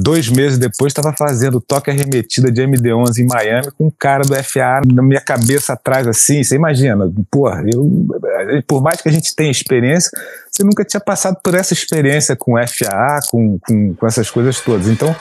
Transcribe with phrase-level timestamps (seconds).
[0.00, 4.34] dois meses depois estava fazendo toque arremetida de MD11 em Miami com um cara do
[4.42, 9.34] FA na minha cabeça atrás assim, você imagina, porra, eu, por mais que a gente
[9.36, 10.10] tenha experiência,
[10.50, 14.88] você nunca tinha passado por essa experiência com FA, com, com, com essas coisas todas,
[14.88, 15.14] então...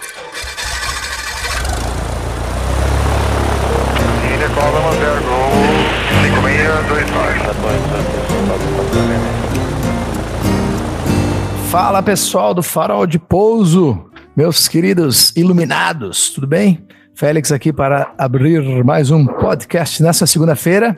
[11.70, 14.09] Fala pessoal do Farol de Pouso,
[14.40, 16.88] meus queridos iluminados, tudo bem?
[17.14, 20.98] Félix aqui para abrir mais um podcast nessa segunda-feira.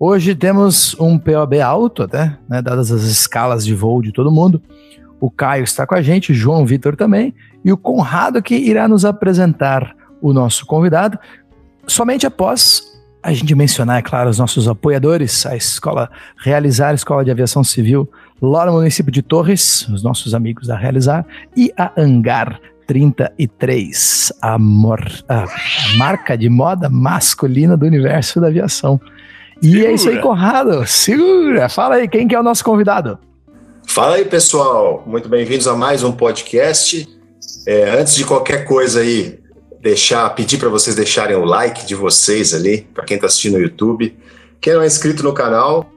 [0.00, 4.60] Hoje temos um POB alto até, né, dadas as escalas de voo de todo mundo.
[5.20, 7.32] O Caio está com a gente, o João Vitor também,
[7.64, 11.16] e o Conrado que irá nos apresentar o nosso convidado,
[11.86, 12.82] somente após
[13.22, 18.10] a gente mencionar, é claro, os nossos apoiadores, a escola Realizar, Escola de Aviação Civil
[18.40, 24.58] lá no município de Torres, os nossos amigos da Realizar, e a Angar 33, a,
[24.58, 29.00] mor, a, a marca de moda masculina do universo da aviação.
[29.62, 29.88] E segura.
[29.88, 30.86] é isso aí, Conrado.
[30.86, 31.68] Segura!
[31.68, 33.18] Fala aí, quem que é o nosso convidado?
[33.86, 35.02] Fala aí, pessoal.
[35.06, 37.08] Muito bem-vindos a mais um podcast.
[37.66, 39.40] É, antes de qualquer coisa aí,
[39.80, 43.60] deixar, pedir para vocês deixarem o like de vocês ali, para quem está assistindo no
[43.60, 44.16] YouTube.
[44.60, 45.90] Quem não é inscrito no canal,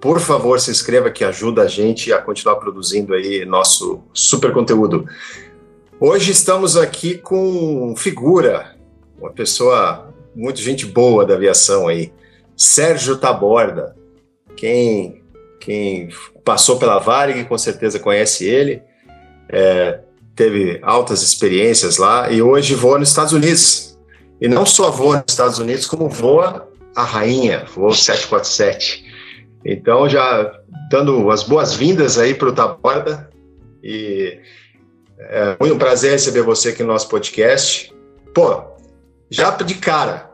[0.00, 5.06] por favor, se inscreva que ajuda a gente a continuar produzindo aí nosso super conteúdo.
[5.98, 8.76] Hoje estamos aqui com figura,
[9.18, 12.12] uma pessoa muito gente boa da aviação aí,
[12.56, 13.96] Sérgio Taborda.
[14.56, 15.22] Quem,
[15.58, 16.08] quem
[16.44, 18.82] passou pela Varig com certeza conhece ele,
[19.48, 20.00] é,
[20.36, 23.98] teve altas experiências lá e hoje voa nos Estados Unidos.
[24.40, 29.07] E não só voa nos Estados Unidos, como voa a rainha, voa 747.
[29.70, 30.50] Então, já
[30.90, 33.28] dando as boas-vindas aí para o Taborda
[33.84, 34.40] e
[35.18, 37.94] é muito um prazer receber você aqui no nosso podcast.
[38.34, 38.62] Pô,
[39.30, 40.30] já de cara,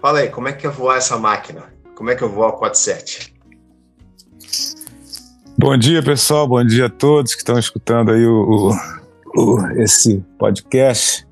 [0.00, 1.64] fala aí, como é que é voar essa máquina?
[1.94, 3.34] Como é que eu vou ao 47?
[5.58, 6.48] Bom dia, pessoal.
[6.48, 8.72] Bom dia a todos que estão escutando aí o,
[9.36, 11.28] o, o, esse podcast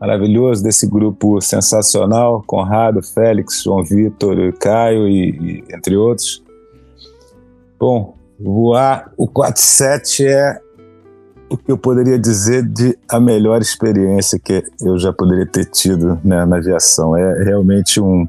[0.00, 6.41] maravilhoso desse grupo sensacional, Conrado, Félix, João Vitor, Caio e, e entre outros.
[7.82, 10.60] Bom, voar o 47 é
[11.50, 16.16] o que eu poderia dizer de a melhor experiência que eu já poderia ter tido
[16.22, 17.16] né, na aviação.
[17.16, 18.24] É realmente um,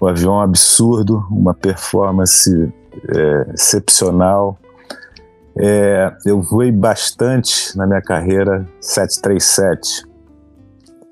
[0.00, 2.72] um avião absurdo, uma performance
[3.08, 4.56] é, excepcional.
[5.58, 10.04] É, eu voei bastante na minha carreira 737.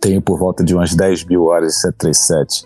[0.01, 2.65] Tenho por volta de umas 10 mil horas de 737.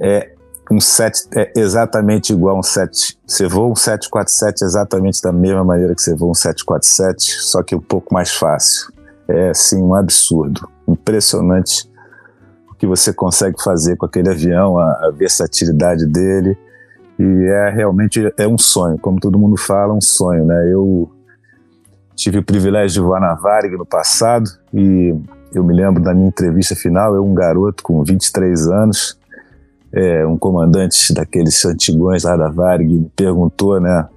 [0.00, 0.31] É
[0.72, 3.18] um 7 é exatamente igual a um 7.
[3.26, 7.74] Você voa um 747 exatamente da mesma maneira que você voa um 747, só que
[7.74, 8.90] um pouco mais fácil.
[9.28, 11.90] É assim um absurdo, impressionante
[12.70, 16.56] o que você consegue fazer com aquele avião, a, a versatilidade dele.
[17.18, 20.72] E é realmente é um sonho, como todo mundo fala, um sonho, né?
[20.72, 21.10] Eu
[22.16, 25.14] tive o privilégio de voar na Varig no passado e
[25.54, 29.18] eu me lembro da minha entrevista final, eu um garoto com 23 anos,
[29.94, 34.08] é, um comandante daqueles antigões lá da Varg me perguntou, né?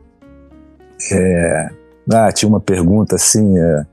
[1.12, 1.69] É,
[2.12, 3.86] ah, tinha uma pergunta assim, é,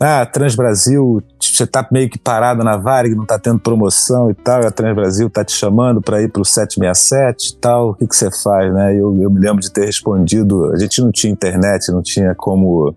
[0.00, 4.62] ah, Transbrasil, você tá meio que parado na Varig, não tá tendo promoção e tal,
[4.62, 8.14] e a Transbrasil tá te chamando para ir pro 767 e tal, o que que
[8.14, 8.94] você faz, né?
[8.94, 12.94] Eu, eu me lembro de ter respondido, a gente não tinha internet, não tinha como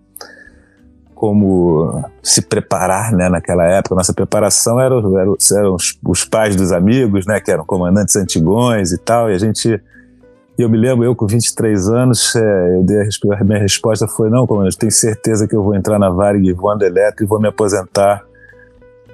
[1.22, 3.94] como se preparar né, naquela época.
[3.94, 8.90] Nossa preparação era, era, eram os, os, pais dos amigos, né, que eram comandantes antigões
[8.90, 9.80] e tal, e a gente.
[10.58, 14.30] Eu me lembro, eu com 23 anos, é, eu dei a, a, minha resposta foi:
[14.30, 17.46] não, comandante, tenho certeza que eu vou entrar na Varig voando elétrico e vou me
[17.46, 18.24] aposentar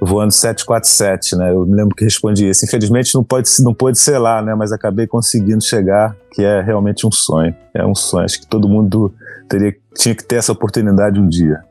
[0.00, 1.52] voando 747, né?
[1.52, 2.64] Eu me lembro que respondi isso.
[2.64, 4.54] Infelizmente não pode, não pode ser lá, né?
[4.54, 7.54] Mas acabei conseguindo chegar, que é realmente um sonho.
[7.74, 8.24] É um sonho.
[8.24, 9.12] Acho que todo mundo
[9.46, 11.67] teria, tinha que ter essa oportunidade um dia.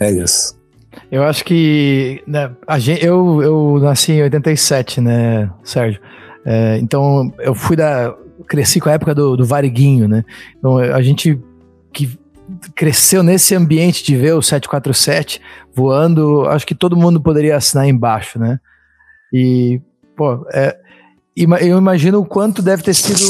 [0.00, 0.58] É isso.
[1.10, 6.00] Eu acho que né, a gente, eu, eu nasci em 87, né, Sérgio?
[6.44, 8.14] É, então eu fui da.
[8.46, 10.24] cresci com a época do, do Variguinho, né?
[10.58, 11.38] Então a gente
[11.92, 12.18] que
[12.74, 15.40] cresceu nesse ambiente de ver o 747
[15.74, 18.58] voando, acho que todo mundo poderia assinar embaixo, né?
[19.32, 19.80] E,
[20.16, 20.76] pô, é,
[21.36, 23.22] eu imagino o quanto deve ter sido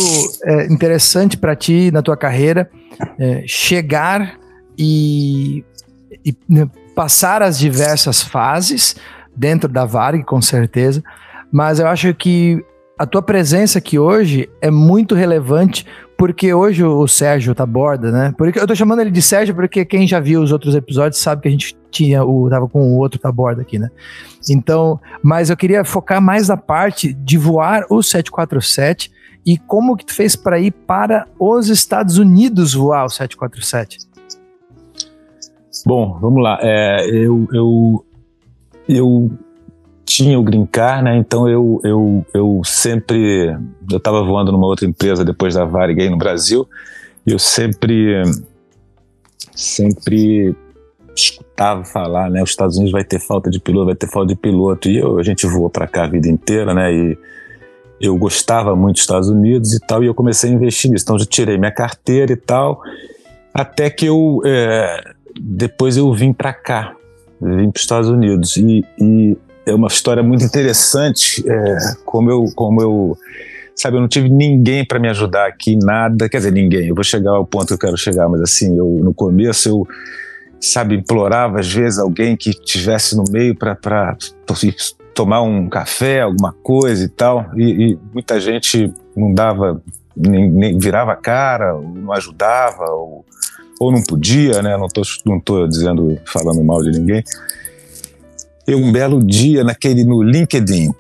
[0.45, 2.71] é, interessante para ti na tua carreira
[3.19, 4.39] é, chegar
[4.79, 5.65] e
[6.29, 8.97] e né, passar as diversas fases
[9.35, 11.03] dentro da Varg, com certeza,
[11.51, 12.63] mas eu acho que
[12.99, 15.87] a tua presença aqui hoje é muito relevante
[16.17, 18.35] porque hoje o Sérgio Taborda, né?
[18.37, 21.43] Porque eu tô chamando ele de Sérgio porque quem já viu os outros episódios sabe
[21.43, 23.89] que a gente tinha o tava com o outro Taborda aqui, né?
[24.51, 29.13] Então, mas eu queria focar mais na parte de voar o 747
[29.47, 34.08] e como que tu fez para ir para os Estados Unidos voar o 747.
[35.87, 36.59] Bom, vamos lá.
[36.63, 38.05] É, eu, eu,
[38.89, 39.31] eu
[40.05, 40.69] tinha o Green
[41.03, 41.17] né?
[41.19, 43.55] Então eu, eu, eu sempre.
[43.91, 46.69] Eu estava voando numa outra empresa depois da Varig aí no Brasil,
[47.27, 48.23] e eu sempre.
[49.55, 50.55] Sempre
[51.17, 52.43] escutava falar, né?
[52.43, 54.89] Os Estados Unidos vai ter falta de piloto, vai ter falta de piloto.
[54.89, 56.93] E eu, a gente voou para cá a vida inteira, né?
[56.95, 57.19] E
[58.01, 61.05] eu gostava muito dos Estados Unidos e tal, e eu comecei a investir nisso.
[61.05, 62.81] Então eu tirei minha carteira e tal,
[63.53, 64.41] até que eu.
[64.45, 66.95] É, depois eu vim para cá,
[67.41, 68.57] vim para os Estados Unidos.
[68.57, 69.37] E, e
[69.67, 73.19] é uma história muito interessante, é, como eu, como eu,
[73.75, 76.89] sabe, eu não tive ninguém para me ajudar aqui, nada, quer dizer, ninguém.
[76.89, 79.87] Eu vou chegar ao ponto que eu quero chegar, mas assim, eu no começo eu,
[80.61, 84.17] sabe, implorava às vezes alguém que tivesse no meio para
[85.15, 89.83] tomar um café, alguma coisa e tal, e, e muita gente não dava,
[90.17, 93.25] nem, nem, virava a cara, não ajudava, ou,
[93.79, 94.77] ou não podia, né?
[94.77, 97.23] Não tô, não tô dizendo, falando mal de ninguém.
[98.67, 100.93] Eu, um belo dia, naquele no LinkedIn,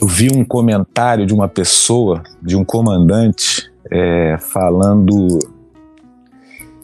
[0.00, 5.38] eu vi um comentário de uma pessoa, de um comandante, é, falando.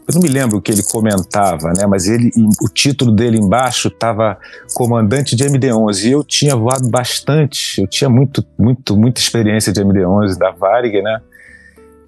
[0.07, 1.87] Eu não me lembro o que ele comentava, né?
[1.87, 2.31] Mas ele,
[2.61, 4.39] o título dele embaixo estava
[4.75, 7.81] comandante de MD-11 e eu tinha voado bastante.
[7.81, 11.21] Eu tinha muito, muito, muita experiência de MD-11 da Varig, né?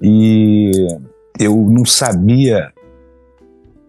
[0.02, 0.70] E
[1.38, 2.72] eu não sabia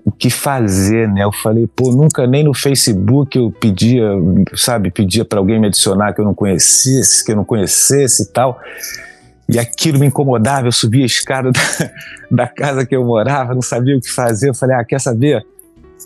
[0.04, 1.24] o que fazer, né?
[1.24, 4.10] Eu falei, pô, nunca nem no Facebook eu pedia,
[4.56, 8.26] sabe, pedia para alguém me adicionar que eu não conhecesse, que eu não conhecesse e
[8.28, 8.60] tal.
[9.50, 11.92] E aquilo me incomodava, eu subia a escada da,
[12.32, 14.50] da casa que eu morava, não sabia o que fazer.
[14.50, 15.46] Eu falei, ah, quer saber?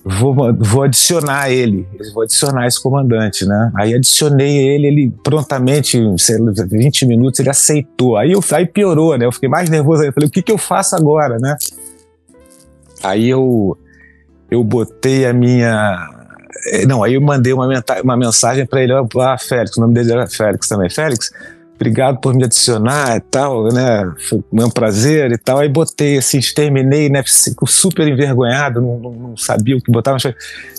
[0.04, 3.72] Vou, vou adicionar ele, vou adicionar esse comandante, né?
[3.76, 8.18] Aí adicionei ele, ele prontamente, sei lá, 20 minutos, ele aceitou.
[8.18, 9.26] Aí, eu, aí piorou, né?
[9.26, 10.08] Eu fiquei mais nervoso aí.
[10.08, 11.56] Eu falei, o que, que eu faço agora, né?
[13.04, 13.78] Aí eu
[14.52, 16.10] eu botei a minha.
[16.74, 17.68] Eh, não, aí eu mandei uma,
[18.04, 20.90] uma mensagem para ele, ah, Félix, o nome dele era Félix também.
[20.90, 21.32] Félix,
[21.82, 24.14] obrigado por me adicionar e tal, né?
[24.30, 25.58] Foi um prazer e tal.
[25.58, 27.24] Aí botei assim, terminei, né?
[27.26, 30.24] Fico super envergonhado, não, não, não sabia o que botar, mas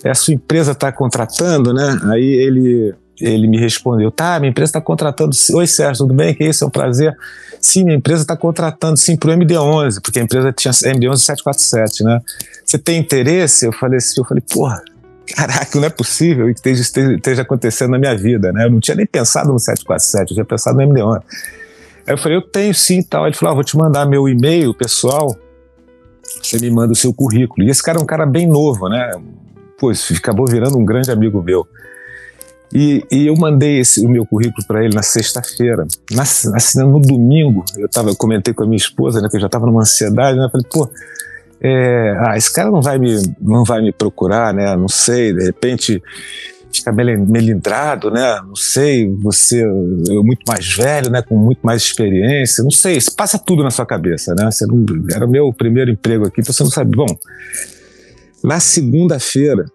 [0.05, 2.01] a sua empresa está contratando, né?
[2.05, 5.35] Aí ele, ele me respondeu: tá, minha empresa está contratando.
[5.55, 6.35] Oi, Sérgio, tudo bem?
[6.35, 7.17] Que isso, é um prazer.
[7.61, 12.05] Sim, minha empresa está contratando, sim, para o MD11, porque a empresa tinha MD11 747,
[12.05, 12.21] né?
[12.65, 13.67] Você tem interesse?
[13.67, 14.83] Eu falei assim, eu falei, porra,
[15.27, 16.83] caraca, não é possível que esteja,
[17.15, 18.67] esteja, acontecendo na minha vida, né?
[18.67, 21.23] Eu não tinha nem pensado no 747, eu tinha pensado no MD11.
[22.07, 23.27] Aí eu falei, eu tenho sim e tal.
[23.27, 25.37] Ele falou, ah, vou te mandar meu e-mail pessoal,
[26.43, 27.67] você me manda o seu currículo.
[27.67, 29.11] E esse cara é um cara bem novo, né?
[29.79, 31.67] Pô, acabou virando um grande amigo meu.
[32.75, 35.87] E, e, eu mandei esse, o meu currículo para ele na sexta-feira.
[36.11, 36.25] Na,
[36.87, 39.67] no domingo, eu, tava, eu comentei com a minha esposa, né, que eu já estava
[39.67, 40.89] numa ansiedade, né, eu falei, pô,
[41.63, 45.45] é, ah, esse cara não vai, me, não vai me procurar, né, não sei, de
[45.45, 46.03] repente
[46.73, 52.65] fica melindrado, né, não sei, você eu muito mais velho, né, com muito mais experiência,
[52.65, 56.27] não sei, passa tudo na sua cabeça, né, você não, era o meu primeiro emprego
[56.27, 56.97] aqui, então você não sabe.
[56.97, 57.07] Bom,
[58.43, 59.67] na segunda-feira,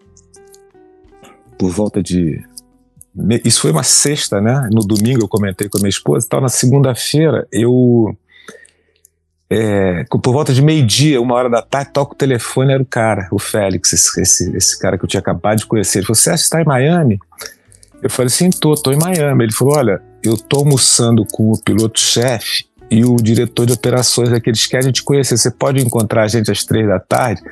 [1.58, 2.42] por volta de
[3.44, 4.68] isso foi uma sexta, né?
[4.72, 6.40] No domingo eu comentei com a minha esposa e tal.
[6.40, 8.16] Na segunda-feira eu.
[9.50, 13.28] É, por volta de meio-dia, uma hora da tarde, toco o telefone, era o cara,
[13.30, 15.98] o Félix, esse, esse, cara que eu tinha acabado de conhecer.
[15.98, 17.18] Ele falou: Você está em Miami?
[18.02, 19.44] Eu falei assim: tô, tô em Miami.
[19.44, 24.50] Ele falou: Olha, eu tô almoçando com o piloto-chefe e o diretor de operações aqui,
[24.50, 25.38] eles querem te conhecer.
[25.38, 27.42] Você pode encontrar a gente às três da tarde?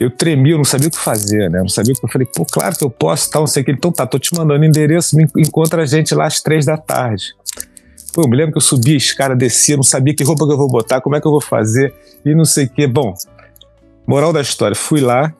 [0.00, 1.58] eu tremi, eu não sabia o que fazer, né?
[1.58, 3.62] Eu não sabia o que eu falei, pô, claro que eu posso, tal, não sei
[3.62, 3.72] o que.
[3.72, 7.34] Então tá, tô te mandando endereço, me encontra a gente lá às três da tarde.
[8.12, 10.52] Pô, eu me lembro que eu subia a escada, descia, não sabia que roupa que
[10.52, 12.86] eu vou botar, como é que eu vou fazer e não sei o que.
[12.86, 13.14] Bom,
[14.06, 15.32] moral da história, fui lá,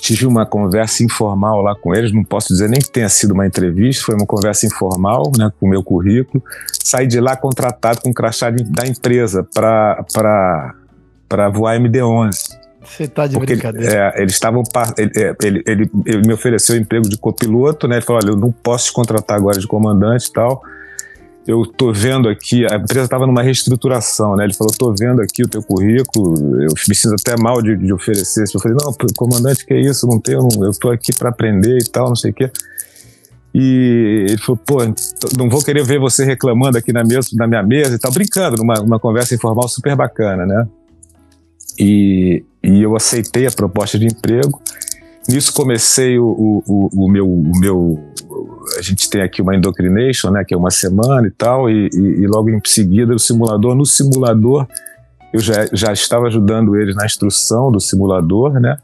[0.00, 3.46] tive uma conversa informal lá com eles, não posso dizer nem que tenha sido uma
[3.46, 6.42] entrevista, foi uma conversa informal, né, com o meu currículo.
[6.82, 10.04] Saí de lá contratado com o crachá da empresa para
[11.52, 12.60] voar MD-11.
[12.82, 14.12] Você tá de Porque brincadeira.
[14.16, 14.62] É, eles estavam.
[14.96, 17.96] Ele, é, ele, ele, ele, me ofereceu emprego de copiloto, né?
[17.96, 20.62] Ele falou: olha, eu não posso te contratar agora de comandante e tal.
[21.46, 24.44] Eu tô vendo aqui, a empresa estava numa reestruturação, né?
[24.44, 27.92] Ele falou: tô vendo aqui o teu currículo, eu me sinto até mal de, de
[27.92, 28.44] oferecer.
[28.54, 30.06] Eu falei: não, comandante, que é isso?
[30.06, 32.50] Não tenho, eu tô aqui para aprender e tal, não sei o quê.
[33.54, 34.78] E ele falou, pô,
[35.36, 38.56] não vou querer ver você reclamando aqui na, mesa, na minha mesa e tal, brincando,
[38.56, 40.68] numa uma conversa informal super bacana, né?
[41.78, 44.60] E, e eu aceitei a proposta de emprego.
[45.28, 47.98] Nisso comecei o, o, o, meu, o meu.
[48.78, 50.44] A gente tem aqui uma indoctrination, né?
[50.44, 53.74] Que é uma semana e tal, e, e, e logo em seguida o simulador.
[53.74, 54.66] No simulador,
[55.32, 58.76] eu já, já estava ajudando eles na instrução do simulador, né?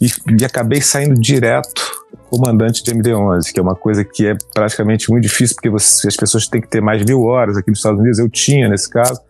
[0.00, 0.06] E,
[0.40, 5.22] e acabei saindo direto comandante de MD-11, que é uma coisa que é praticamente muito
[5.22, 8.18] difícil, porque você, as pessoas têm que ter mais mil horas aqui nos Estados Unidos,
[8.18, 9.20] eu tinha nesse caso,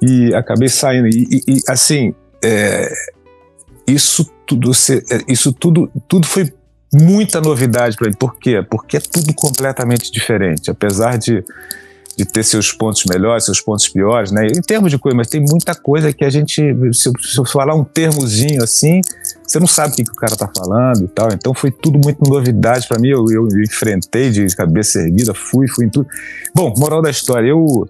[0.00, 1.08] e acabei saindo.
[1.08, 2.92] E, e, e assim, é,
[3.86, 6.52] isso tudo, é, isso tudo, tudo foi
[6.92, 8.14] muita novidade para mim.
[8.18, 8.62] Por quê?
[8.62, 10.70] Porque é tudo completamente diferente.
[10.70, 11.44] Apesar de,
[12.16, 14.46] de ter seus pontos melhores, seus pontos piores, né?
[14.46, 16.54] Em termos de coisa, mas tem muita coisa que a gente,
[16.92, 19.00] se eu, se eu falar um termozinho assim,
[19.46, 21.28] você não sabe o que, que o cara tá falando e tal.
[21.32, 23.08] Então foi tudo muito novidade para mim.
[23.08, 26.08] Eu, eu enfrentei de cabeça erguida, fui, fui em tudo.
[26.54, 27.88] Bom, moral da história, eu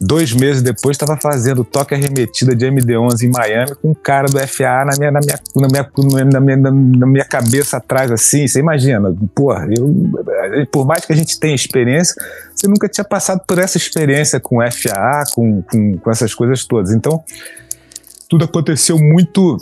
[0.00, 4.38] dois meses depois estava fazendo toque arremetida de MD11 em Miami com um cara do
[4.46, 8.46] FAA na minha, na minha, na minha, na minha, na minha cabeça atrás, assim.
[8.46, 12.14] Você imagina, porra, eu, por mais que a gente tenha experiência,
[12.54, 16.92] você nunca tinha passado por essa experiência com FAA, com, com, com essas coisas todas.
[16.92, 17.22] Então,
[18.28, 19.58] tudo aconteceu muito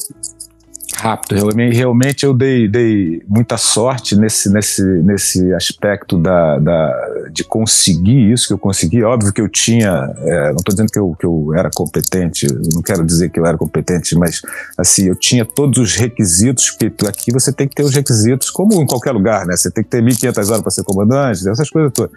[0.96, 1.48] rápido.
[1.56, 8.46] Realmente, eu dei, dei muita sorte nesse, nesse, nesse aspecto da, da, de conseguir isso
[8.46, 9.02] que eu consegui.
[9.02, 12.82] Óbvio que eu tinha, é, não estou dizendo que eu, que eu era competente, não
[12.82, 14.42] quero dizer que eu era competente, mas
[14.76, 18.80] assim, eu tinha todos os requisitos, porque aqui você tem que ter os requisitos, como
[18.82, 19.56] em qualquer lugar, né?
[19.56, 22.12] Você tem que ter 1.500 horas para ser comandante, essas coisas todas.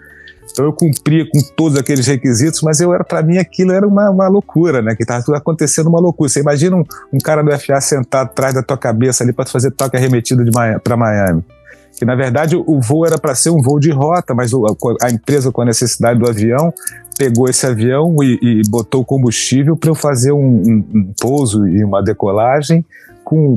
[0.52, 4.10] Então eu cumpria com todos aqueles requisitos, mas eu era para mim aquilo era uma,
[4.10, 4.94] uma loucura, né?
[4.94, 6.28] Que estava tudo acontecendo uma loucura.
[6.28, 9.70] Você imagina um, um, cara do FA sentado atrás da tua cabeça ali para fazer
[9.72, 10.44] toque arremetido
[10.82, 11.42] para Miami.
[11.98, 15.06] Que na verdade o, voo era para ser um voo de rota, mas o, a,
[15.06, 16.72] a, empresa com a necessidade do avião
[17.16, 21.84] pegou esse avião e, e botou combustível para eu fazer um, um, um pouso e
[21.84, 22.84] uma decolagem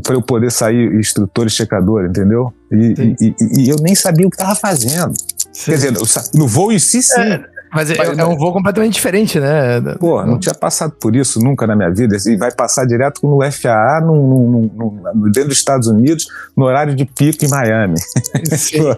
[0.03, 2.53] para eu poder sair instrutor e checador, entendeu?
[2.71, 5.13] E, e, e, eu nem sabia o que estava fazendo.
[5.57, 5.71] Sim.
[5.71, 5.93] Quer dizer,
[6.35, 7.19] no voo em si, sim.
[7.19, 9.81] É, mas, é, é, um voo completamente diferente, né?
[9.99, 12.15] Pô, não tinha passado por isso nunca na minha vida.
[12.27, 14.71] E vai passar direto no FAA, no, no,
[15.15, 17.95] no, dentro dos Estados Unidos, no horário de pico em Miami.
[18.55, 18.83] Sim.
[18.83, 18.97] Pô,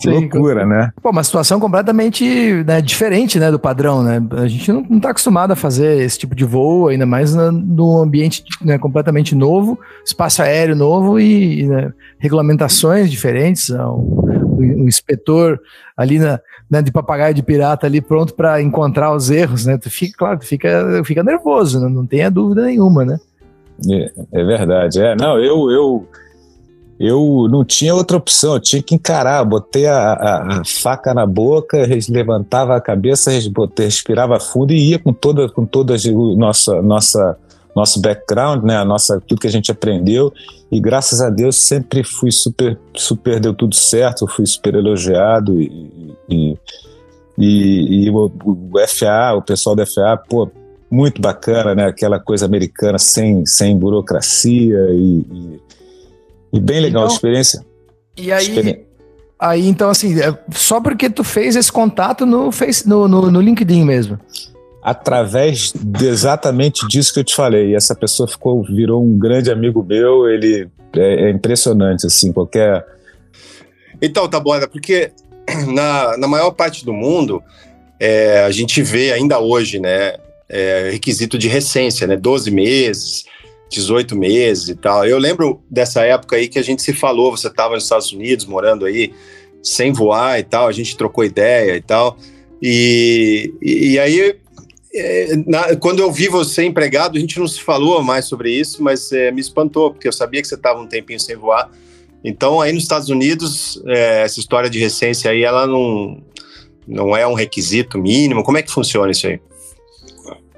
[0.00, 0.92] Sim, loucura, né?
[1.02, 4.22] Pô, uma situação completamente né, diferente né, do padrão, né?
[4.36, 8.44] A gente não, está acostumado a fazer esse tipo de voo, ainda mais no ambiente
[8.62, 9.76] né, completamente novo,
[10.06, 13.68] espaço aéreo novo e né, regulamentações diferentes.
[13.70, 15.60] Um, um inspetor
[15.96, 19.78] ali na, né, de papagaio de pirata ali pronto para encontrar os erros, né?
[19.78, 21.88] Tu fica, claro, tu fica, fica nervoso, né?
[21.88, 23.18] não tenha dúvida nenhuma, né?
[23.90, 25.14] É, é, verdade, é.
[25.14, 26.08] Não, eu, eu,
[26.98, 29.44] eu não tinha outra opção, eu tinha que encarar.
[29.44, 33.30] Botei a, a, a faca na boca, levantava a cabeça,
[33.78, 37.38] respirava fundo e ia com toda, com toda a nossa, nossa
[37.78, 40.32] nosso background, né, a nossa tudo que a gente aprendeu
[40.70, 46.14] e graças a Deus sempre fui super super deu tudo certo, fui super elogiado e,
[46.28, 46.58] e,
[47.38, 50.50] e, e o, o, FA, o pessoal do FA, pô,
[50.90, 55.60] muito bacana, né, aquela coisa americana sem sem burocracia e, e,
[56.54, 57.64] e bem legal então, a experiência.
[58.16, 58.88] E aí experiência.
[59.40, 63.40] Aí, então, assim, é só porque tu fez esse contato no, face, no, no, no
[63.40, 64.18] LinkedIn mesmo
[64.82, 67.70] através de exatamente disso que eu te falei.
[67.70, 70.28] E essa pessoa ficou, virou um grande amigo meu.
[70.28, 72.86] Ele é, é impressionante, assim, qualquer.
[74.00, 75.10] Então, tá bom, porque
[75.66, 77.42] na, na maior parte do mundo
[77.98, 80.14] é, a gente vê ainda hoje, né,
[80.48, 83.24] é, requisito de recência, né, 12 meses,
[83.70, 85.04] 18 meses e tal.
[85.04, 88.46] Eu lembro dessa época aí que a gente se falou, você estava nos Estados Unidos,
[88.46, 89.12] morando aí,
[89.62, 92.16] sem voar e tal, a gente trocou ideia e tal.
[92.62, 94.36] E, e, e aí
[94.94, 98.82] é, na, quando eu vi você empregado, a gente não se falou mais sobre isso,
[98.82, 101.70] mas é, me espantou, porque eu sabia que você estava um tempinho sem voar.
[102.24, 106.22] Então, aí nos Estados Unidos, é, essa história de recência aí, ela não,
[106.86, 108.42] não é um requisito mínimo.
[108.42, 109.40] Como é que funciona isso aí?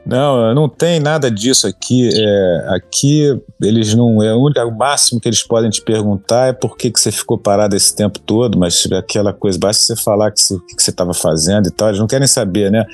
[0.06, 2.08] Não, não tem nada disso aqui.
[2.12, 6.52] É, aqui eles não é o, único, o máximo que eles podem te perguntar é
[6.52, 10.30] por que, que você ficou parado esse tempo todo, mas aquela coisa, basta você falar
[10.30, 12.86] que, que você estava fazendo e tal, eles não querem saber, né?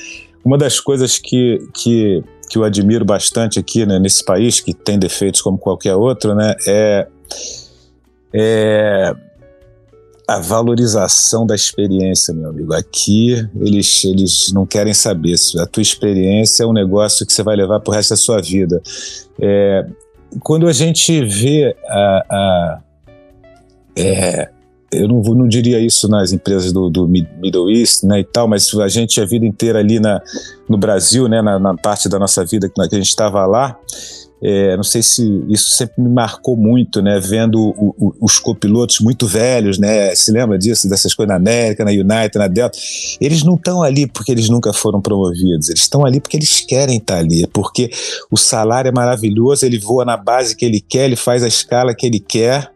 [0.46, 4.96] Uma das coisas que, que, que eu admiro bastante aqui né, nesse país, que tem
[4.96, 7.08] defeitos como qualquer outro, né, é,
[8.32, 9.12] é
[10.28, 12.72] a valorização da experiência, meu amigo.
[12.74, 15.34] Aqui eles, eles não querem saber.
[15.58, 18.40] A tua experiência é um negócio que você vai levar para o resto da sua
[18.40, 18.80] vida.
[19.40, 19.84] É,
[20.44, 22.80] quando a gente vê a, a
[23.96, 24.48] é,
[24.96, 28.72] eu não, não, diria isso nas empresas do, do, Middle East, né, e tal, mas
[28.74, 30.20] a gente a vida inteira ali na,
[30.68, 33.78] no Brasil, né, na, na parte da nossa vida que a gente estava lá,
[34.42, 37.18] é, não sei se isso sempre me marcou muito, né?
[37.18, 40.14] Vendo o, o, os copilotos muito velhos, né?
[40.14, 42.78] Se lembra disso, dessas coisas na América, na United, na Delta?
[43.20, 46.98] Eles não estão ali porque eles nunca foram promovidos, eles estão ali porque eles querem
[46.98, 47.90] estar ali, porque
[48.30, 51.94] o salário é maravilhoso, ele voa na base que ele quer, ele faz a escala
[51.94, 52.70] que ele quer,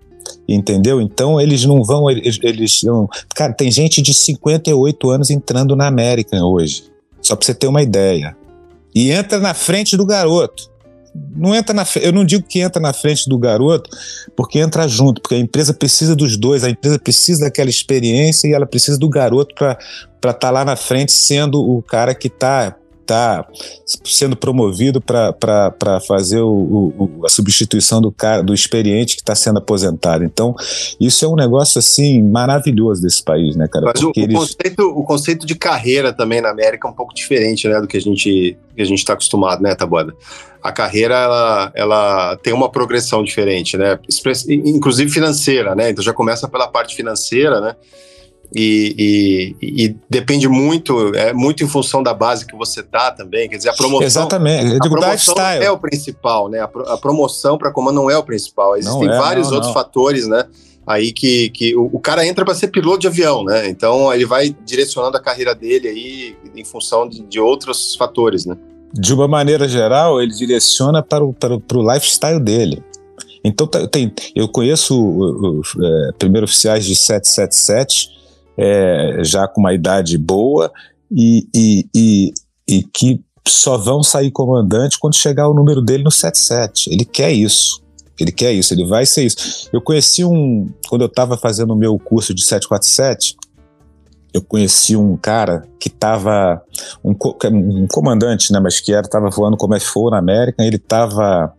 [0.49, 1.01] entendeu?
[1.01, 3.09] Então eles não vão, eles, eles não.
[3.35, 6.85] Cara, tem gente de 58 anos entrando na América hoje,
[7.21, 8.37] só para você ter uma ideia.
[8.95, 10.71] E entra na frente do garoto
[11.35, 13.91] não entra na eu não digo que entra na frente do garoto,
[14.37, 18.53] porque entra junto, porque a empresa precisa dos dois, a empresa precisa daquela experiência e
[18.53, 19.77] ela precisa do garoto para
[20.17, 22.77] estar tá lá na frente sendo o cara que está
[23.11, 23.45] está
[24.05, 29.59] sendo promovido para fazer o, o, a substituição do cara, do experiente que está sendo
[29.59, 30.25] aposentado.
[30.25, 30.55] Então,
[31.01, 33.87] isso é um negócio assim maravilhoso desse país, né, cara?
[33.87, 34.37] Mas o, eles...
[34.37, 37.97] conceito, o conceito de carreira também na América é um pouco diferente, né, do que
[37.97, 40.15] a gente que a gente está acostumado, né, Tabuada?
[40.63, 43.99] A carreira ela, ela tem uma progressão diferente, né?
[44.49, 45.91] Inclusive financeira, né?
[45.91, 47.75] Então já começa pela parte financeira, né?
[48.55, 53.49] E, e, e, depende muito, é muito em função da base que você tá também.
[53.49, 54.07] Quer dizer, a promoção.
[54.07, 56.61] Exatamente, a promoção não é o principal, né?
[56.61, 58.77] A, a promoção para comando não é o principal.
[58.77, 59.75] Existem é, vários não, outros não.
[59.75, 60.47] fatores, né?
[60.85, 63.69] Aí que, que o, o cara entra para ser piloto de avião, né?
[63.69, 68.57] Então ele vai direcionando a carreira dele aí em função de, de outros fatores, né?
[68.93, 72.83] De uma maneira geral, ele direciona para o, para o, para o lifestyle dele.
[73.45, 78.20] Então, tem, eu conheço é, primeiros oficiais de 777
[78.61, 80.71] é, já com uma idade boa
[81.11, 82.35] e, e, e,
[82.69, 86.91] e que só vão sair comandante quando chegar o número dele no 77.
[86.93, 87.83] Ele quer isso.
[88.21, 89.71] Ele quer isso, ele vai ser isso.
[89.73, 90.69] Eu conheci um.
[90.91, 93.35] Quando eu estava fazendo o meu curso de 747,
[94.35, 96.63] eu conheci um cara que estava.
[97.03, 101.51] Um, um, comandante, né, mas que estava voando como FO na América, ele estava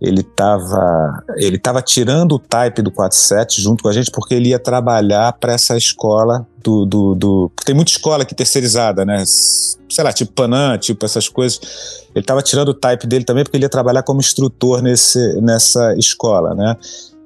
[0.00, 4.50] ele estava ele tava tirando o type do 47 junto com a gente porque ele
[4.50, 9.24] ia trabalhar para essa escola do, do, do, tem muita escola aqui terceirizada né?
[9.26, 12.06] Sei lá tipo Panam tipo essas coisas.
[12.14, 15.94] Ele estava tirando o type dele também porque ele ia trabalhar como instrutor nesse, nessa
[15.94, 16.76] escola né?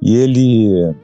[0.00, 0.94] E ele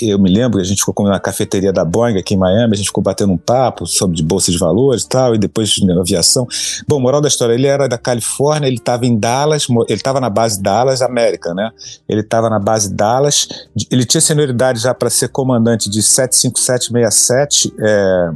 [0.00, 2.74] eu me lembro que a gente ficou comendo na cafeteria da Boeing aqui em Miami,
[2.74, 5.90] a gente ficou batendo um papo sobre bolsa de valores e tal, e depois de
[5.92, 6.46] aviação.
[6.88, 10.28] Bom, moral da história, ele era da Califórnia, ele estava em Dallas, ele estava na
[10.28, 11.70] base Dallas, América, né?
[12.08, 13.48] Ele estava na base Dallas,
[13.90, 18.30] ele tinha senioridade já para ser comandante de 75767, é,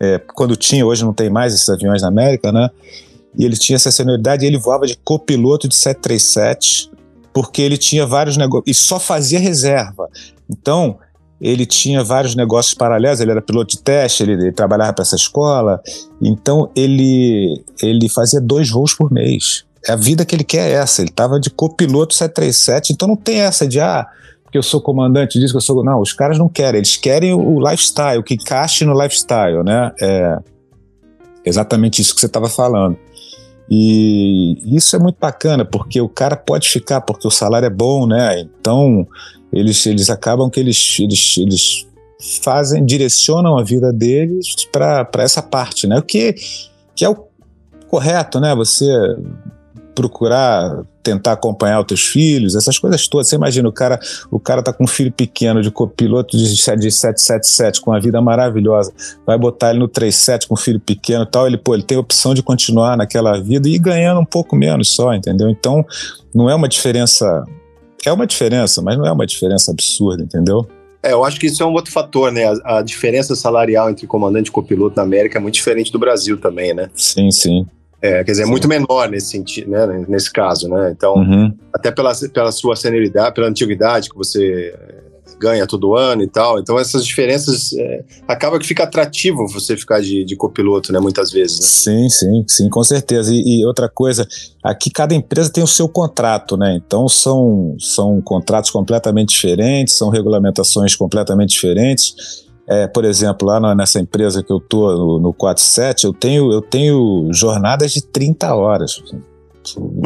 [0.00, 2.68] é, quando tinha, hoje não tem mais esses aviões na América, né?
[3.38, 6.90] E ele tinha essa senioridade e ele voava de copiloto de 737,
[7.32, 10.08] porque ele tinha vários negócios e só fazia reserva.
[10.50, 10.98] Então,
[11.40, 15.16] ele tinha vários negócios paralelos, ele era piloto de teste, ele, ele trabalhava para essa
[15.16, 15.80] escola,
[16.20, 19.64] então ele, ele fazia dois voos por mês.
[19.88, 23.40] A vida que ele quer é essa, ele estava de copiloto 737, então não tem
[23.40, 24.06] essa de, ah,
[24.44, 25.82] porque eu sou comandante disso, que eu sou...
[25.82, 29.92] Não, os caras não querem, eles querem o lifestyle, que encaixe no lifestyle, né?
[30.00, 30.38] É
[31.44, 32.98] exatamente isso que você estava falando.
[33.70, 38.04] E isso é muito bacana, porque o cara pode ficar, porque o salário é bom,
[38.04, 38.40] né?
[38.40, 39.06] Então,
[39.52, 41.86] eles, eles acabam que eles, eles, eles
[42.42, 45.98] fazem, direcionam a vida deles para essa parte, né?
[45.98, 46.34] O que,
[46.96, 47.16] que é o
[47.88, 48.54] correto, né?
[48.56, 48.86] Você
[49.94, 53.28] procurar tentar acompanhar os teus filhos, essas coisas todas.
[53.28, 53.98] Você imagina, o cara,
[54.30, 58.20] o cara tá com um filho pequeno de copiloto de, de 777 com uma vida
[58.20, 58.92] maravilhosa,
[59.26, 62.00] vai botar ele no 37 com um filho pequeno tal, ele, pô, ele tem a
[62.00, 65.48] opção de continuar naquela vida e ir ganhando um pouco menos só, entendeu?
[65.48, 65.84] Então,
[66.34, 67.44] não é uma diferença,
[68.04, 70.66] é uma diferença, mas não é uma diferença absurda, entendeu?
[71.02, 72.44] É, eu acho que isso é um outro fator, né?
[72.64, 76.38] A, a diferença salarial entre comandante e copiloto na América é muito diferente do Brasil
[76.38, 76.90] também, né?
[76.94, 77.66] Sim, sim.
[78.02, 80.90] É, quer dizer, é muito menor nesse sentido, né, nesse caso, né?
[80.90, 81.54] Então, uhum.
[81.72, 84.74] até pela, pela sua senioridade, pela antiguidade que você
[85.40, 86.58] ganha todo ano e tal.
[86.58, 91.00] Então, essas diferenças é, acaba que fica atrativo você ficar de, de copiloto, né?
[91.00, 91.60] Muitas vezes.
[91.60, 91.66] Né?
[91.66, 93.32] Sim, sim, sim, com certeza.
[93.32, 94.28] E, e, outra coisa,
[94.62, 96.78] aqui cada empresa tem o seu contrato, né?
[96.84, 102.48] Então são, são contratos completamente diferentes, são regulamentações completamente diferentes.
[102.70, 106.62] É, por exemplo, lá nessa empresa que eu tô no, no 47, eu tenho, eu
[106.62, 109.02] tenho jornadas de 30 horas.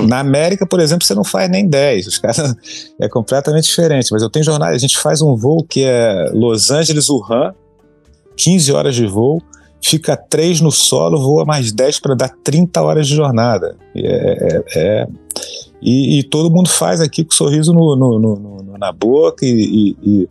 [0.09, 2.07] Na América, por exemplo, você não faz nem 10.
[2.07, 2.57] Os caras
[2.98, 4.11] é completamente diferente.
[4.11, 7.55] Mas eu tenho jornada, a gente faz um voo que é Los Angeles Wuhan,
[8.35, 9.42] 15 horas de voo,
[9.83, 13.77] fica 3 no solo, voa mais 10 para dar 30 horas de jornada.
[13.94, 15.07] É, é, é
[15.83, 20.29] e, e, todo mundo faz aqui com sorriso no, no, no, na boca e, e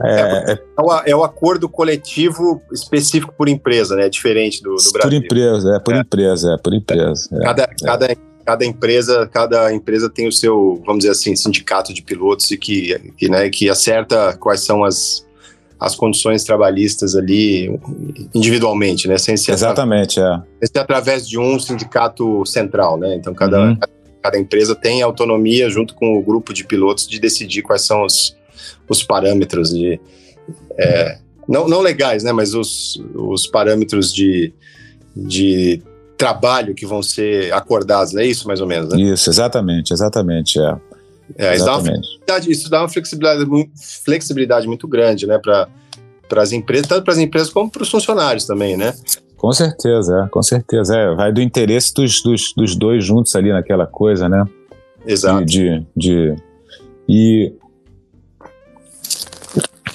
[0.00, 4.06] É, é, é, o, é, o, acordo coletivo específico por empresa, né?
[4.06, 5.02] É diferente do, do Brasil.
[5.02, 5.98] Por empresa, é por é.
[5.98, 7.28] empresa, é por empresa.
[7.32, 12.02] É, cada, cada, cada empresa, cada empresa tem o seu, vamos dizer assim, sindicato de
[12.02, 15.26] pilotos e que, que, né, que acerta quais são as,
[15.78, 17.78] as condições trabalhistas ali
[18.34, 19.18] individualmente, né?
[19.18, 20.36] Sem ser Exatamente, é.
[20.60, 23.14] Sem ser através de um sindicato central, né?
[23.14, 23.76] Então cada, uhum.
[24.22, 28.36] cada empresa tem autonomia junto com o grupo de pilotos de decidir quais são os,
[28.92, 30.00] os parâmetros de
[30.78, 32.32] é, não, não legais, né?
[32.32, 34.52] Mas os, os parâmetros de,
[35.14, 35.82] de
[36.16, 39.00] trabalho que vão ser acordados, é isso mais ou menos, né?
[39.00, 40.76] Isso, exatamente, exatamente, é.
[41.38, 41.64] É, isso,
[42.26, 43.44] dá isso dá uma flexibilidade,
[44.04, 45.68] flexibilidade muito grande, né, para
[46.36, 48.92] as empresas, tanto para as empresas como para os funcionários também, né?
[49.36, 50.96] Com certeza, é, com certeza.
[50.96, 54.44] É, vai do interesse dos, dos, dos dois juntos ali naquela coisa, né?
[55.06, 55.44] Exato.
[55.44, 56.36] De, de, de,
[57.08, 57.52] e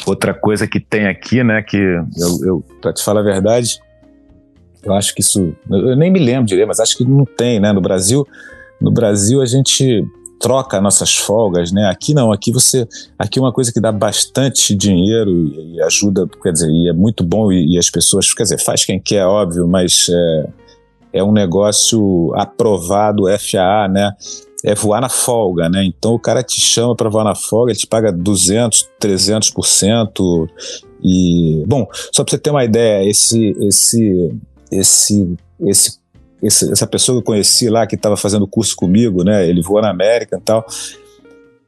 [0.07, 3.79] outra coisa que tem aqui, né, que eu, eu para te falar a verdade,
[4.83, 7.73] eu acho que isso, eu nem me lembro direito, mas acho que não tem, né?
[7.73, 8.25] No Brasil,
[8.79, 10.05] no Brasil a gente
[10.39, 11.89] troca nossas folgas, né?
[11.89, 16.27] Aqui não, aqui você, aqui é uma coisa que dá bastante dinheiro e, e ajuda,
[16.41, 19.25] quer dizer, e é muito bom e, e, as pessoas, quer dizer, faz quem quer,
[19.25, 20.49] óbvio, mas é,
[21.13, 24.11] é um negócio aprovado FAA, né?
[24.65, 25.83] É voar na folga, né?
[25.85, 30.49] Então o cara te chama para voar na folga, ele te paga 200, 300%
[31.03, 34.35] e bom, só para você ter uma ideia, esse esse
[34.71, 35.99] esse esse
[36.41, 39.47] essa pessoa que eu conheci lá, que estava fazendo curso comigo, né?
[39.47, 40.65] Ele voou na América e tal.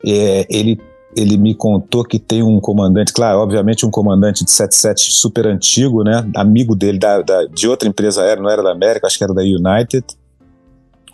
[0.05, 0.79] É, ele,
[1.15, 6.03] ele me contou que tem um comandante, claro, obviamente um comandante de 77 super antigo,
[6.03, 6.29] né?
[6.35, 9.33] Amigo dele da, da, de outra empresa aérea, não era da América, acho que era
[9.33, 10.05] da United.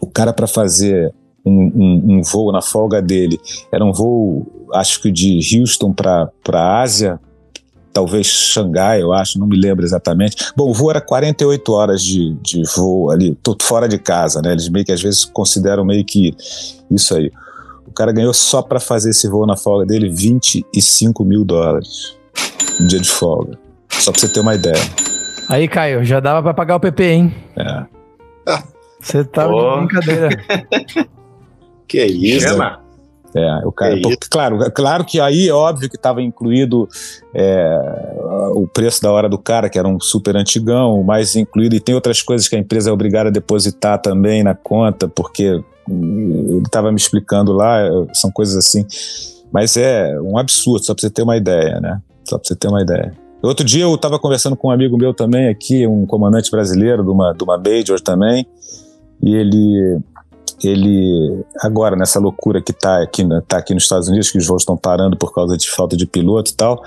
[0.01, 1.13] O cara para fazer
[1.45, 3.39] um, um, um, voo na folga dele
[3.71, 7.19] era um voo, acho que de Houston para a Ásia,
[7.93, 10.51] talvez Xangai, eu acho, não me lembro exatamente.
[10.55, 14.51] Bom, o voo era 48 horas de, de voo ali, tudo fora de casa, né?
[14.51, 16.35] Eles meio que às vezes consideram meio que
[16.91, 17.31] isso aí.
[17.87, 22.17] O cara ganhou só para fazer esse voo na folga dele 25 mil dólares.
[22.81, 23.57] Um dia de folga.
[23.89, 24.81] Só pra você ter uma ideia.
[25.47, 27.35] Aí, Caio, já dava para pagar o PP, hein?
[27.55, 27.85] É.
[28.99, 29.79] Você tava oh.
[29.79, 30.29] de brincadeira.
[31.87, 32.47] que isso?
[32.47, 32.85] Chama.
[33.35, 36.87] É, o cara, é claro, claro que aí é óbvio que estava incluído
[37.33, 37.77] é,
[38.53, 41.93] o preço da hora do cara, que era um super antigão, mas incluído, e tem
[41.93, 46.91] outras coisas que a empresa é obrigada a depositar também na conta, porque ele estava
[46.91, 47.79] me explicando lá,
[48.13, 48.85] são coisas assim.
[49.51, 52.01] Mas é um absurdo, só para você ter uma ideia, né?
[52.23, 53.13] Só para você ter uma ideia.
[53.41, 57.09] Outro dia eu estava conversando com um amigo meu também aqui, um comandante brasileiro de
[57.09, 58.47] uma, de uma Major também,
[59.21, 59.99] e ele
[60.63, 64.61] ele agora nessa loucura que está aqui, tá aqui nos Estados Unidos, que os voos
[64.61, 66.81] estão parando por causa de falta de piloto e tal,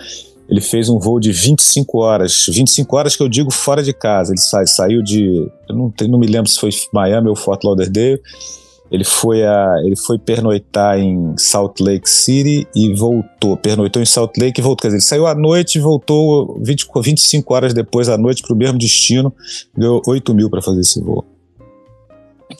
[0.48, 4.32] ele fez um voo de 25 horas, 25 horas que eu digo fora de casa.
[4.32, 8.20] Ele sa saiu de, eu não, não me lembro se foi Miami ou Fort Lauderdale.
[8.90, 13.58] Ele foi a, ele foi pernoitar em Salt Lake City e voltou.
[13.58, 14.82] Pernoitou em Salt Lake e voltou.
[14.82, 18.54] Quer dizer, ele saiu à noite e voltou 20, 25 horas depois à noite para
[18.54, 19.30] o mesmo destino.
[19.76, 21.37] Deu 8 mil para fazer esse voo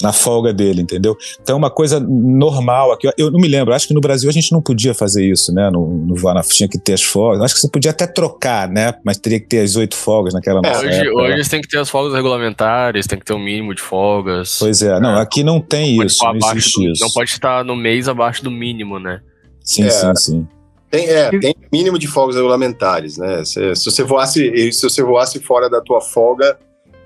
[0.02, 1.16] na folga dele, entendeu?
[1.42, 3.08] Então é uma coisa normal aqui.
[3.16, 5.70] Eu não me lembro, acho que no Brasil a gente não podia fazer isso, né?
[5.70, 7.42] No, no tinha que ter as folgas.
[7.42, 8.94] Acho que você podia até trocar, né?
[9.04, 11.42] Mas teria que ter as oito folgas naquela é, hoje, época, hoje né?
[11.50, 14.58] tem que ter as folgas regulamentares, tem que ter um mínimo de folgas.
[14.58, 17.04] Pois é, não, aqui não tem não isso, não existe do, isso.
[17.04, 19.20] Não pode estar no mês abaixo do mínimo, né?
[19.64, 20.48] Sim, é, sim, sim.
[20.90, 23.44] Tem, é, tem mínimo de folgas regulamentares, né?
[23.44, 26.58] Se, se, você voasse, se você voasse fora da tua folga,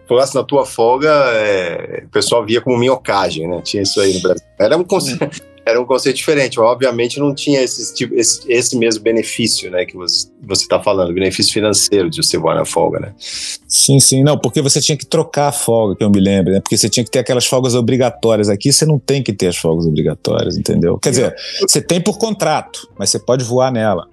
[0.06, 3.60] falasse na tua folga, é, o pessoal via como minhocagem, né?
[3.62, 4.44] Tinha isso aí no Brasil.
[4.58, 6.58] Era um conceito, era um conceito diferente.
[6.60, 9.84] Obviamente não tinha esse, tipo, esse, esse mesmo benefício, né?
[9.84, 13.12] Que você está falando, benefício financeiro de você voar na folga, né?
[13.18, 14.22] Sim, sim.
[14.22, 16.60] Não, porque você tinha que trocar a folga, que eu me lembro, né?
[16.60, 18.48] Porque você tinha que ter aquelas folgas obrigatórias.
[18.48, 20.98] Aqui você não tem que ter as folgas obrigatórias, entendeu?
[20.98, 24.08] Quer dizer, você tem por contrato, mas você pode voar nela.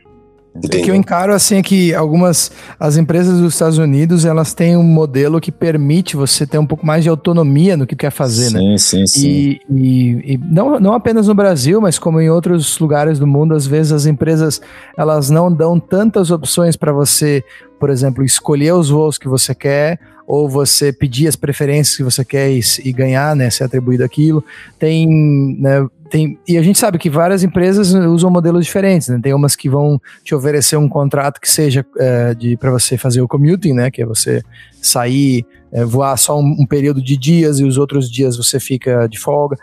[0.53, 4.75] O que eu encaro assim é que algumas as empresas dos Estados Unidos elas têm
[4.75, 8.49] um modelo que permite você ter um pouco mais de autonomia no que quer fazer,
[8.49, 8.77] sim, né?
[8.77, 13.19] Sim, sim, e, e, e, não, não apenas no Brasil, mas como em outros lugares
[13.19, 14.59] do mundo, às vezes as empresas
[14.97, 17.43] elas não dão tantas opções para você,
[17.79, 22.23] por exemplo, escolher os voos que você quer ou você pedir as preferências que você
[22.23, 24.45] quer e, e ganhar, né, ser atribuído aquilo.
[24.77, 29.19] Tem, né, tem, e a gente sabe que várias empresas usam modelos diferentes, né?
[29.21, 33.21] Tem umas que vão te oferecer um contrato que seja é, de para você fazer
[33.21, 33.89] o commuting, né?
[33.89, 34.43] Que é você
[34.79, 39.07] sair, é, voar só um, um, período de dias e os outros dias você fica
[39.07, 39.57] de folga.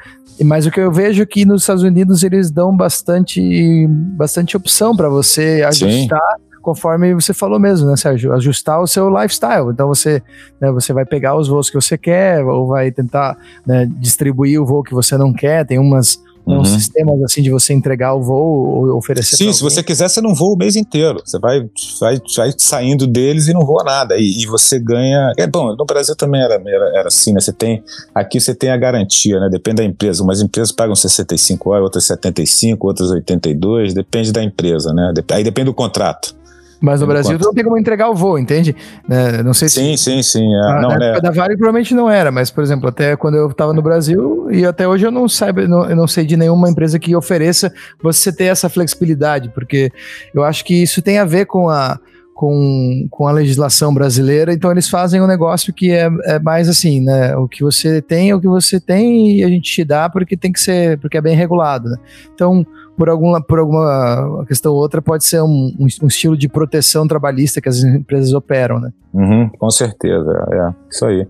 [0.44, 4.96] Mas o que eu vejo é que nos Estados Unidos eles dão bastante, bastante opção
[4.96, 6.20] para você ajustar.
[6.38, 8.32] Sim conforme você falou mesmo, né, Sérgio?
[8.32, 9.70] Ajustar o seu lifestyle.
[9.70, 10.20] Então você,
[10.60, 14.66] né, você vai pegar os voos que você quer, ou vai tentar né, distribuir o
[14.66, 15.64] voo que você não quer.
[15.64, 16.62] Tem umas uhum.
[16.62, 19.36] uns sistemas assim de você entregar o voo ou oferecer.
[19.36, 21.22] Sim, se você quiser, você não voa o mês inteiro.
[21.24, 21.60] Você vai,
[22.00, 24.16] vai, vai saindo deles e não voa nada.
[24.16, 25.32] E, e, você ganha.
[25.38, 27.38] É bom, no Brasil também era, era, era, assim, né?
[27.38, 27.80] Você tem.
[28.12, 29.48] Aqui você tem a garantia, né?
[29.48, 30.24] Depende da empresa.
[30.24, 35.14] Umas empresas pagam 65 horas, outras 75, outras 82, depende da empresa, né?
[35.30, 36.34] Aí depende do contrato.
[36.80, 38.76] Mas no Brasil tu não tem como entregar o voo, entende?
[39.08, 40.04] É, não sei sim, se.
[40.04, 40.54] Sim, sim, sim.
[40.54, 41.20] É, na, não, na né?
[41.20, 44.64] da Vale provavelmente não era, mas, por exemplo, até quando eu estava no Brasil, e
[44.64, 48.32] até hoje eu não saiba, não, eu não sei de nenhuma empresa que ofereça você
[48.32, 49.90] ter essa flexibilidade, porque
[50.34, 51.98] eu acho que isso tem a ver com a.
[52.38, 57.00] Com, com a legislação brasileira, então eles fazem um negócio que é, é mais assim,
[57.00, 57.34] né?
[57.34, 60.36] O que você tem é o que você tem e a gente te dá porque
[60.36, 61.96] tem que ser, porque é bem regulado, né?
[62.34, 67.06] Então, por alguma, por alguma questão ou outra, pode ser um, um, estilo de proteção
[67.06, 68.92] trabalhista que as empresas operam, né?
[69.12, 71.26] Uhum, com certeza, é, isso aí.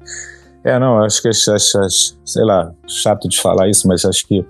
[0.64, 4.44] É, não, acho que, sei lá, chato de falar isso, mas acho que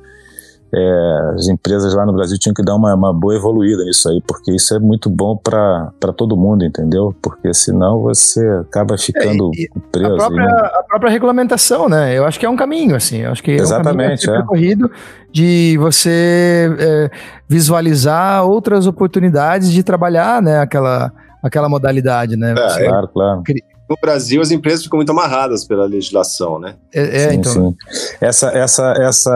[0.75, 4.21] é, as empresas lá no Brasil tinham que dar uma, uma boa evoluída nisso aí,
[4.27, 7.15] porque isso é muito bom para todo mundo, entendeu?
[7.23, 10.15] Porque senão você acaba ficando é, preso.
[10.15, 10.71] A própria, né?
[10.75, 12.17] a própria, regulamentação, né?
[12.17, 13.19] Eu acho que é um caminho, assim.
[13.19, 14.91] Eu acho que Exatamente, é um caminho é.
[15.33, 17.11] de você é,
[17.49, 20.61] visualizar outras oportunidades de trabalhar, né?
[20.61, 22.53] Aquela, aquela modalidade, né?
[22.53, 23.43] É, claro, claro
[23.89, 26.75] no Brasil as empresas ficam muito amarradas pela legislação, né?
[26.93, 27.53] É, é sim, então.
[27.53, 28.17] Sim.
[28.21, 29.31] Essa, essa, essa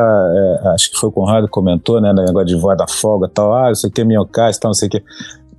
[0.65, 3.55] é, acho que foi o Conrado que comentou, né, negócio de voar da folga tal,
[3.55, 5.03] ah, isso aqui é minhocais, tal, não sei o quê.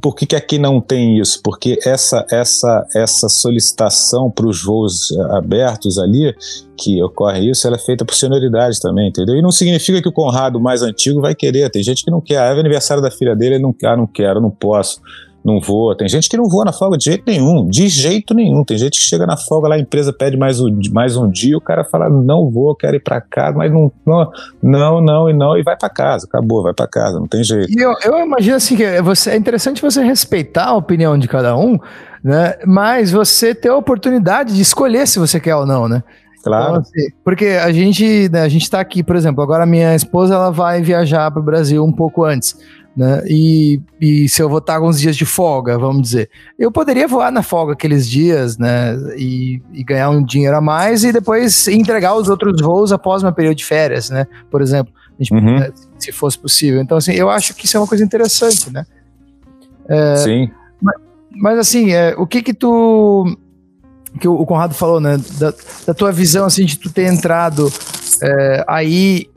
[0.01, 1.39] Por que, que aqui não tem isso?
[1.43, 6.35] Porque essa, essa, essa solicitação para os voos eh, abertos ali,
[6.75, 9.35] que ocorre isso, ela é feita por senioridade também, entendeu?
[9.35, 11.69] E não significa que o Conrado mais antigo vai querer.
[11.69, 12.39] Tem gente que não quer.
[12.39, 14.99] Ah, é aniversário da filha dele, ele não quer, ah, não quero, não posso
[15.43, 15.97] não voa.
[15.97, 18.63] Tem gente que não voa na folga de jeito nenhum, de jeito nenhum.
[18.63, 21.57] Tem gente que chega na folga lá, a empresa pede mais um, mais um dia,
[21.57, 25.33] o cara fala, não vou, quero ir para casa, mas não, não, não, não e
[25.33, 27.71] não, e vai para casa, acabou, vai para casa, não tem jeito.
[27.71, 31.57] E eu, eu imagino assim que você, é interessante você respeitar a opinião de cada
[31.57, 31.77] um,
[32.23, 32.55] né?
[32.65, 36.03] Mas você ter a oportunidade de escolher se você quer ou não, né?
[36.43, 36.69] Claro.
[36.69, 40.33] Então, assim, porque a gente, né, a gente tá aqui, por exemplo, agora minha esposa
[40.33, 42.55] ela vai viajar para o Brasil um pouco antes
[42.95, 43.23] né?
[43.25, 47.31] E, e se eu vou estar alguns dias de folga, vamos dizer, eu poderia voar
[47.31, 48.95] na folga aqueles dias, né?
[49.17, 53.31] E, e, ganhar um dinheiro a mais e depois entregar os outros voos após meu
[53.31, 54.27] período de férias, né?
[54.49, 55.59] Por exemplo, gente, uhum.
[55.59, 56.81] né, se fosse possível.
[56.81, 58.85] Então, assim, eu acho que isso é uma coisa interessante, né?
[59.87, 60.51] É, Sim.
[60.81, 60.95] Mas,
[61.31, 63.37] mas assim, é, o que que tu
[64.19, 65.17] que o Conrado falou, né?
[65.39, 65.53] Da,
[65.87, 67.71] da tua visão, assim, de tu ter entrado
[68.21, 69.30] é, aí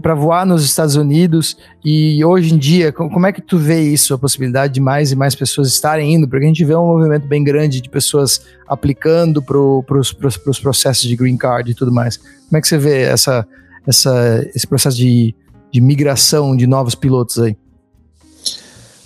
[0.00, 4.14] para voar nos Estados Unidos e hoje em dia, como é que tu vê isso,
[4.14, 6.28] a possibilidade de mais e mais pessoas estarem indo?
[6.28, 11.16] Porque a gente vê um movimento bem grande de pessoas aplicando para os processos de
[11.16, 12.16] green card e tudo mais.
[12.16, 13.46] Como é que você vê essa,
[13.84, 15.34] essa, esse processo de,
[15.72, 17.56] de migração de novos pilotos aí?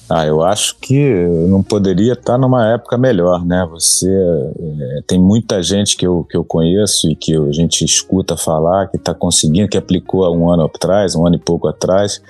[0.09, 3.67] Ah, eu acho que não poderia estar numa época melhor, né?
[3.71, 8.37] Você é, tem muita gente que eu, que eu conheço e que a gente escuta
[8.37, 12.21] falar que está conseguindo, que aplicou há um ano atrás, um ano e pouco atrás.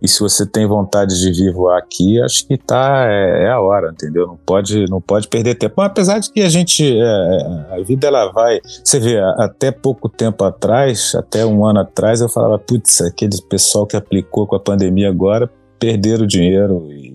[0.00, 3.58] E se você tem vontade de vir voar aqui, acho que tá é, é a
[3.58, 4.26] hora, entendeu?
[4.26, 5.74] Não pode, não pode perder tempo.
[5.78, 8.60] Mas apesar de que a gente, é, a vida ela vai.
[8.84, 13.86] Você vê, até pouco tempo atrás, até um ano atrás, eu falava, putz, aquele pessoal
[13.86, 17.14] que aplicou com a pandemia agora perderam dinheiro e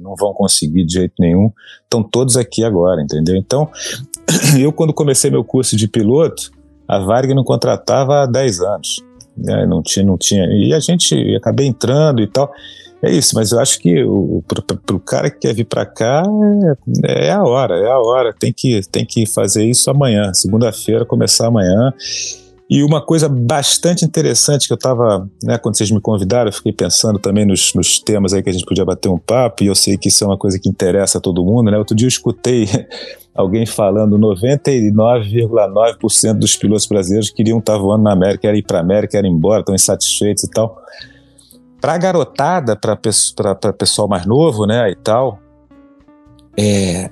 [0.00, 1.52] não vão conseguir de jeito nenhum.
[1.82, 3.36] Estão todos aqui agora, entendeu?
[3.36, 3.68] Então,
[4.58, 6.50] eu quando comecei meu curso de piloto,
[6.86, 9.02] a Varg não contratava há 10 anos.
[9.36, 9.66] Né?
[9.66, 10.46] Não tinha, não tinha.
[10.46, 12.50] E a gente acabei entrando e tal.
[13.00, 13.94] É isso, mas eu acho que
[14.84, 16.24] para o cara que quer vir para cá
[17.04, 18.34] é, é, a hora, é a hora.
[18.36, 21.92] Tem que, tem que fazer isso amanhã, segunda-feira, começar amanhã.
[22.70, 26.72] E uma coisa bastante interessante que eu estava, né, quando vocês me convidaram, eu fiquei
[26.72, 29.74] pensando também nos, nos, temas aí que a gente podia bater um papo, e eu
[29.74, 31.78] sei que isso é uma coisa que interessa a todo mundo, né?
[31.78, 32.68] Outro dia eu escutei
[33.34, 38.82] alguém falando 99,9% dos pilotos brasileiros queriam estar voando na América, querem ir para a
[38.82, 40.78] América, querem ir embora, estão insatisfeitos e tal.
[41.80, 42.94] Para a garotada, para
[43.72, 45.40] pessoal mais novo, né, e tal,
[46.58, 47.08] é,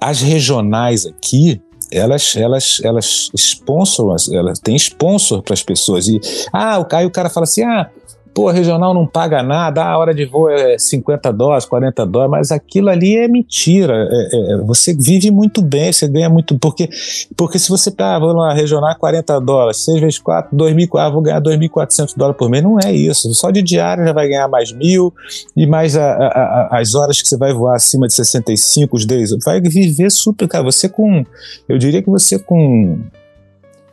[0.00, 6.08] as regionais aqui, elas elas elas sponsoram, elas têm sponsor para as pessoas.
[6.08, 6.20] E
[6.52, 7.90] ah, o Caio o cara fala assim: "Ah,
[8.38, 12.52] pô, regional não paga nada, a hora de voo é 50 dólares, 40 dólares, mas
[12.52, 14.08] aquilo ali é mentira.
[14.08, 16.56] É, é, você vive muito bem, você ganha muito.
[16.56, 16.88] Porque,
[17.36, 21.20] porque se você tá, vou lá, regional 40 dólares, 6 vezes 4, 2.000, ah, vou
[21.20, 23.34] ganhar 2.400 dólares por mês, não é isso.
[23.34, 25.12] Só de diário já vai ganhar mais mil,
[25.56, 29.04] e mais a, a, a, as horas que você vai voar acima de 65, os
[29.04, 30.62] days, vai viver super, cara.
[30.62, 31.26] Você com,
[31.68, 33.00] eu diria que você com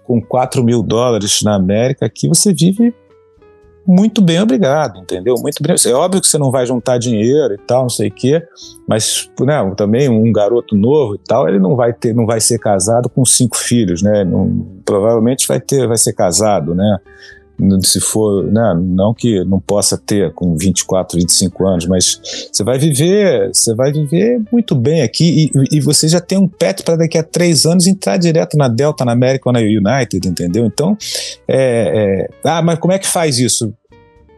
[0.04, 2.94] com 4 mil dólares na América, aqui você vive
[3.88, 5.36] muito bem, obrigado, entendeu?
[5.36, 5.76] Muito bem.
[5.86, 8.44] É óbvio que você não vai juntar dinheiro e tal, não sei o quê,
[8.88, 12.60] mas né, também um garoto novo e tal, ele não vai ter, não vai ser
[12.60, 14.24] casado com cinco filhos, né?
[14.24, 17.00] Não, provavelmente vai ter, vai ser casado, né?
[17.84, 22.20] Se for, né, não que não possa ter com 24, 25 anos, mas
[22.52, 26.48] você vai viver, você vai viver muito bem aqui e, e você já tem um
[26.48, 30.28] pet para daqui a três anos entrar direto na Delta, na América ou na United,
[30.28, 30.66] entendeu?
[30.66, 30.98] Então,
[31.48, 33.74] é, é, ah, mas como é que faz isso?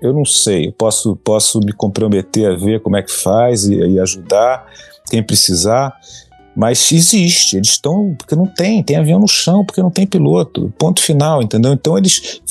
[0.02, 3.76] Eu não sei, eu posso, posso me comprometer a ver como é que faz e,
[3.76, 4.66] e ajudar
[5.10, 5.96] quem precisar.
[6.58, 8.16] Mas existe, eles estão.
[8.18, 10.74] Porque não tem, tem avião no chão, porque não tem piloto.
[10.76, 11.72] Ponto final, entendeu?
[11.72, 12.42] Então eles.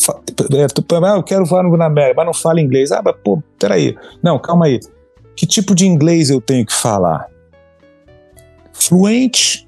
[0.52, 2.92] É, ah, eu quero voar no América, mas não fala inglês.
[2.92, 3.96] Ah, mas pô, peraí.
[4.22, 4.78] Não, calma aí.
[5.34, 7.26] Que tipo de inglês eu tenho que falar?
[8.72, 9.66] Fluente,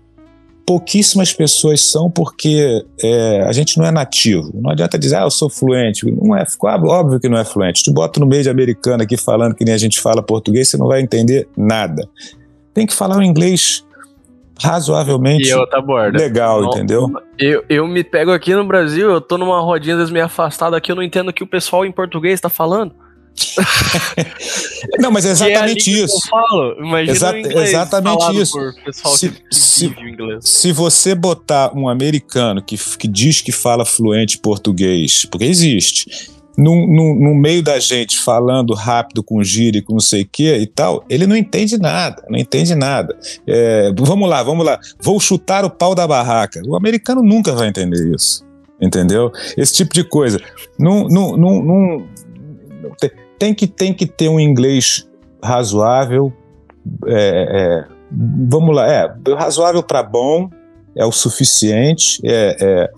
[0.65, 4.53] pouquíssimas pessoas são porque é, a gente não é nativo.
[4.55, 6.09] Não adianta dizer, ah, eu sou fluente.
[6.09, 7.83] Não é, óbvio que não é fluente.
[7.83, 10.77] Te bota no meio de americano aqui falando que nem a gente fala português, você
[10.77, 12.09] não vai entender nada.
[12.73, 13.83] Tem que falar o inglês
[14.61, 15.51] razoavelmente
[16.13, 17.11] legal, não, entendeu?
[17.39, 20.91] Eu, eu me pego aqui no Brasil, eu tô numa rodinha das meio afastada aqui,
[20.91, 22.95] eu não entendo o que o pessoal em português tá falando.
[24.99, 26.29] não, mas é, é exatamente é isso.
[27.07, 28.59] Exa exatamente isso.
[28.93, 29.95] Se, que, que se,
[30.41, 37.35] se, você botar um americano que, que diz que fala fluente português, porque existe, no,
[37.35, 41.27] meio da gente falando rápido com gíria, com não sei o que e tal, ele
[41.27, 43.17] não entende nada, não entende nada.
[43.47, 46.61] É, vamos lá, vamos lá, vou chutar o pau da barraca.
[46.67, 48.45] O americano nunca vai entender isso,
[48.81, 49.31] entendeu?
[49.57, 50.41] Esse tipo de coisa.
[50.77, 52.07] Não, não, não,
[53.39, 55.09] tem, que, tem que ter um inglês
[55.43, 56.33] razoável,
[57.07, 57.85] é, é,
[58.51, 60.51] vamos lá, é razoável para bom,
[60.97, 62.91] é o suficiente, é, é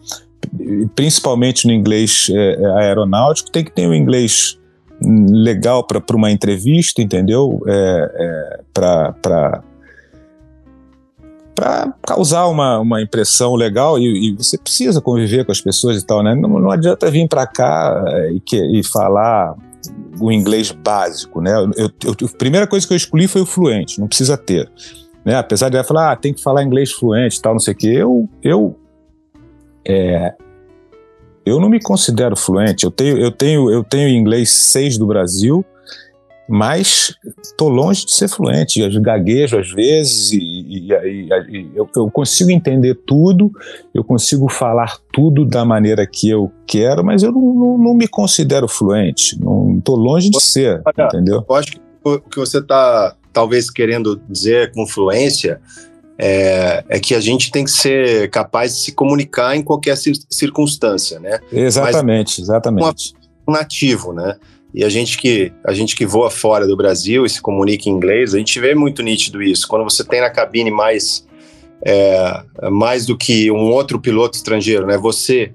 [0.95, 4.59] principalmente no inglês é, é, aeronáutico, tem que ter um inglês
[5.03, 7.63] legal para uma entrevista, entendeu?
[7.67, 9.63] É, é, para
[11.55, 16.07] para causar uma, uma impressão legal e, e, você precisa conviver com as pessoas e
[16.07, 16.35] tal, né?
[16.35, 19.55] Não, não adianta vir para cá é, e, que, e falar
[20.19, 21.53] o inglês básico, né?
[21.77, 24.71] Eu, eu, a primeira coisa que eu escolhi foi o fluente, não precisa ter.
[25.25, 25.37] Né?
[25.37, 27.89] Apesar de ela falar, ah, tem que falar inglês fluente tal, não sei o quê,
[27.89, 28.80] eu, eu
[29.87, 30.35] é,
[31.45, 32.85] eu não me considero fluente.
[32.85, 35.65] Eu tenho, eu tenho, eu tenho inglês 6 do Brasil,
[36.49, 38.81] mas estou longe de ser fluente.
[38.81, 43.51] Eu gaguejo às vezes e, e, e, eu, eu, consigo entender tudo,
[43.95, 48.09] eu consigo falar tudo da maneira que eu quero, mas eu não, não, não me
[48.09, 49.41] considero fluente.
[49.41, 51.45] Não estou longe de ser, entendeu?
[51.49, 55.61] Eu acho que o que você está talvez querendo dizer com fluência
[56.23, 59.97] é, é, que a gente tem que ser capaz de se comunicar em qualquer
[60.29, 61.41] circunstância, né?
[61.51, 63.15] Exatamente, Mas, exatamente.
[63.49, 64.37] Um nativo, né?
[64.75, 67.93] E a gente que a gente que voa fora do Brasil e se comunica em
[67.93, 69.67] inglês, a gente vê muito nítido isso.
[69.67, 71.27] Quando você tem na cabine mais
[71.83, 74.99] é, mais do que um outro piloto estrangeiro, né?
[74.99, 75.55] Você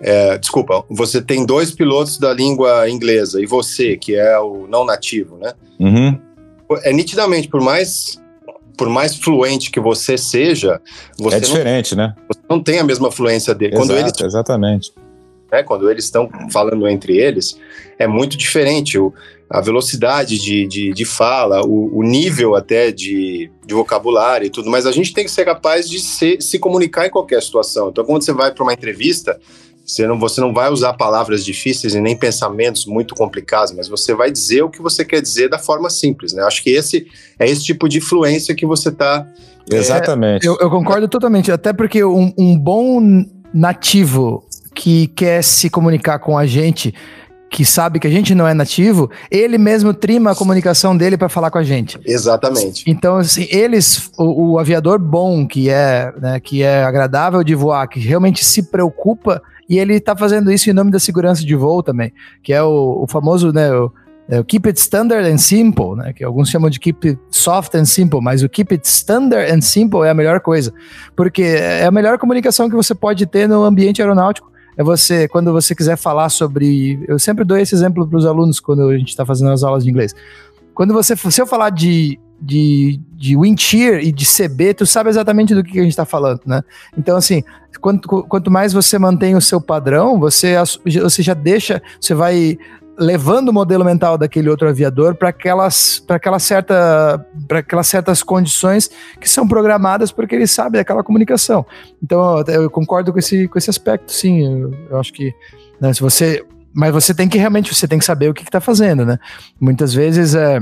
[0.00, 4.84] é, desculpa, você tem dois pilotos da língua inglesa e você, que é o não
[4.84, 5.52] nativo, né?
[5.80, 6.16] Uhum.
[6.84, 8.20] É nitidamente, por mais
[8.76, 10.80] por mais fluente que você seja,
[11.18, 12.14] você é diferente, não, né?
[12.28, 13.74] Você não tem a mesma fluência dele.
[13.74, 14.92] Exato, quando eles, exatamente.
[15.50, 17.58] Né, quando eles estão falando entre eles,
[17.98, 18.98] é muito diferente.
[18.98, 19.12] O,
[19.48, 24.68] a velocidade de, de, de fala, o, o, nível até de, de vocabulário e tudo,
[24.68, 27.90] mas a gente tem que ser capaz de se, se comunicar em qualquer situação.
[27.90, 29.38] Então, quando você vai para uma entrevista,
[29.86, 34.14] você não, você não vai usar palavras difíceis e nem pensamentos muito complicados, mas você
[34.14, 36.42] vai dizer o que você quer dizer da forma simples, né?
[36.42, 37.06] Acho que esse
[37.38, 39.24] é esse tipo de influência que você está.
[39.70, 40.44] É, Exatamente.
[40.44, 43.00] É, eu, eu, concordo totalmente, até porque um, um bom
[43.54, 44.44] nativo
[44.74, 46.92] que quer se comunicar com a gente
[47.48, 51.28] que sabe que a gente não é nativo, ele mesmo trima a comunicação dele para
[51.28, 51.98] falar com a gente.
[52.04, 52.84] Exatamente.
[52.86, 57.86] Então, assim, eles, o, o aviador bom, que é, né, que é agradável de voar,
[57.86, 61.82] que realmente se preocupa e ele está fazendo isso em nome da segurança de voo
[61.82, 62.12] também,
[62.42, 63.92] que é o, o famoso, né, o,
[64.28, 67.74] é o Keep It Standard and Simple, né, que alguns chamam de Keep It Soft
[67.74, 70.72] and Simple, mas o Keep It Standard and Simple é a melhor coisa,
[71.14, 75.52] porque é a melhor comunicação que você pode ter no ambiente aeronáutico, é você, quando
[75.52, 77.02] você quiser falar sobre.
[77.08, 79.84] Eu sempre dou esse exemplo para os alunos quando a gente está fazendo as aulas
[79.84, 80.14] de inglês.
[80.74, 85.08] Quando você, se eu falar de, de, de wind shear e de CB, tu sabe
[85.08, 86.62] exatamente do que a gente está falando, né?
[86.96, 87.42] Então, assim,
[87.80, 90.54] quanto, quanto mais você mantém o seu padrão, você,
[91.02, 92.58] você já deixa, você vai
[92.98, 98.22] levando o modelo mental daquele outro aviador para aquelas, para aquela certa, para aquelas certas
[98.22, 101.64] condições que são programadas porque ele sabe daquela comunicação.
[102.02, 104.62] Então eu concordo com esse, com esse aspecto, sim.
[104.62, 105.34] Eu, eu acho que
[105.78, 108.60] né, se você, mas você tem que realmente você tem que saber o que está
[108.60, 109.18] fazendo, né?
[109.60, 110.60] Muitas vezes é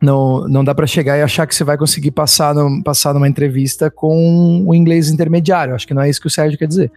[0.00, 3.28] não, não dá para chegar e achar que você vai conseguir passar, no, passar numa
[3.28, 5.74] entrevista com o inglês intermediário.
[5.74, 6.90] Acho que não é isso que o Sérgio quer dizer.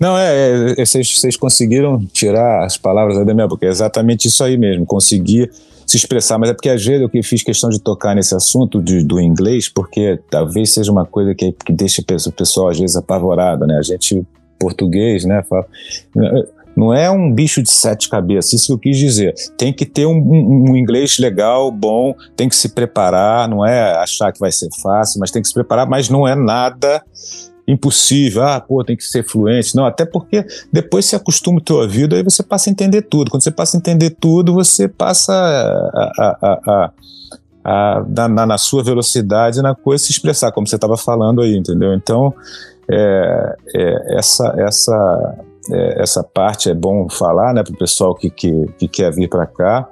[0.00, 4.42] Não, é, é vocês, vocês conseguiram tirar as palavras da minha boca, é exatamente isso
[4.42, 5.50] aí mesmo, conseguir
[5.86, 8.82] se expressar, mas é porque às vezes eu que fiz questão de tocar nesse assunto
[8.82, 12.96] de, do inglês, porque talvez seja uma coisa que, que deixa o pessoal às vezes
[12.96, 13.78] apavorado, né?
[13.78, 14.26] A gente,
[14.58, 15.66] português, né, fala,
[16.76, 19.34] não é um bicho de sete cabeças, isso que eu quis dizer.
[19.56, 23.96] Tem que ter um, um, um, inglês legal, bom, tem que se preparar, não é
[23.96, 27.02] achar que vai ser fácil, mas tem que se preparar, mas não é nada
[27.66, 29.74] impossível, ah, pô, tem que ser fluente.
[29.74, 33.30] Não, até porque depois você acostuma o teu ouvido, aí você passa a entender tudo.
[33.30, 36.92] Quando você passa a entender tudo, você passa a, a,
[37.64, 41.92] a, na, na, sua velocidade, na coisa, se expressar, como você estava falando aí, entendeu?
[41.92, 42.32] Então,
[42.88, 45.38] é, é, essa, essa,
[45.70, 49.28] é, essa parte é bom falar, né, para o pessoal que, que, que quer vir
[49.28, 49.88] para cá,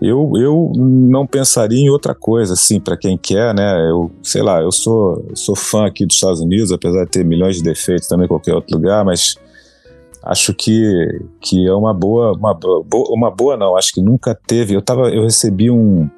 [0.00, 3.90] eu, eu não pensaria em outra coisa, assim, para quem quer, né?
[3.90, 7.56] Eu, sei lá, eu sou, sou fã aqui dos Estados Unidos, apesar de ter milhões
[7.56, 9.36] de defeitos também em qualquer outro lugar, mas
[10.22, 14.74] acho que, que é uma boa, uma, boa, uma boa não, acho que nunca teve.
[14.74, 16.08] Eu tava, eu recebi um,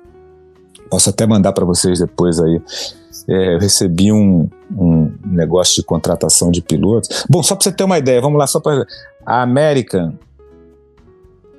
[0.90, 2.60] posso até mandar para vocês depois aí.
[3.28, 7.24] É, eu recebi um, um negócio de contratação de pilotos.
[7.28, 8.86] Bom, só para você ter uma ideia, vamos lá, só para
[9.26, 10.14] a American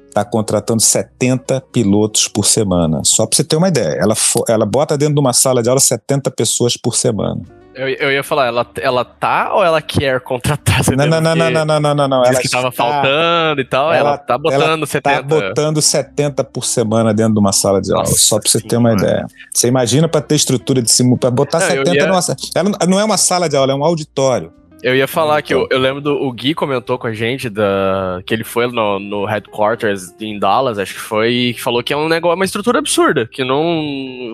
[0.07, 3.01] está contratando 70 pilotos por semana.
[3.03, 3.97] Só para você ter uma ideia.
[3.99, 4.15] Ela,
[4.47, 7.41] ela bota dentro de uma sala de aula 70 pessoas por semana.
[7.79, 10.81] Eu, eu ia falar, ela, ela tá ou ela quer contratar?
[10.97, 12.25] Não, não, não, não, não, não, não, não, não.
[12.25, 15.01] Ela que tava está, faltando e tal, ela, ela tá botando ela 70.
[15.01, 18.59] Tá botando 70 por semana dentro de uma sala de aula, Nossa só para você
[18.59, 19.25] ter uma ideia.
[19.53, 22.07] Você imagina para ter estrutura de simulação, para botar não, 70 ia...
[22.07, 22.19] numa
[22.53, 24.51] ela não é uma sala de aula, é um auditório.
[24.81, 28.21] Eu ia falar que eu, eu lembro do o Gui comentou com a gente da,
[28.25, 31.97] que ele foi no, no headquarters em Dallas, acho que foi, e falou que é
[31.97, 33.61] um negócio, uma estrutura absurda, que não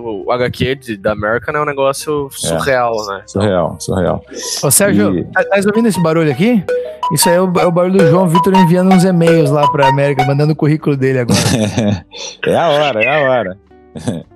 [0.04, 3.24] o HQ de, da American é um negócio surreal, é, né?
[3.26, 4.24] Surreal, surreal.
[4.64, 5.24] Ô Sérgio, e...
[5.26, 6.64] tá, tá ouvindo esse barulho aqui?
[7.12, 9.88] Isso aí é o, é o barulho do João Vitor enviando uns e-mails lá pra
[9.88, 11.40] América, mandando o currículo dele agora.
[12.46, 13.58] é a hora, é a hora.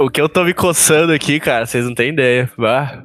[0.00, 2.48] O que eu tô me coçando aqui, cara, vocês não têm ideia.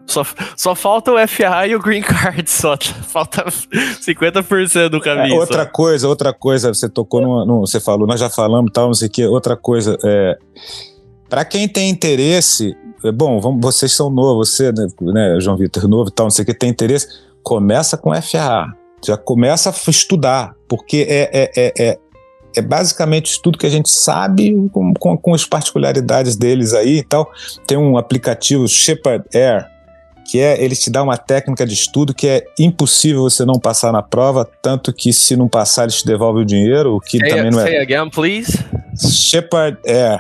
[0.06, 0.24] Só,
[0.56, 2.78] só falta o FA e o Green Card, só.
[3.10, 5.36] Falta 50% do caminho.
[5.36, 5.70] É, outra só.
[5.72, 9.08] coisa, outra coisa, você tocou no, no, Você falou, nós já falamos tal, não sei
[9.08, 9.26] o que.
[9.26, 10.38] Outra coisa, é.
[11.28, 15.88] Pra quem tem interesse, é bom, vamos, vocês são novos, você, né, né João Vitor,
[15.88, 17.08] novo e tal, não sei o que, tem interesse,
[17.42, 18.72] começa com FA.
[19.04, 22.00] Já começa a estudar, porque é, é, é, é
[22.56, 27.04] é basicamente tudo que a gente sabe com, com, com, as particularidades deles aí e
[27.04, 27.32] tal.
[27.68, 29.68] Tem um aplicativo Shepard Air,
[30.30, 33.92] que é ele te dá uma técnica de estudo que é impossível você não passar
[33.92, 37.30] na prova, tanto que se não passar eles te devolvem o dinheiro, o que say
[37.30, 37.64] também não é.
[37.66, 38.58] Say again, please.
[38.98, 40.20] Shepard Air.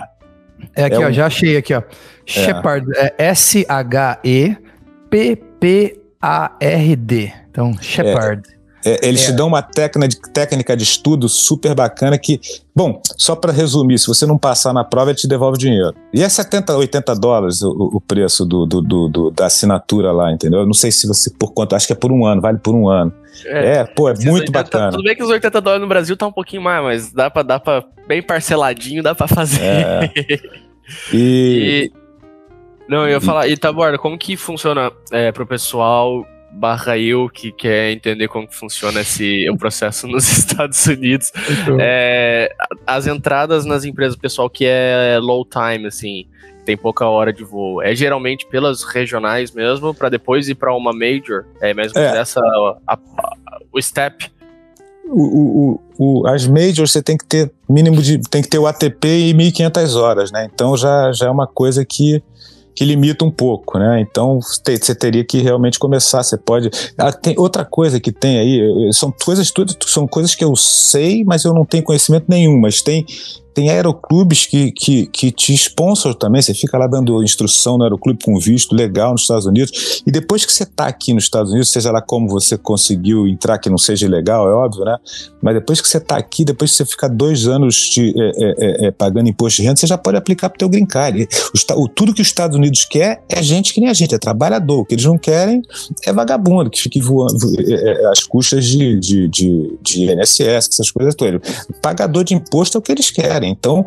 [0.75, 1.13] É aqui, é ó, um...
[1.13, 1.79] já achei aqui, ó.
[1.79, 1.83] É.
[2.25, 4.55] Shepard é, é S H E
[5.09, 7.31] P P A R D.
[7.49, 8.49] Então, Shepard.
[8.49, 8.62] É.
[8.85, 9.25] É, eles é.
[9.27, 12.39] te dão uma técnica de, técnica de estudo super bacana que,
[12.75, 15.95] bom, só para resumir, se você não passar na prova, ele te devolve dinheiro.
[16.13, 20.31] E é 70, 80 dólares o, o preço do, do, do, do, da assinatura lá,
[20.31, 20.61] entendeu?
[20.61, 22.75] Eu não sei se você, por quanto, acho que é por um ano, vale por
[22.75, 23.13] um ano.
[23.45, 24.91] É, é pô, é muito 80, bacana.
[24.91, 27.41] Tudo bem que os 80 dólares no Brasil tá um pouquinho mais, mas dá pra,
[27.41, 29.61] dá pra bem parceladinho, dá pra fazer.
[29.61, 30.11] É.
[31.13, 31.89] E...
[31.89, 32.03] e...
[32.89, 37.51] Não, eu ia falar, e Taborda, como que funciona é, pro pessoal barra eu que
[37.51, 41.31] quer entender como que funciona esse o processo nos Estados Unidos.
[41.49, 41.77] Então.
[41.79, 42.53] É,
[42.85, 46.27] as entradas nas empresas, pessoal que é low time, assim,
[46.65, 50.93] tem pouca hora de voo, é geralmente pelas regionais mesmo, para depois ir para uma
[50.93, 52.17] major, é mesmo é.
[52.17, 52.39] essa
[52.87, 52.99] a, a,
[53.71, 54.31] o step.
[55.05, 58.65] O, o, o, as majors você tem que ter mínimo de tem que ter o
[58.65, 60.49] ATP e 1.500 horas, né?
[60.51, 62.23] Então já, já é uma coisa que
[62.75, 64.01] que limita um pouco, né?
[64.01, 66.23] Então você teria que realmente começar.
[66.23, 66.69] Você pode.
[66.97, 71.23] Ah, tem outra coisa que tem aí, são coisas tudo, são coisas que eu sei,
[71.23, 72.59] mas eu não tenho conhecimento nenhum.
[72.59, 73.05] Mas tem
[73.53, 78.23] tem aeroclubes que, que, que te sponsor também, você fica lá dando instrução no aeroclube
[78.23, 81.71] com visto legal nos Estados Unidos, e depois que você está aqui nos Estados Unidos,
[81.71, 84.97] seja lá como você conseguiu entrar, que não seja ilegal, é óbvio, né?
[85.41, 88.55] Mas depois que você está aqui, depois que você fica dois anos de, é, é,
[88.57, 91.27] é, é, pagando imposto de renda, você já pode aplicar para o teu green card.
[91.53, 94.17] O, o, tudo que os Estados Unidos quer é gente que nem a gente, é
[94.17, 94.79] trabalhador.
[94.79, 95.61] O que eles não querem
[96.05, 100.91] é vagabundo, que fique voando é, é, às custas de, de, de, de INSS, essas
[100.91, 101.41] coisas todas.
[101.81, 103.42] Pagador de imposto é o que eles querem.
[103.47, 103.85] Então,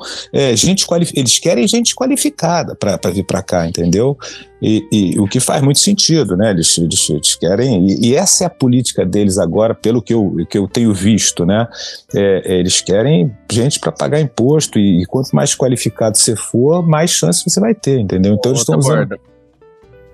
[0.55, 4.17] gente eles querem gente qualificada para vir para cá, entendeu?
[4.61, 6.51] E, e, o que faz muito sentido, né?
[6.51, 10.35] Eles, eles, eles querem, e, e, essa é a política deles agora, pelo que eu,
[10.49, 11.69] que eu tenho visto, né?
[12.15, 16.87] É, é eles querem gente para pagar imposto, e, e, quanto mais qualificado você for,
[16.87, 18.35] mais chance você vai ter, entendeu?
[18.35, 19.21] Então eles estão usando.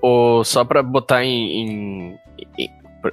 [0.02, 2.18] O, só para botar em, em,
[2.58, 2.70] em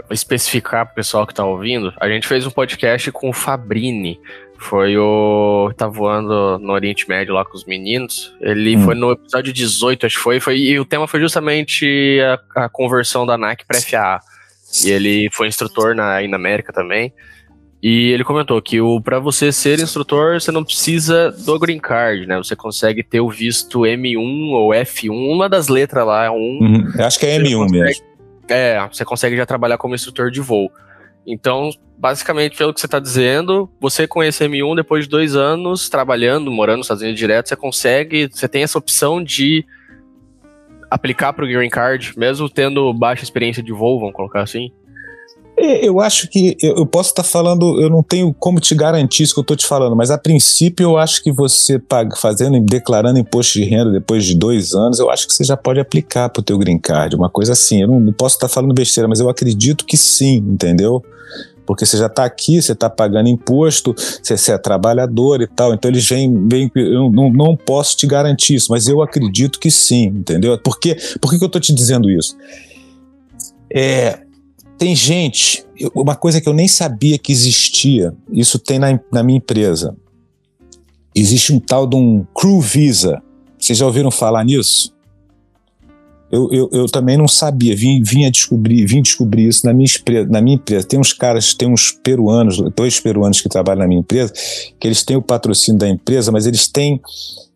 [0.09, 4.19] especificar para o pessoal que está ouvindo, a gente fez um podcast com o Fabrini,
[4.59, 5.71] foi o.
[5.75, 8.35] Tá voando no Oriente Médio lá com os meninos.
[8.41, 8.83] Ele hum.
[8.83, 10.57] foi no episódio 18, acho que foi, foi.
[10.57, 12.19] E o tema foi justamente
[12.55, 14.19] a, a conversão da NAC para FAA.
[14.85, 17.13] E ele foi instrutor na, na América também.
[17.81, 22.37] E ele comentou que para você ser instrutor, você não precisa do green card, né?
[22.37, 26.59] Você consegue ter o visto M1 ou F1, uma das letras lá é um.
[26.61, 26.91] Uhum.
[26.99, 28.05] Acho que é M1 consegue, mesmo.
[28.49, 30.69] É, você consegue já trabalhar como instrutor de voo.
[31.31, 35.87] Então, basicamente, pelo que você está dizendo, você com esse M1, depois de dois anos
[35.87, 39.63] trabalhando, morando nos Estados Unidos direto, você consegue, você tem essa opção de
[40.89, 44.71] aplicar para o Green Card, mesmo tendo baixa experiência de voo, vamos colocar assim?
[45.61, 49.23] É, eu acho que eu posso estar tá falando, eu não tenho como te garantir
[49.23, 52.57] isso que eu estou te falando, mas a princípio eu acho que você paga, fazendo,
[52.61, 56.29] declarando imposto de renda depois de dois anos, eu acho que você já pode aplicar
[56.29, 57.81] para o teu green card, uma coisa assim.
[57.81, 61.03] Eu não, não posso estar tá falando besteira, mas eu acredito que sim, entendeu?
[61.65, 65.71] porque você já está aqui, você está pagando imposto, você, você, é trabalhador e tal.
[65.71, 69.69] Então eles vêm, vêm eu não, não posso te garantir isso, mas eu acredito que
[69.69, 70.57] sim, entendeu?
[70.57, 70.97] Por, quê?
[71.21, 72.35] Por que, que eu estou te dizendo isso?
[73.71, 74.19] É,
[74.79, 79.37] tem gente, uma coisa que eu nem sabia que existia, isso tem na, na minha
[79.37, 79.93] empresa.
[81.13, 83.21] Existe um tal de um Crew Visa.
[83.57, 84.95] Vocês já ouviram falar nisso?
[86.31, 89.89] Eu, eu, eu, também não sabia, vim, vim, descobrir, vim descobrir isso na minha,
[90.29, 90.87] na minha empresa.
[90.87, 94.31] Tem uns caras, tem uns peruanos, dois peruanos que trabalham na minha empresa,
[94.79, 97.01] que eles têm o patrocínio da empresa, mas eles têm,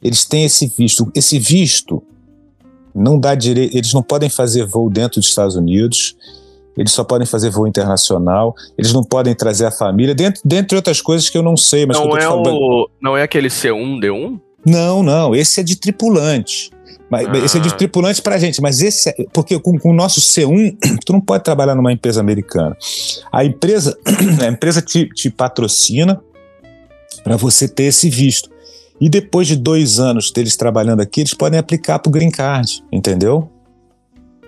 [0.02, 1.10] eles têm esse visto.
[1.16, 2.04] Esse visto
[2.94, 6.18] não dá direito, eles não podem fazer voo dentro dos Estados Unidos,
[6.78, 11.02] eles só podem fazer voo internacional, eles não podem trazer a família, dentre, dentre outras
[11.02, 14.40] coisas que eu não sei, mas não é o, Não é aquele C1D1?
[14.66, 16.72] Não, não, esse é de tripulante.
[17.10, 17.38] Mas ah.
[17.38, 17.74] esse é de ah.
[17.74, 21.44] tripulante pra gente, mas esse é, porque com, com, o nosso C1, tu não pode
[21.44, 22.76] trabalhar numa empresa americana.
[23.32, 23.98] A empresa,
[24.42, 26.20] a empresa te, te patrocina
[27.24, 28.50] para você ter esse visto.
[29.00, 32.84] E depois de dois anos deles trabalhando aqui, eles podem aplicar para o Green Card,
[32.92, 33.50] entendeu?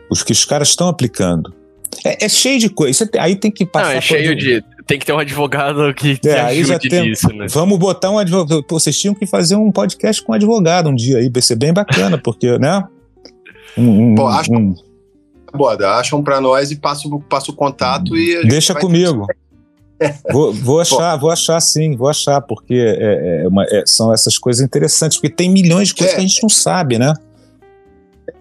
[0.10, 1.54] Os que os caras estão aplicando.
[2.04, 3.10] É, é, cheio de coisa.
[3.20, 3.90] Aí tem que passar.
[3.90, 4.64] Não, é cheio de.
[4.86, 7.48] Tem que ter um advogado que, que é, aí já tem, nisso, né?
[7.50, 8.64] Vamos botar um advogado.
[8.64, 11.56] Pô, vocês tinham que fazer um podcast com um advogado um dia aí, vai ser
[11.56, 12.84] bem bacana, porque, né?
[13.76, 14.76] Um, um, Pô, acho, um...
[15.54, 18.48] Boda, acham para nós e passa, o contato e.
[18.48, 19.26] Deixa comigo.
[20.32, 24.38] vou, vou achar, vou achar sim, vou achar, porque é, é uma, é, são essas
[24.38, 26.18] coisas interessantes, porque tem milhões de coisas é.
[26.18, 27.14] que a gente não sabe, né?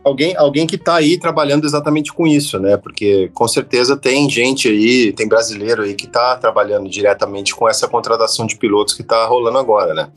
[0.04, 2.76] Alguém, alguém que está aí trabalhando exatamente com isso, né?
[2.76, 7.88] Porque com certeza tem gente aí, tem brasileiro aí que está trabalhando diretamente com essa
[7.88, 10.08] contratação de pilotos que está rolando agora, né?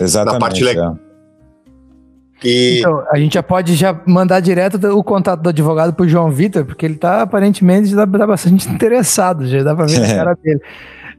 [0.00, 0.34] Exatamente.
[0.34, 0.98] Na parte legal.
[1.02, 1.06] É.
[2.44, 2.80] E...
[2.80, 6.30] Então, a gente já pode já mandar direto o contato do advogado para o João
[6.30, 10.34] Vitor, porque ele está aparentemente tá, tá, bastante interessado, já dá para ver a cara
[10.42, 10.60] dele.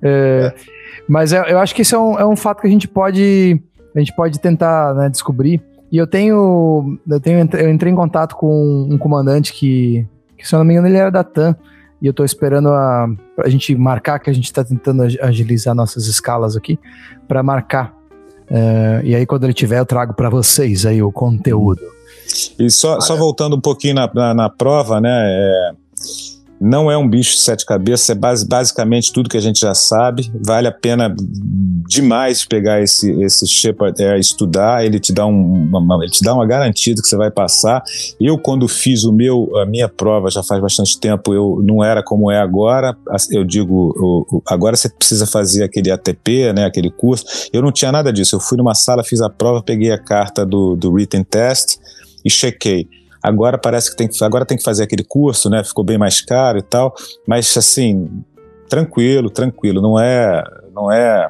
[0.03, 0.78] É, é.
[1.07, 3.59] Mas eu, eu, acho que isso é um, é um fato que a gente pode,
[3.95, 5.61] a gente pode tentar né, descobrir.
[5.91, 10.05] E eu tenho, eu tenho, eu entrei em contato com um comandante que,
[10.38, 11.55] que se eu não me engano, ele era da TAM.
[12.01, 13.07] E eu tô esperando a,
[13.39, 16.77] a gente marcar, que a gente tá tentando agilizar nossas escalas aqui,
[17.27, 17.91] para marcar.
[18.49, 21.81] Uh, e aí, quando ele tiver, eu trago para vocês aí o conteúdo.
[22.59, 25.09] E só, só voltando um pouquinho na, na, na prova, né?
[25.11, 25.71] É
[26.60, 29.74] não é um bicho de sete cabeças, é base, basicamente tudo que a gente já
[29.74, 30.32] sabe.
[30.43, 31.16] Vale a pena
[31.88, 36.34] demais pegar esse, esse Shepard Air, estudar, ele te, dá um, uma, ele te dá
[36.34, 37.84] uma garantia que você vai passar.
[38.20, 42.01] Eu, quando fiz o meu, a minha prova, já faz bastante tempo, eu não era
[42.01, 42.97] como é agora.
[43.32, 47.26] Eu digo, agora você precisa fazer aquele ATP, né, aquele curso.
[47.53, 48.36] Eu não tinha nada disso.
[48.36, 51.78] Eu fui numa sala, fiz a prova, peguei a carta do, do written test
[52.26, 52.88] e chequei.
[53.22, 55.63] Agora parece que tem que, agora tem que fazer aquele curso, né?
[55.63, 56.93] Ficou bem mais caro e tal,
[57.28, 58.09] mas assim,
[58.70, 60.43] tranquilo, tranquilo, não é,
[60.74, 61.30] não é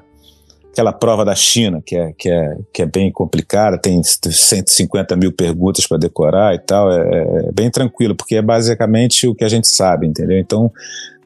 [0.78, 5.32] aquela prova da China, que é, que é, que é bem complicada, tem 150 mil
[5.32, 9.50] perguntas para decorar e tal, é, é, bem tranquilo, porque é basicamente o que a
[9.50, 10.38] gente sabe, entendeu?
[10.38, 10.72] Então,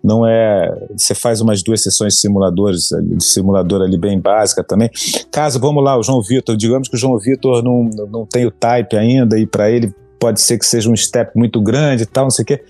[0.02, 0.88] não é.
[0.98, 4.90] Você faz umas duas sessões de simuladores, de simulador ali bem básica também.
[5.30, 8.52] Caso, vamos lá, o João Vitor, digamos que o João Vitor não, não tem o
[8.52, 12.26] type ainda, e para ele pode ser que seja um step muito grande e tal,
[12.26, 12.64] não sei o quê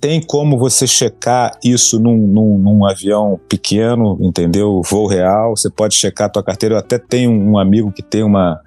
[0.00, 4.82] tem como você checar isso num, num, num, avião pequeno, entendeu?
[4.88, 6.74] Voo real, você pode checar a tua carteira.
[6.74, 8.60] Eu até tenho um amigo que tem uma,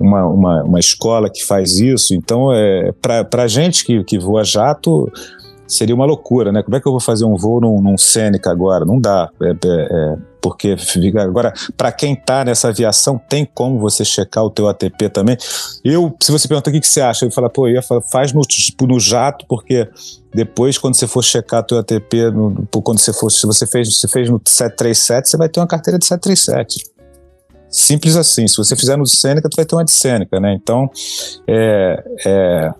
[0.00, 2.14] uma, uma, uma escola que faz isso.
[2.14, 2.92] Então, é,
[3.30, 5.10] para gente que, que voa jato,
[5.66, 6.62] seria uma loucura, né?
[6.62, 8.84] Como é que eu vou fazer um voo num, num Seneca agora?
[8.84, 9.30] Não dá.
[9.40, 10.76] É, é, é porque
[11.18, 15.38] agora, para quem está nessa aviação, tem como você checar o teu ATP também.
[15.82, 18.02] Eu, se você perguntar o que, que você acha, eu falo, pô, eu ia falar,
[18.02, 19.88] faz no, tipo, no jato, porque
[20.34, 23.98] depois, quando você for checar o teu ATP, no, quando você for, se você fez,
[23.98, 26.92] você fez no 737, você vai ter uma carteira de 737.
[27.70, 28.46] Simples assim.
[28.46, 30.52] Se você fizer no Seneca, tu vai ter uma de Seneca, né?
[30.52, 30.90] Então,
[31.48, 32.74] é, é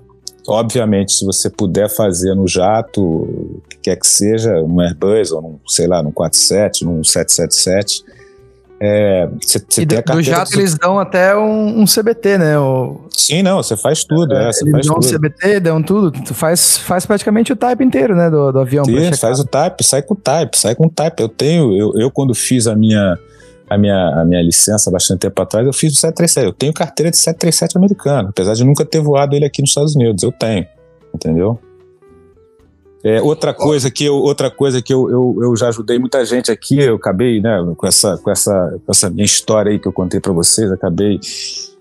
[0.47, 5.41] Obviamente, se você puder fazer no jato, o que quer que seja, um Airbus ou
[5.41, 8.05] num, sei lá, num 47, num 777,
[8.81, 10.59] é, você, você e tem a do jato de...
[10.59, 12.59] eles dão até um, um CBT, né?
[12.59, 13.07] O...
[13.17, 15.07] Sim, não, você faz tudo, é, é eles faz dão tudo.
[15.07, 18.85] um CBT, dão tudo, tu faz, faz praticamente o type inteiro, né, do, do avião.
[18.85, 21.23] Sim, faz o type, sai com o type, sai com o type.
[21.23, 23.17] Eu tenho, eu, eu quando fiz a minha
[23.69, 26.47] a minha, a minha licença bastante tempo atrás, eu fiz o 737.
[26.47, 29.95] Eu tenho carteira de 737 americano, apesar de nunca ter voado ele aqui nos Estados
[29.95, 30.23] Unidos.
[30.23, 30.67] Eu tenho,
[31.15, 31.59] entendeu?
[33.03, 36.51] É, outra coisa que eu, outra coisa que eu, eu, eu, já ajudei muita gente
[36.51, 39.93] aqui, eu acabei, né, com essa, com essa, com essa minha história aí que eu
[39.93, 41.21] contei para vocês, acabei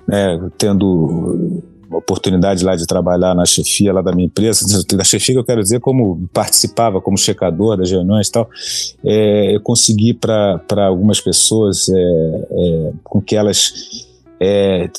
[0.05, 1.63] né, tendo
[1.97, 4.65] oportunidade lá de trabalhar na chefia lá da minha empresa,
[4.95, 8.49] da chefia que eu quero dizer como participava como checador das reuniões e tal,
[9.03, 13.73] é, eu consegui para algumas pessoas é, é, com que elas
[14.39, 14.89] é,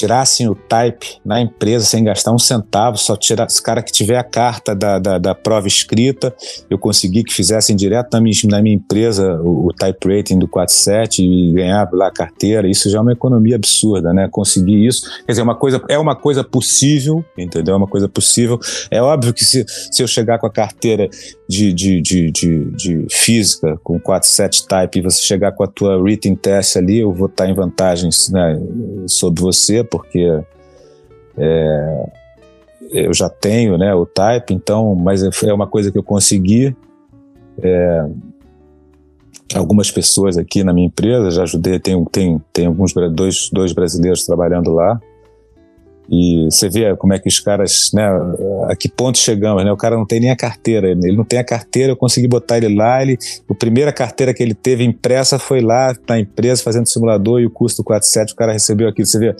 [0.00, 4.16] tirassem o type na empresa sem gastar um centavo, só tirar esse cara que tiver
[4.16, 6.34] a carta da, da, da, prova escrita,
[6.68, 10.48] eu consegui que fizessem direto na minha, na minha empresa o, o, type rating do
[10.48, 14.28] 47 e ganhar lá a carteira, isso já é uma economia absurda, né?
[14.30, 17.74] Conseguir isso, quer dizer, uma coisa, é uma coisa possível, entendeu?
[17.74, 18.58] É uma coisa possível.
[18.90, 21.08] É óbvio que se, se eu chegar com a carteira
[21.50, 26.00] de, de, de, de, de física com 47 type e você chegar com a tua
[26.00, 28.56] written test ali, eu vou estar em vantagens né,
[29.08, 30.28] sobre você, porque
[31.36, 32.10] é,
[32.92, 36.76] eu já tenho né, o type, então, mas é uma coisa que eu consegui.
[37.60, 38.08] É,
[39.52, 44.24] algumas pessoas aqui na minha empresa, já ajudei, tem, tem, tem alguns dois, dois brasileiros
[44.24, 45.00] trabalhando lá.
[46.10, 48.04] E você vê como é que os caras, né,
[48.68, 49.70] a que ponto chegamos, né?
[49.70, 52.56] O cara não tem nem a carteira, ele não tem a carteira, eu consegui botar
[52.56, 53.16] ele lá, ele,
[53.48, 57.50] a primeira carteira que ele teve impressa foi lá na empresa fazendo simulador e o
[57.50, 59.06] custo 47 o cara recebeu aquilo.
[59.06, 59.36] Você vê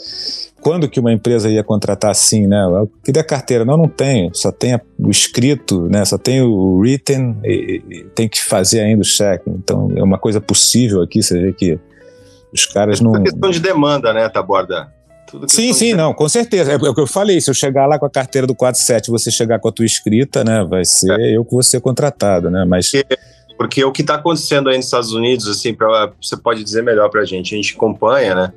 [0.61, 2.64] quando que uma empresa ia contratar assim, né?
[2.64, 6.05] Eu queria a carteira, não, não tem, só tem o escrito, né?
[6.05, 9.43] Só tem o written e, e tem que fazer ainda o check.
[9.49, 11.81] Então é uma coisa possível aqui, você vê que
[12.55, 13.16] os caras não.
[13.16, 15.00] É questão de demanda, né, Taborda?
[15.49, 16.72] Sim, sim, não, com certeza.
[16.72, 19.11] É, é o que eu falei, se eu chegar lá com a carteira do 47
[19.11, 21.37] você chegar com a tua escrita, né, vai ser é.
[21.37, 22.91] eu que vou ser contratado, né, mas...
[22.91, 23.18] Porque,
[23.57, 27.09] porque o que está acontecendo aí nos Estados Unidos, assim, pra, você pode dizer melhor
[27.11, 28.53] para a gente, a gente acompanha, né,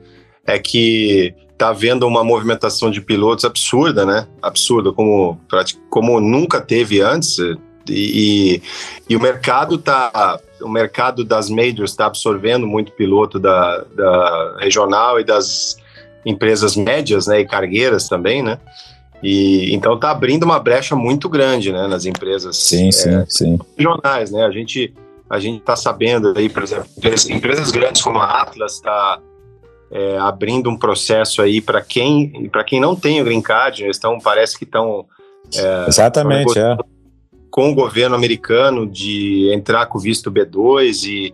[0.45, 5.39] é que está havendo uma movimentação de pilotos absurda, né, absurda, como,
[5.89, 7.37] como nunca teve antes,
[7.89, 8.61] e,
[9.09, 15.19] e, o mercado tá o mercado das majors está absorvendo muito piloto da, da regional
[15.19, 15.77] e das
[16.25, 18.57] empresas médias, né, e cargueiras também, né?
[19.21, 22.57] E então está abrindo uma brecha muito grande, né, nas empresas.
[22.57, 23.57] Sim, sim, é, sim.
[23.77, 24.45] Regionais, né?
[24.45, 24.93] A gente
[25.29, 26.85] a gente está sabendo aí, por exemplo,
[27.29, 29.19] empresas grandes como a Atlas está
[29.89, 33.95] é, abrindo um processo aí para quem para quem não tem o green card, eles
[33.95, 35.05] estão parece que estão
[35.55, 36.75] é, exatamente é.
[37.49, 41.33] com o governo americano de entrar com o visto B2 e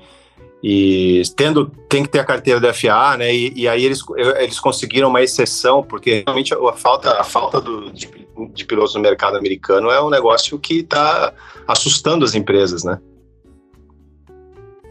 [0.61, 3.33] e tendo tem que ter a carteira da FA, né?
[3.33, 4.01] E, e, aí eles,
[4.37, 8.09] eles conseguiram uma exceção porque realmente a falta a falta do, de,
[8.53, 11.33] de pilotos no mercado americano é um negócio que está
[11.67, 12.99] assustando as empresas, né?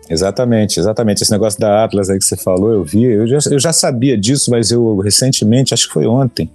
[0.08, 1.22] Exatamente, exatamente.
[1.22, 4.16] Esse negócio da Atlas aí que você falou, eu vi, eu já, eu já sabia
[4.16, 6.50] disso, mas eu recentemente, acho que foi ontem,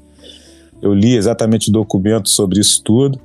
[0.81, 3.19] eu li exatamente o documento sobre isso tudo.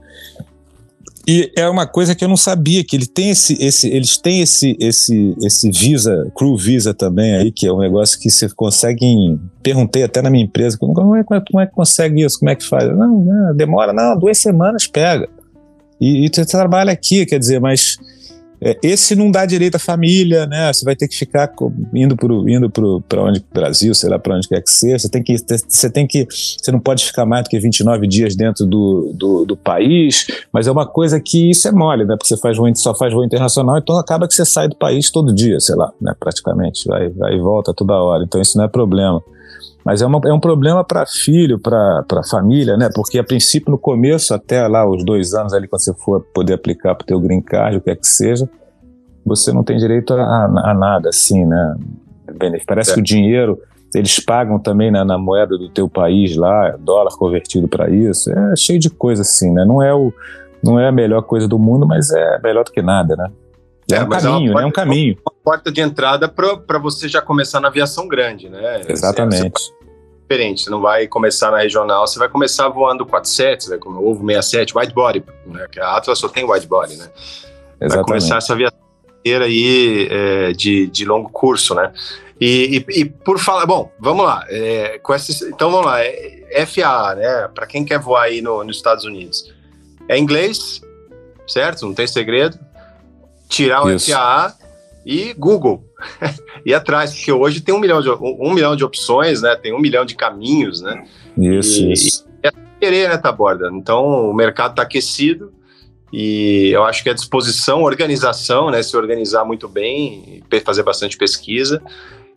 [1.31, 4.41] E é uma coisa que eu não sabia, que ele tem esse, esse, eles têm
[4.41, 9.39] esse, esse, esse Visa, Crew Visa também aí, que é um negócio que você consegue.
[9.63, 12.39] Perguntei até na minha empresa, como é, como é que consegue isso?
[12.39, 12.89] Como é que faz?
[12.97, 15.29] Não, não demora, não, duas semanas pega.
[16.01, 17.99] E, e você trabalha aqui, quer dizer, mas
[18.83, 20.73] esse não dá direito à família, né?
[20.73, 21.51] Você vai ter que ficar
[21.95, 22.71] indo para indo
[23.09, 24.99] para onde Brasil, sei lá para onde quer que seja.
[24.99, 28.35] Você tem que você tem que você não pode ficar mais do que 29 dias
[28.35, 32.17] dentro do, do, do país, mas é uma coisa que isso é mole, né?
[32.17, 35.11] Porque você faz voo, só faz voo internacional, então acaba que você sai do país
[35.11, 36.13] todo dia, sei lá, né?
[36.19, 38.25] Praticamente vai vai e volta toda hora.
[38.25, 39.23] Então isso não é problema.
[39.89, 42.91] Mas é, uma, é um problema para filho, para família, né?
[42.95, 46.53] Porque a princípio, no começo, até lá os dois anos ali, quando você for poder
[46.53, 48.47] aplicar para o teu green card, o que é que seja,
[49.25, 51.75] você não tem direito a, a, a nada, assim, né?
[52.67, 52.95] Parece é.
[52.95, 53.59] que o dinheiro
[53.95, 58.31] eles pagam também na, na, moeda do teu país lá, dólar convertido para isso.
[58.31, 59.65] É cheio de coisa assim, né?
[59.65, 60.13] Não é, o,
[60.63, 63.31] não é a melhor coisa do mundo, mas é melhor do que nada, né?
[63.91, 64.63] É, é um caminho, é, porta, né?
[64.63, 65.19] É um caminho.
[65.25, 68.83] Uma porta de entrada para você já começar na aviação grande, né?
[68.89, 69.51] Exatamente.
[69.59, 69.73] Você,
[70.29, 70.65] diferente.
[70.65, 74.77] Você não vai começar na regional, você vai começar voando 47, né, como ovo 67,
[74.77, 77.09] white body, né, que a Atlas só tem white body, né?
[77.81, 77.97] Exatamente.
[77.97, 78.79] Vai começar essa aviação
[79.27, 81.93] aí é, de, de longo curso, né?
[82.41, 84.45] E, e, e, por falar, bom, vamos lá.
[84.49, 85.15] É, com
[85.49, 86.01] então vamos lá.
[86.01, 87.49] É, FAA, né?
[87.55, 89.53] Para quem quer voar aí no, nos Estados Unidos,
[90.09, 90.81] é inglês,
[91.47, 91.85] certo?
[91.85, 92.59] Não tem segredo.
[93.49, 94.11] Tirar o Isso.
[94.11, 94.55] FAA
[95.05, 95.85] e Google.
[96.65, 99.57] ir atrás, porque hoje tem um milhão de, um, milhão de opções, né?
[99.57, 101.05] Tem um milhão de caminhos, né?
[101.37, 102.27] Isso, e, isso.
[102.45, 103.71] E é querer, né, Taborda?
[103.73, 105.53] Então, o mercado está aquecido
[106.13, 108.83] e eu acho que a disposição, organização, né?
[108.83, 111.83] Se organizar muito bem, fazer bastante pesquisa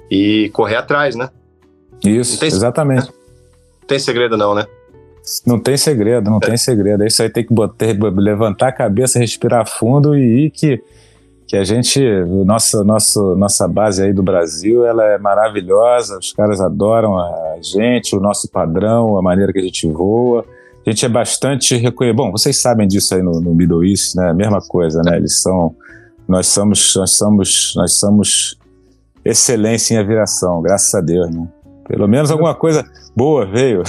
[0.10, 1.30] e correr atrás, né?
[2.04, 3.08] Isso, tem, exatamente.
[3.08, 4.66] Não tem segredo não, né?
[5.46, 6.48] Não tem segredo, não é.
[6.48, 7.04] tem segredo.
[7.04, 10.82] É isso aí tem que botar, levantar a cabeça, respirar fundo e ir que
[11.52, 12.00] que a gente,
[12.46, 18.16] nossa, nossa, nossa base aí do Brasil, ela é maravilhosa, os caras adoram a gente,
[18.16, 20.46] o nosso padrão, a maneira que a gente voa.
[20.88, 22.16] A gente é bastante reconhecido.
[22.16, 24.32] Bom, vocês sabem disso aí no, no Middle East, né?
[24.32, 25.18] Mesma coisa, né?
[25.18, 25.76] Eles são,
[26.26, 28.58] nós somos, nós somos, nós somos
[29.26, 31.50] excelência em aviação, graças a Deus, né?
[31.92, 33.82] Pelo menos alguma coisa boa veio.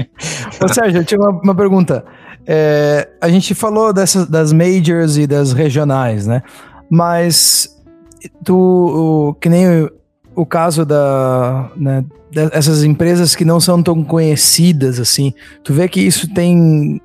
[0.64, 2.02] Ô, Sérgio, eu tinha uma, uma pergunta.
[2.46, 6.42] É, a gente falou dessas, das majors e das regionais, né?
[6.88, 7.68] Mas
[8.42, 9.92] tu, o, que nem o,
[10.34, 16.00] o caso da, né, dessas empresas que não são tão conhecidas assim, tu vê que
[16.00, 16.98] isso tem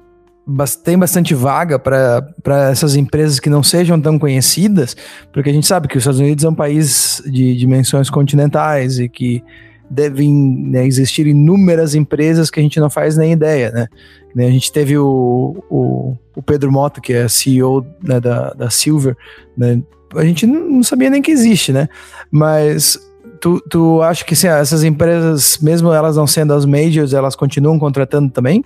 [0.83, 4.97] tem bastante vaga para essas empresas que não sejam tão conhecidas,
[5.31, 9.07] porque a gente sabe que os Estados Unidos é um país de dimensões continentais e
[9.07, 9.43] que
[9.89, 13.87] devem né, existir inúmeras empresas que a gente não faz nem ideia, né?
[14.35, 19.17] A gente teve o, o, o Pedro Mota, que é CEO né, da, da Silver,
[19.57, 19.81] né?
[20.15, 21.89] A gente não sabia nem que existe, né?
[22.31, 22.99] Mas
[23.39, 27.79] tu, tu acha que assim, essas empresas, mesmo elas não sendo as majors, elas continuam
[27.79, 28.63] contratando também?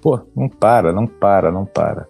[0.00, 2.06] Pô, não para, não para, não para.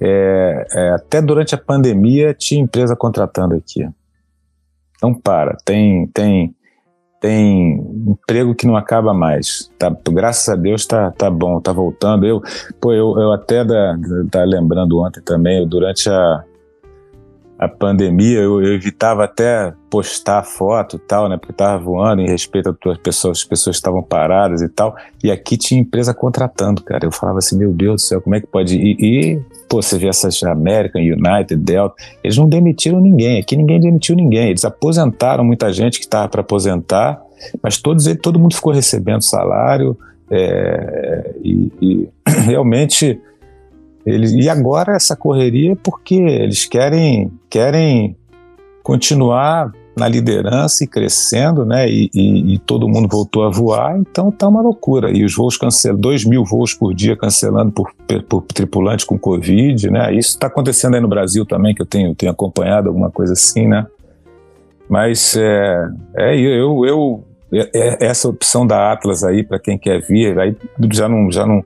[0.00, 3.88] É, é, até durante a pandemia tinha empresa contratando aqui.
[5.02, 5.56] Não para.
[5.64, 6.54] Tem, tem
[7.22, 9.70] tem emprego que não acaba mais.
[9.78, 12.26] Tá, graças a Deus tá, tá bom, tá voltando.
[12.26, 12.42] Eu,
[12.80, 13.96] pô, eu, eu até da,
[14.28, 16.42] da lembrando ontem também, durante a,
[17.56, 21.36] a pandemia, eu, eu, evitava até postar foto e tal, né?
[21.36, 24.96] Porque tava voando em respeito às pessoas, as pessoas estavam paradas e tal.
[25.22, 27.06] E aqui tinha empresa contratando, cara.
[27.06, 28.96] Eu falava assim, meu Deus do céu, como é que pode ir?
[28.98, 29.42] E,
[29.72, 33.40] pô, você vê essas American, United, Delta, eles não demitiram ninguém.
[33.40, 34.50] Aqui ninguém demitiu ninguém.
[34.50, 37.18] Eles aposentaram muita gente que estava para aposentar,
[37.62, 39.96] mas todos, todo mundo ficou recebendo salário.
[40.30, 42.08] É, e, e
[42.44, 43.18] realmente
[44.04, 48.14] eles, e agora essa correria porque eles querem, querem
[48.82, 51.88] continuar na liderança e crescendo, né?
[51.88, 55.10] E, e, e, todo mundo voltou a voar, então tá uma loucura.
[55.10, 57.92] E os voos cancelam, dois mil voos por dia cancelando por,
[58.28, 60.14] por tripulante com Covid, né?
[60.14, 63.66] Isso está acontecendo aí no Brasil também, que eu tenho, tenho acompanhado alguma coisa assim,
[63.66, 63.86] né?
[64.88, 70.38] Mas é, é eu, eu, é, essa opção da Atlas aí para quem quer vir,
[70.38, 70.56] aí
[70.90, 71.62] já não, já não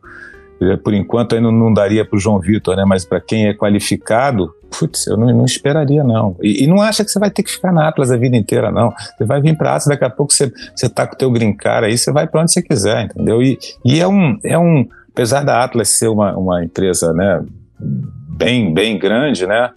[0.82, 2.84] por enquanto ainda não daria para o João Vitor, né?
[2.86, 6.36] Mas para quem é qualificado, putz, eu não, não esperaria não.
[6.42, 8.70] E, e, não acha que você vai ter que ficar na Atlas a vida inteira
[8.70, 8.92] não.
[9.16, 11.84] Você vai vir para Atlas, daqui a pouco você você tá com o teu grincar
[11.84, 13.42] aí, você vai para onde você quiser, entendeu?
[13.42, 17.42] E, e é um é um apesar da Atlas ser uma, uma empresa, né?
[17.78, 19.70] Bem bem grande, né?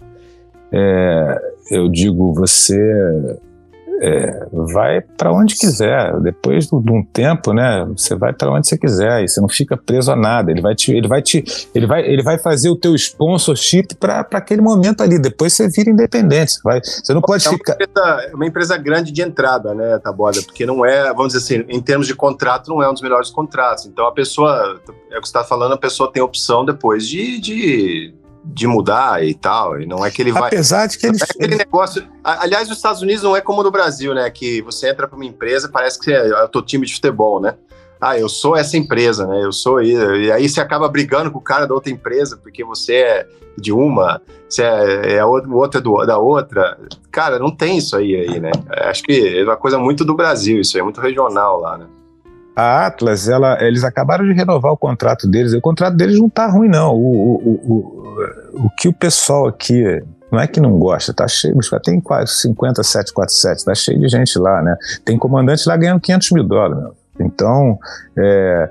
[0.71, 2.77] É, eu digo você
[4.02, 6.18] é, vai para onde quiser.
[6.22, 9.76] Depois de um tempo, né, você vai para onde você quiser e você não fica
[9.78, 10.52] preso a nada.
[10.52, 11.43] Ele vai te, ele vai te,
[11.76, 15.20] ele vai, ele vai fazer o teu sponsorship para aquele momento ali.
[15.20, 16.54] Depois você vira independente.
[16.54, 17.76] Você, vai, você não pode é ficar.
[17.76, 20.41] Uma empresa, é uma empresa grande de entrada, né, Taboda?
[20.43, 23.30] Porque não é, vamos dizer assim, em termos de contrato, não é um dos melhores
[23.30, 23.86] contratos.
[23.86, 24.80] Então a pessoa,
[25.12, 29.23] é o que você está falando, a pessoa tem opção depois de, de de mudar
[29.23, 29.81] e tal.
[29.81, 30.47] E não é que ele vai.
[30.47, 31.17] Apesar de que ele.
[31.19, 32.07] É aquele negócio.
[32.23, 34.29] Aliás, os Estados Unidos não é como no Brasil, né?
[34.29, 37.41] Que você entra para uma empresa, parece que é, é o teu time de futebol,
[37.41, 37.55] né?
[38.01, 39.43] Ah, eu sou essa empresa, né?
[39.43, 39.81] Eu sou.
[39.81, 43.27] E aí você acaba brigando com o cara da outra empresa, porque você é
[43.57, 46.79] de uma, você é, é outra do, da outra.
[47.11, 48.51] Cara, não tem isso aí, aí, né?
[48.69, 51.85] Acho que é uma coisa muito do Brasil, isso aí, é muito regional lá, né?
[52.60, 55.53] A Atlas, ela, eles acabaram de renovar o contrato deles.
[55.53, 56.93] O contrato deles não tá ruim, não.
[56.93, 60.03] O, o, o, o, que o pessoal aqui.
[60.32, 64.38] Não é que não gosta, tá cheio, tem quase 50 747, tá cheio de gente
[64.38, 64.78] lá, né?
[65.03, 66.84] Tem comandante lá ganhando 500 mil dólares.
[66.84, 66.95] Meu.
[67.20, 67.80] Então,
[68.16, 68.70] é,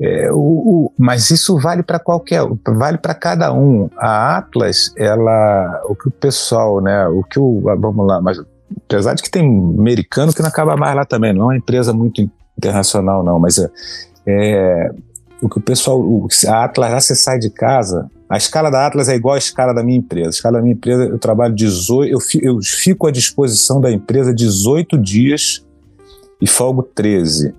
[0.00, 3.90] é, o, o, mas isso vale para qualquer, vale para cada um.
[3.96, 7.08] A Atlas, ela, o que o pessoal, né?
[7.08, 8.40] O que o, vamos lá, mas
[8.84, 11.92] apesar de que tem americano que não acaba mais lá também, não é uma empresa
[11.92, 12.22] muito
[12.60, 13.70] internacional, não, mas é,
[14.26, 14.90] é
[15.40, 15.98] o que o pessoal.
[15.98, 18.10] O, a Atlas, você sai de casa.
[18.28, 20.28] A escala da Atlas é igual à escala da minha empresa.
[20.28, 22.12] A escala da minha empresa, eu trabalho 18.
[22.12, 25.64] Eu, eu fico à disposição da empresa 18 dias
[26.40, 27.54] e folgo 13.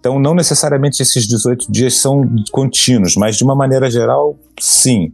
[0.00, 2.22] Então, não necessariamente esses 18 dias são
[2.52, 5.12] contínuos, mas de uma maneira geral, sim.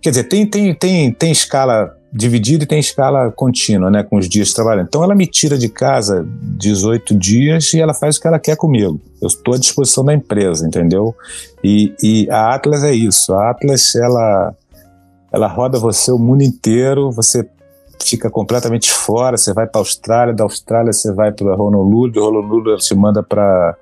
[0.00, 4.28] Quer dizer, tem, tem, tem, tem escala dividido e tem escala contínua, né, com os
[4.28, 4.86] dias trabalhando.
[4.86, 8.56] Então ela me tira de casa 18 dias e ela faz o que ela quer
[8.56, 8.98] comigo.
[9.20, 11.14] Eu estou à disposição da empresa, entendeu?
[11.62, 13.34] E, e a Atlas é isso.
[13.34, 14.54] A Atlas ela
[15.30, 17.10] ela roda você o mundo inteiro.
[17.12, 17.46] Você
[18.02, 19.36] fica completamente fora.
[19.36, 22.94] Você vai para a Austrália, da Austrália você vai para Honolulu, de Honolulu ela te
[22.94, 23.76] manda para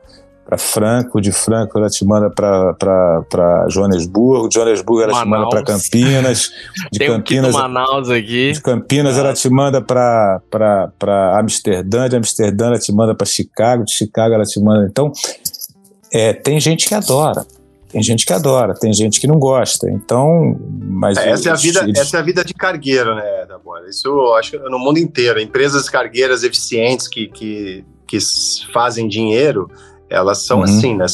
[0.45, 5.25] para Franco, de Franco ela te manda para Joanesburgo, de Joanesburgo ela Manaus.
[5.25, 6.51] te manda para Campinas,
[6.93, 8.53] de Tem Campinas, um Manaus aqui.
[8.53, 10.41] De Campinas ela te manda para
[11.39, 14.87] Amsterdã, de Amsterdã ela te manda para Chicago, de Chicago ela te manda.
[14.89, 15.11] Então,
[16.13, 17.45] é, tem gente que adora.
[17.95, 19.89] Tem gente que adora, tem gente que não gosta.
[19.89, 23.89] Então, mas é, essa é a vida, essa é a vida de cargueiro, né, Dabora?
[23.89, 25.41] Isso eu acho no mundo inteiro.
[25.41, 28.19] Empresas cargueiras eficientes que, que, que
[28.73, 29.71] fazem dinheiro,
[30.09, 30.65] elas são uhum.
[30.65, 31.07] assim, né?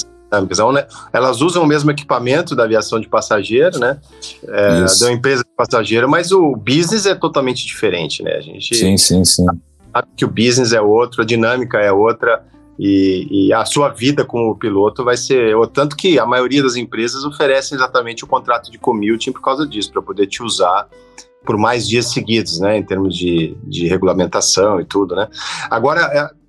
[1.13, 3.99] Elas usam o mesmo equipamento da aviação de passageiro, né?
[4.47, 8.37] É, da empresa de passageiro, mas o business é totalmente diferente, né?
[8.37, 9.45] A gente sim, sim, sim.
[9.93, 12.45] sabe que o business é outro, a dinâmica é outra
[12.79, 15.55] e, e a sua vida como piloto vai ser.
[15.73, 19.93] Tanto que a maioria das empresas oferecem exatamente o contrato de commuting por causa disso,
[19.93, 20.89] para poder te usar
[21.45, 22.79] por mais dias seguidos, né?
[22.79, 25.29] Em termos de, de regulamentação e tudo, né?
[25.69, 26.40] Agora, é,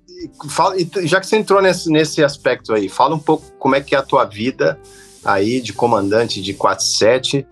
[0.48, 3.94] fala, já que você entrou nesse, nesse aspecto aí, fala um pouco como é que
[3.94, 4.78] é a tua vida
[5.24, 7.46] aí de comandante de 47,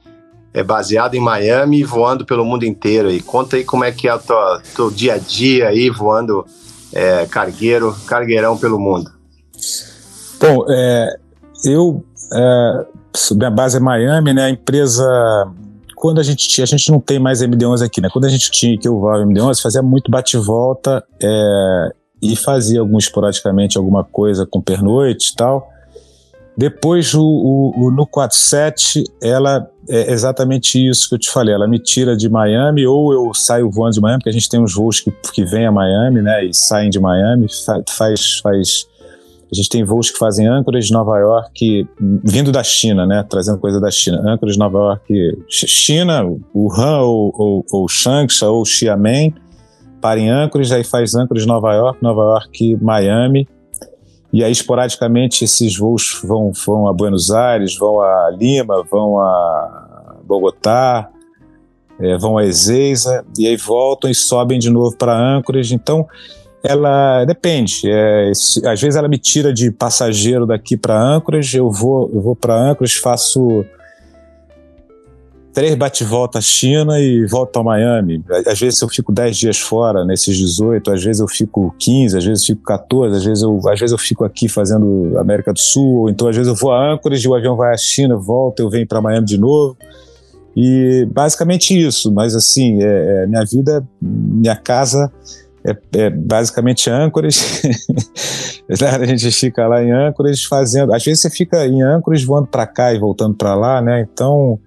[0.53, 3.21] é baseado em Miami, voando pelo mundo inteiro aí.
[3.21, 4.37] Conta aí como é que é o teu,
[4.75, 6.45] teu dia a dia aí, voando
[6.93, 9.11] é, cargueiro, cargueirão pelo mundo.
[10.41, 11.17] Bom, é,
[11.65, 12.87] eu, é,
[13.33, 15.05] minha base é Miami, né, a empresa
[16.01, 18.09] quando a gente tinha, a gente não tem mais MD-11 aqui, né?
[18.11, 21.93] Quando a gente tinha que eu voava MD-11, fazia muito bate-volta é,
[22.23, 25.71] e fazia algum esporadicamente alguma coisa com pernoite e tal.
[26.57, 31.55] Depois, o, o, o, no 47, ela é exatamente isso que eu te falei.
[31.55, 34.61] Ela me tira de Miami, ou eu saio voando de Miami, porque a gente tem
[34.61, 37.47] uns voos que, que vêm a Miami, né, e saem de Miami,
[37.89, 38.87] faz, faz
[39.51, 41.89] a gente tem voos que fazem âncoras de Nova York,
[42.23, 43.27] vindo da China, né?
[43.29, 44.23] Trazendo coisa da China.
[44.25, 46.23] Âncoras de Nova York, China,
[46.55, 49.35] Wuhan ou, ou, ou Changsha ou Xiamen
[50.01, 53.49] para em Anchorage, aí faz Anchorage Nova York, Nova York, Miami,
[54.33, 60.17] e aí esporadicamente esses voos vão, vão a Buenos Aires, vão a Lima, vão a
[60.25, 61.09] Bogotá,
[61.99, 66.07] é, vão a Ezeiza, e aí voltam e sobem de novo para Anchorage, então
[66.63, 71.71] ela depende, é, se, às vezes ela me tira de passageiro daqui para Anchorage, eu
[71.71, 73.65] vou, eu vou para Anchorage, faço
[75.53, 78.23] três bate-volta à China e volto para Miami.
[78.47, 82.25] Às vezes eu fico 10 dias fora nesses 18, às vezes eu fico 15, às
[82.25, 85.61] vezes eu fico 14, às vezes eu, às vezes eu fico aqui fazendo América do
[85.61, 88.63] Sul, ou então às vezes eu vou a Anchorage, o avião vai à China, volta,
[88.63, 89.77] eu venho para Miami de novo.
[90.57, 95.11] E basicamente isso, mas assim, é, é, minha vida, minha casa
[95.65, 97.41] é, é basicamente Anchorage.
[99.01, 100.93] a gente fica lá em Anchorage fazendo.
[100.93, 104.07] Às vezes você fica em Anchorage voando para cá e voltando para lá, né?
[104.13, 104.59] Então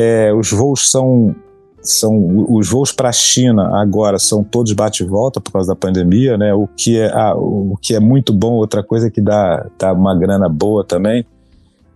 [0.00, 1.34] é, os voos são
[1.80, 6.36] são os voos para a China agora são todos bate volta por causa da pandemia,
[6.36, 6.54] né?
[6.54, 10.16] O que é ah, o que é muito bom, outra coisa que dá, dá uma
[10.16, 11.26] grana boa também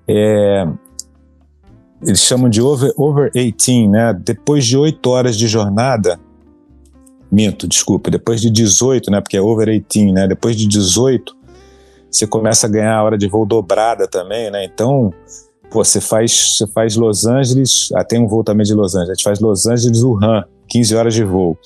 [0.09, 0.67] é
[2.05, 4.13] eles chamam de over, over 18, né?
[4.13, 6.19] Depois de oito horas de jornada,
[7.31, 9.21] minto, desculpa, depois de 18, né?
[9.21, 10.27] Porque é over 18, né?
[10.27, 11.37] Depois de 18,
[12.11, 14.65] você começa a ganhar a hora de voo dobrada também, né?
[14.65, 15.13] Então,
[15.73, 19.11] pô, você faz, você faz Los Angeles, ah, tem um voo também de Los Angeles,
[19.11, 21.57] a gente faz Los Angeles, Wuhan, 15 horas de voo.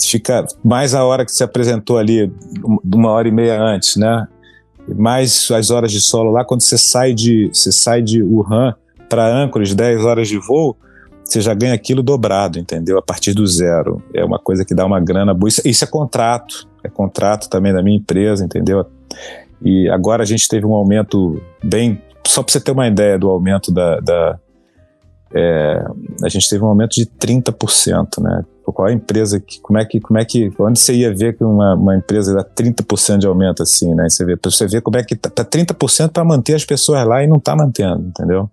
[0.00, 2.32] Fica mais a hora que se apresentou ali,
[2.84, 4.26] uma hora e meia antes, né?
[4.96, 8.74] Mais as horas de solo lá, quando você sai de, você sai de Wuhan
[9.08, 10.76] para Anchorage, 10 horas de voo,
[11.24, 12.98] você já ganha aquilo dobrado, entendeu?
[12.98, 14.02] A partir do zero.
[14.12, 15.48] É uma coisa que dá uma grana boa.
[15.48, 18.84] Isso, isso é contrato, é contrato também da minha empresa, entendeu?
[19.62, 22.00] E agora a gente teve um aumento bem.
[22.26, 24.00] Só para você ter uma ideia do aumento da.
[24.00, 24.38] da
[25.34, 25.84] é,
[26.22, 28.44] a gente teve um aumento de 30%, né?
[28.64, 29.60] Qual é a empresa que.
[29.60, 30.00] Como é que.
[30.00, 33.62] Como é que onde você ia ver que uma, uma empresa dá 30% de aumento
[33.62, 34.08] assim, né?
[34.08, 37.22] Você vê, você vê como é que tá, tá 30% para manter as pessoas lá
[37.22, 38.48] e não tá mantendo, entendeu?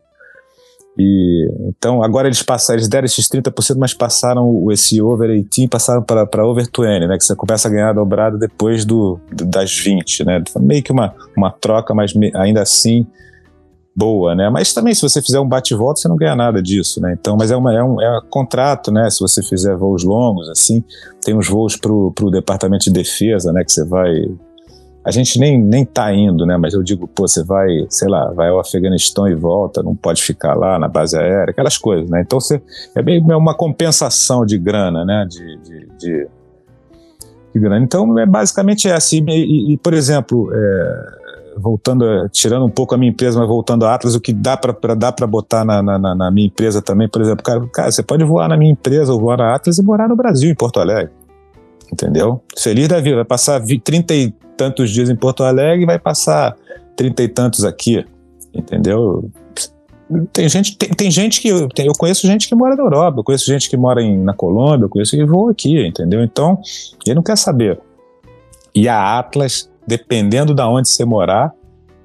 [0.97, 6.03] E, então, agora eles passaram, eles deram esses 30%, mas passaram esse over 18, passaram
[6.03, 7.17] para over 20, né?
[7.17, 10.43] Que você começa a ganhar dobrado depois do, das 20, né?
[10.59, 13.07] Meio que uma, uma troca, mas ainda assim
[13.95, 14.49] boa, né?
[14.49, 17.15] Mas também, se você fizer um bate-volta, você não ganha nada disso, né?
[17.19, 19.09] Então, mas é, uma, é, um, é um contrato, né?
[19.09, 20.83] Se você fizer voos longos, assim,
[21.23, 23.63] tem uns voos para o Departamento de Defesa, né?
[23.63, 24.11] Que você vai
[25.03, 26.57] a gente nem, nem tá indo, né?
[26.57, 30.21] Mas eu digo, pô, você vai, sei lá, vai ao Afeganistão e volta, não pode
[30.21, 32.21] ficar lá na base aérea, aquelas coisas, né?
[32.21, 32.61] Então você,
[32.95, 35.25] é bem é uma compensação de grana, né?
[35.27, 36.27] De, de, de.
[37.81, 39.25] Então é basicamente assim.
[39.27, 41.20] E, e por exemplo, é,
[41.57, 44.73] voltando, tirando um pouco a minha empresa, mas voltando a Atlas, o que dá para
[44.73, 48.47] para botar na, na, na, minha empresa também, por exemplo, cara, cara, você pode voar
[48.47, 51.11] na minha empresa ou voar na Atlas e morar no Brasil, em Porto Alegre.
[51.91, 52.41] Entendeu?
[52.57, 56.55] Feliz da vida, vai passar 30 e tantos dias em Porto Alegre e vai passar
[56.95, 58.05] trinta e tantos aqui,
[58.53, 59.29] entendeu?
[60.31, 63.23] Tem gente, tem, tem gente que tem, eu conheço gente que mora na Europa, eu
[63.23, 66.21] conheço gente que mora em, na Colômbia, eu conheço que voa aqui, entendeu?
[66.23, 66.59] Então,
[67.05, 67.79] ele não quer saber.
[68.75, 71.53] E a Atlas, dependendo da de onde você morar,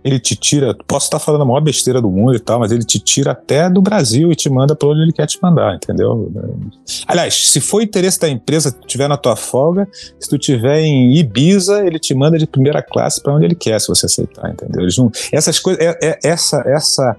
[0.06, 0.72] ele te tira.
[0.86, 3.68] Posso estar falando a maior besteira do mundo e tal, mas ele te tira até
[3.68, 6.30] do Brasil e te manda para onde ele quer te mandar, entendeu?
[7.08, 9.88] Aliás, se for interesse da empresa, tiver na tua folga,
[10.20, 13.80] se tu tiver em Ibiza, ele te manda de primeira classe para onde ele quer,
[13.80, 14.82] se você aceitar, entendeu?
[14.82, 17.16] Eles não, essas coisas, é, é, essa, essa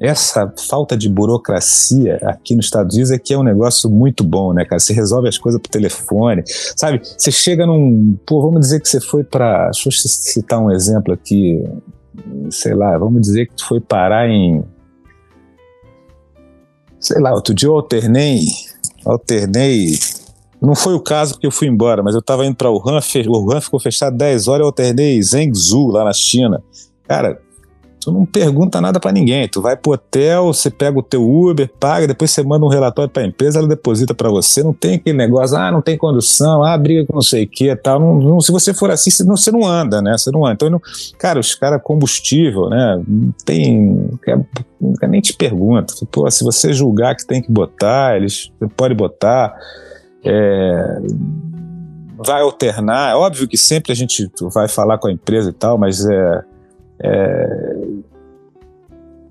[0.00, 4.52] essa falta de burocracia aqui nos Estados Unidos é que é um negócio muito bom,
[4.52, 4.80] né, cara?
[4.80, 6.42] Você resolve as coisas por telefone,
[6.76, 7.00] sabe?
[7.04, 8.18] Você chega num.
[8.26, 9.70] Pô, vamos dizer que você foi para.
[9.70, 11.62] Deixa eu citar um exemplo aqui
[12.50, 14.64] sei lá, vamos dizer que tu foi parar em.
[16.98, 18.46] Sei lá, outro dia eu alternei.
[19.04, 19.98] Alternei.
[20.60, 22.98] Não foi o caso porque eu fui embora, mas eu tava indo para o Han,
[23.28, 26.62] o Wuhan ficou fechado 10 horas, eu alternei Zhengzhou lá na China.
[27.06, 27.38] Cara,
[28.04, 29.48] tu não pergunta nada para ninguém.
[29.48, 33.10] Tu vai pro hotel, você pega o teu Uber, paga, depois você manda um relatório
[33.10, 34.62] para a empresa, ela deposita para você.
[34.62, 37.74] Não tem aquele negócio, ah, não tem condução, ah, briga com não sei o que,
[37.76, 37.98] tal.
[37.98, 40.16] Não, não, se você for assim, você não, você não anda, né?
[40.18, 40.54] Você não anda.
[40.54, 40.80] Então, não,
[41.18, 43.02] cara, os caras combustível, né?
[43.08, 44.10] Não tem,
[44.78, 45.94] nunca nem te pergunta.
[46.12, 49.54] Pô, se você julgar que tem que botar, eles você pode botar.
[50.22, 50.98] É,
[52.18, 53.12] vai alternar.
[53.12, 56.42] É óbvio que sempre a gente vai falar com a empresa e tal, mas é
[57.04, 57.76] é,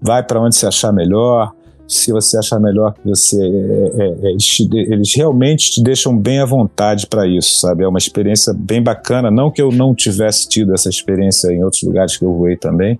[0.01, 1.51] vai para onde você achar melhor.
[1.87, 3.37] Se você achar melhor que você.
[3.41, 7.83] É, é, é eles, te, eles, realmente te deixam bem à vontade para isso, sabe?
[7.83, 9.29] É uma experiência bem bacana.
[9.31, 12.99] Não que eu não tivesse tido essa experiência em outros lugares que eu voei também,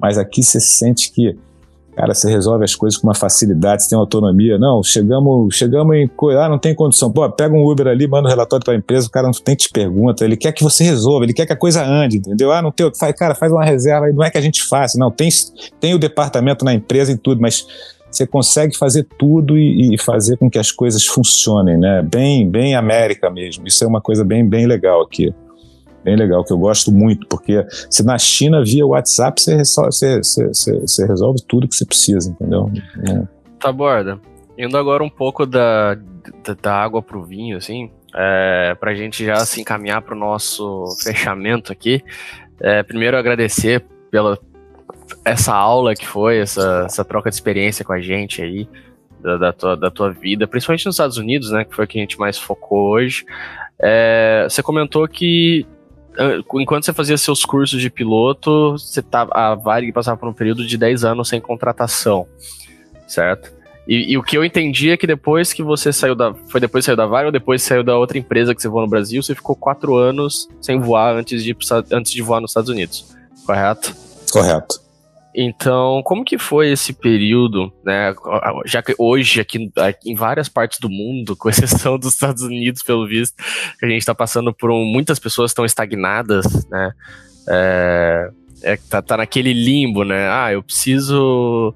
[0.00, 1.36] mas aqui você sente que
[1.96, 4.58] Cara, você resolve as coisas com uma facilidade, você tem autonomia.
[4.58, 6.10] Não, chegamos, chegamos em.
[6.38, 7.10] Ah, não tem condição.
[7.10, 9.54] Pô, pega um Uber ali, manda um relatório para a empresa, o cara não tem
[9.54, 12.50] te pergunta, ele quer que você resolva, ele quer que a coisa ande, entendeu?
[12.50, 12.90] Ah, não tem.
[12.98, 15.10] Faz, cara, faz uma reserva aí, não é que a gente faça, não.
[15.10, 15.28] Tem,
[15.78, 17.64] tem o departamento na empresa e tudo, mas
[18.10, 22.02] você consegue fazer tudo e, e, fazer com que as coisas funcionem, né?
[22.02, 23.66] Bem, bem América mesmo.
[23.66, 25.32] Isso é uma coisa bem, bem legal aqui
[26.04, 30.18] bem legal, que eu gosto muito, porque se na China via WhatsApp, você resolve, você,
[30.18, 32.70] você, você resolve tudo que você precisa, entendeu?
[33.08, 33.22] É.
[33.58, 34.20] Tá, Borda.
[34.56, 35.96] Indo agora um pouco da,
[36.62, 40.86] da, água pro vinho, assim, é, para a gente já se encaminhar para o nosso
[41.02, 42.04] fechamento aqui.
[42.60, 44.38] É, primeiro agradecer pela
[45.24, 48.68] essa aula que foi, essa, essa troca de experiência com a gente aí,
[49.20, 51.98] da, da, tua, da tua vida, principalmente nos Estados Unidos, né, que foi o que
[51.98, 53.24] a gente mais focou hoje.
[53.80, 55.66] É, você comentou que
[56.54, 60.64] enquanto você fazia seus cursos de piloto, você tava, a Varig passava por um período
[60.66, 62.26] de 10 anos sem contratação,
[63.06, 63.52] certo?
[63.86, 66.32] E, e, o que eu entendi é que depois que você saiu da.
[66.48, 68.82] Foi depois que saiu da Varig ou depois saiu da outra empresa que você voou
[68.82, 71.54] no Brasil, você ficou quatro anos sem voar antes de,
[71.92, 73.94] antes de voar nos Estados Unidos, correto?
[74.32, 74.83] Correto.
[75.34, 78.14] Então, como que foi esse período, né?
[78.64, 79.68] Já que hoje, aqui,
[80.06, 83.34] em várias partes do mundo, com exceção dos Estados Unidos, pelo visto,
[83.82, 86.92] a gente está passando por um, muitas pessoas estão estagnadas, né?
[87.48, 88.30] É,
[88.62, 90.28] é, tá, tá naquele limbo, né?
[90.30, 91.74] Ah, eu preciso.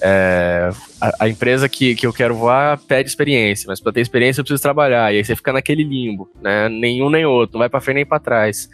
[0.00, 4.40] É, a, a, empresa que, que eu quero voar pede experiência, mas para ter experiência
[4.40, 5.12] eu preciso trabalhar.
[5.12, 6.68] E aí você fica naquele limbo, né?
[6.68, 8.68] Nenhum nem outro, não vai para frente nem para trás.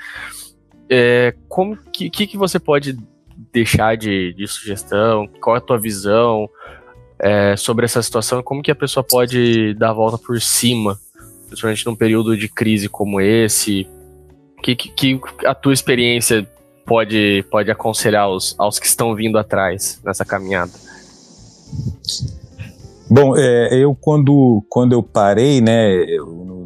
[0.90, 2.96] É, como que, que, que você pode
[3.52, 5.28] deixar de, de sugestão?
[5.40, 6.48] Qual é a tua visão
[7.18, 8.42] é, sobre essa situação?
[8.42, 10.98] Como que a pessoa pode dar a volta por cima,
[11.46, 13.86] principalmente num período de crise como esse?
[14.62, 16.48] Que, que, que a tua experiência
[16.84, 20.72] pode, pode aconselhar aos, aos que estão vindo atrás nessa caminhada?
[23.10, 26.57] Bom, é, eu quando, quando eu parei, né, eu,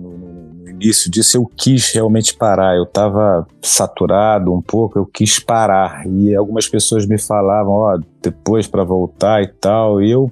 [0.83, 6.35] início disso eu quis realmente parar, eu estava saturado um pouco, eu quis parar, e
[6.35, 10.31] algumas pessoas me falavam, ó, oh, depois para voltar e tal, e eu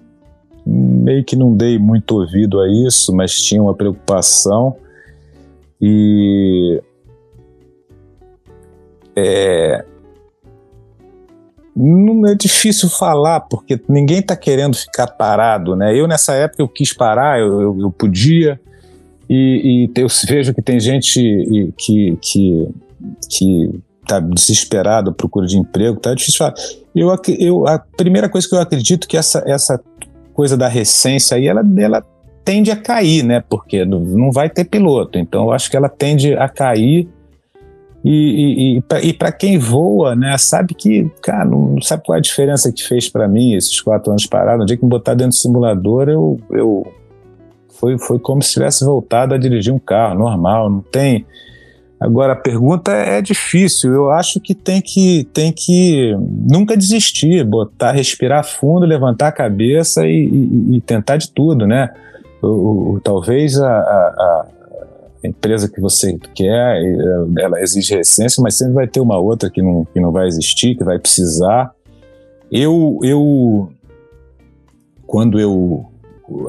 [0.67, 4.77] meio que não dei muito ouvido a isso, mas tinha uma preocupação,
[5.81, 6.83] e
[9.17, 9.85] é,
[11.75, 15.99] não é difícil falar porque ninguém está querendo ficar parado, né?
[15.99, 18.61] Eu nessa época eu quis parar, eu, eu, eu podia
[19.33, 22.69] e, e, eu vejo que tem gente que que
[23.31, 23.71] que
[24.03, 26.55] está desesperado à procura de emprego, tá difícil falar.
[26.95, 27.09] Eu,
[27.39, 29.81] eu a primeira coisa que eu acredito que essa essa
[30.35, 32.05] coisa da recência aí ela ela
[32.45, 33.41] tende a cair, né?
[33.49, 37.09] Porque não vai ter piloto, então eu acho que ela tende a cair
[38.05, 42.23] e, e, e para quem voa, né, sabe que, cara, não sabe qual é a
[42.23, 44.61] diferença que fez para mim esses quatro anos parados.
[44.61, 46.87] No dia que me botar dentro do simulador, eu, eu
[47.81, 51.25] foi, foi como se tivesse voltado a dirigir um carro normal, não tem.
[51.99, 53.93] Agora a pergunta é difícil.
[53.93, 56.15] Eu acho que tem que tem que
[56.51, 61.91] nunca desistir, botar, respirar fundo, levantar a cabeça e, e, e tentar de tudo, né?
[62.43, 64.47] O, o, talvez a, a,
[65.23, 66.83] a empresa que você quer,
[67.39, 70.75] ela exige recência, mas sempre vai ter uma outra que não, que não vai existir,
[70.75, 71.71] que vai precisar.
[72.51, 73.71] Eu, eu
[75.07, 75.90] quando eu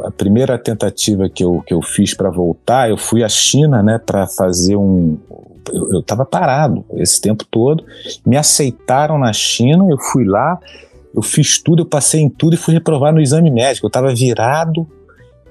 [0.05, 3.97] a primeira tentativa que eu, que eu fiz para voltar, eu fui à China, né,
[3.97, 5.17] para fazer um
[5.71, 7.84] eu estava parado esse tempo todo.
[8.25, 10.59] Me aceitaram na China, eu fui lá,
[11.15, 13.86] eu fiz tudo, eu passei em tudo e fui reprovar no exame médico.
[13.86, 14.88] Eu estava virado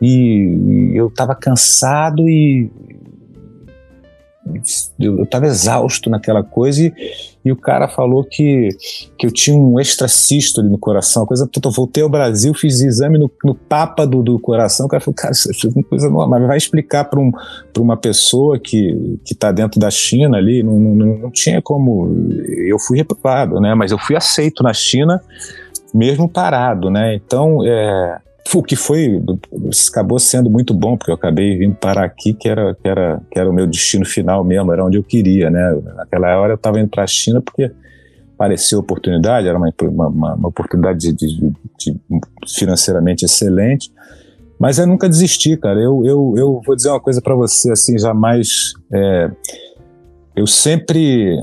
[0.00, 2.70] e, e eu estava cansado e
[4.98, 6.92] eu estava exausto naquela coisa e,
[7.44, 8.68] e, o cara falou que,
[9.18, 13.30] que eu tinha um extracístole no coração, coisa eu voltei ao Brasil, fiz exame no,
[13.44, 16.56] no papa do, do coração, o cara falou, cara, isso é uma coisa normal, vai
[16.56, 17.30] explicar para um,
[17.78, 22.08] uma pessoa que está dentro da China ali, não, não, não tinha como,
[22.66, 25.20] eu fui reprovado, né, mas eu fui aceito na China
[25.92, 28.18] mesmo parado, né, então é,
[28.54, 29.22] o que foi
[29.88, 33.38] acabou sendo muito bom porque eu acabei vindo parar aqui que era que era que
[33.38, 35.80] era o meu destino final mesmo era onde eu queria né?
[35.96, 37.70] Naquela hora eu estava indo para a China porque
[38.34, 42.00] apareceu oportunidade era uma, uma, uma oportunidade de, de, de,
[42.48, 43.92] financeiramente excelente.
[44.58, 45.78] Mas eu nunca desisti cara.
[45.78, 49.30] Eu eu, eu vou dizer uma coisa para você assim jamais é,
[50.34, 51.38] eu sempre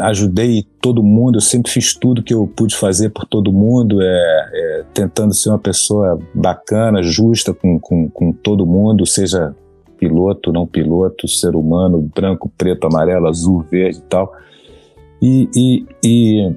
[0.00, 4.50] ajudei todo mundo, eu sempre fiz tudo que eu pude fazer por todo mundo, é,
[4.52, 9.54] é tentando ser uma pessoa bacana, justa com, com, com todo mundo, seja
[9.98, 14.32] piloto, não piloto, ser humano, branco, preto, amarelo, azul, verde e tal.
[15.22, 15.48] E,
[16.04, 16.56] e,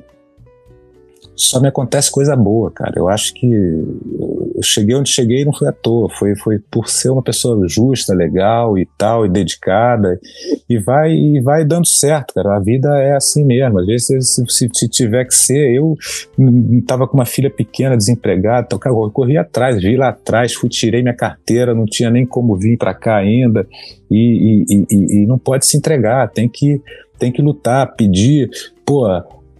[1.37, 2.93] só me acontece coisa boa, cara.
[2.95, 7.11] Eu acho que eu cheguei onde cheguei não foi à toa, foi, foi por ser
[7.11, 10.19] uma pessoa justa, legal e tal, e dedicada,
[10.67, 12.57] e vai e vai dando certo, cara.
[12.57, 13.79] A vida é assim mesmo.
[13.79, 15.95] Às vezes, se, se, se tiver que ser, eu
[16.71, 20.69] estava com uma filha pequena, desempregada, então, cara, eu corri atrás, vi lá atrás, fui,
[20.69, 23.67] tirei minha carteira, não tinha nem como vir para cá ainda,
[24.09, 26.81] e, e, e, e não pode se entregar, tem que,
[27.19, 28.49] tem que lutar, pedir,
[28.83, 29.05] pô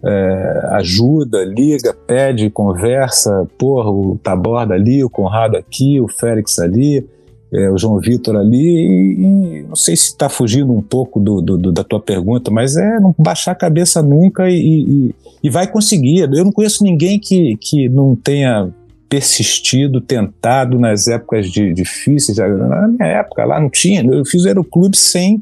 [0.03, 7.05] é, ajuda, liga, pede, conversa, porra, o Taborda ali, o Conrado aqui, o Félix ali,
[7.53, 11.41] é, o João Vitor ali, e, e, não sei se está fugindo um pouco do,
[11.41, 15.49] do, do, da tua pergunta, mas é não baixar a cabeça nunca e, e, e,
[15.49, 16.29] vai conseguir.
[16.31, 18.69] Eu não conheço ninguém que, que não tenha
[19.09, 22.38] persistido, tentado nas épocas de, difíceis.
[22.38, 25.41] Na minha época lá não tinha, eu fiz o Aeroclube sem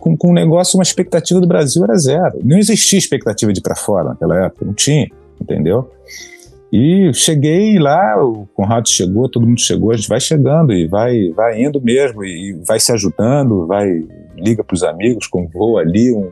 [0.00, 2.38] com, com um negócio, uma expectativa do Brasil era zero.
[2.42, 5.08] Não existia expectativa de ir para fora naquela época, não tinha,
[5.40, 5.90] entendeu?
[6.72, 11.30] E cheguei lá, o Conrado chegou, todo mundo chegou, a gente vai chegando e vai,
[11.32, 14.02] vai indo mesmo, e vai se ajudando, vai,
[14.38, 16.30] liga para os amigos, com voo ali, um,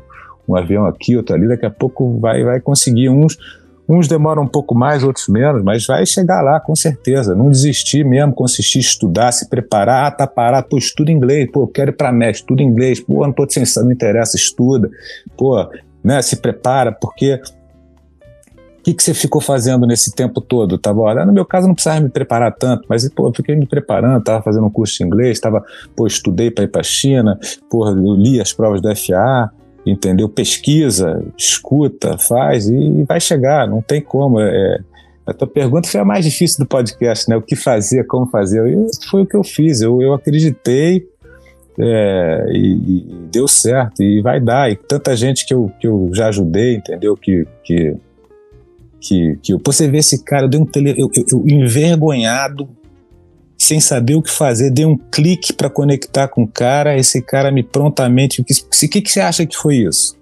[0.48, 3.36] um avião aqui, outro ali, daqui a pouco vai, vai conseguir uns
[3.92, 7.34] Uns demoram um pouco mais, outros menos, mas vai chegar lá, com certeza.
[7.34, 10.06] Não desistir mesmo, consistir estudar, se preparar.
[10.06, 11.50] Ah, tá parado, pô, estuda inglês.
[11.50, 13.00] Pô, quero ir para México, estuda inglês.
[13.00, 14.88] Pô, não tô sem não interessa, estuda.
[15.36, 15.68] Pô,
[16.04, 16.22] né?
[16.22, 17.40] Se prepara, porque
[18.78, 20.78] o que, que você ficou fazendo nesse tempo todo?
[20.78, 23.66] Tava, olha, no meu caso não precisava me preparar tanto, mas pô, eu fiquei me
[23.66, 25.64] preparando, estava fazendo um curso de inglês, tava,
[25.96, 27.36] pô, estudei para ir para a China,
[27.68, 29.50] pô, li as provas do FA,
[29.85, 30.28] entendeu?
[30.28, 34.40] Pesquisa, escuta, faz e vai chegar, não tem como.
[34.40, 34.81] É,
[35.27, 37.36] a tua pergunta foi a mais difícil do podcast, né?
[37.36, 38.66] O que fazer, como fazer.
[38.66, 41.07] E foi o que eu fiz, eu, eu acreditei
[41.78, 44.70] é, e, e, deu certo, e vai dar.
[44.70, 47.16] E tanta gente que eu, que eu já ajudei, entendeu?
[47.16, 47.97] Que, que,
[49.01, 52.69] que, que eu, você vê esse cara, eu dei um tele, eu, eu, eu envergonhado,
[53.61, 57.53] sem saber o que fazer, dei um clique para conectar com o cara, esse cara
[57.53, 58.41] me prontamente.
[58.41, 58.55] O que,
[58.89, 60.16] que, que você acha que foi isso?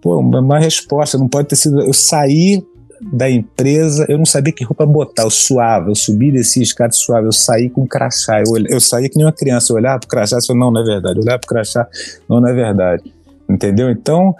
[0.00, 1.80] Pô, uma, uma resposta, não pode ter sido.
[1.80, 2.64] Eu saí
[3.12, 7.26] da empresa, eu não sabia que roupa botar, eu suava, eu subi desse escada suave,
[7.26, 10.38] eu saí com crachá, eu, eu saía que nem uma criança, eu olhava pro crachá
[10.38, 11.88] e falava, não, não é verdade, eu olhava pro crachá,
[12.28, 13.12] não, não é verdade,
[13.48, 13.90] entendeu?
[13.90, 14.34] Então,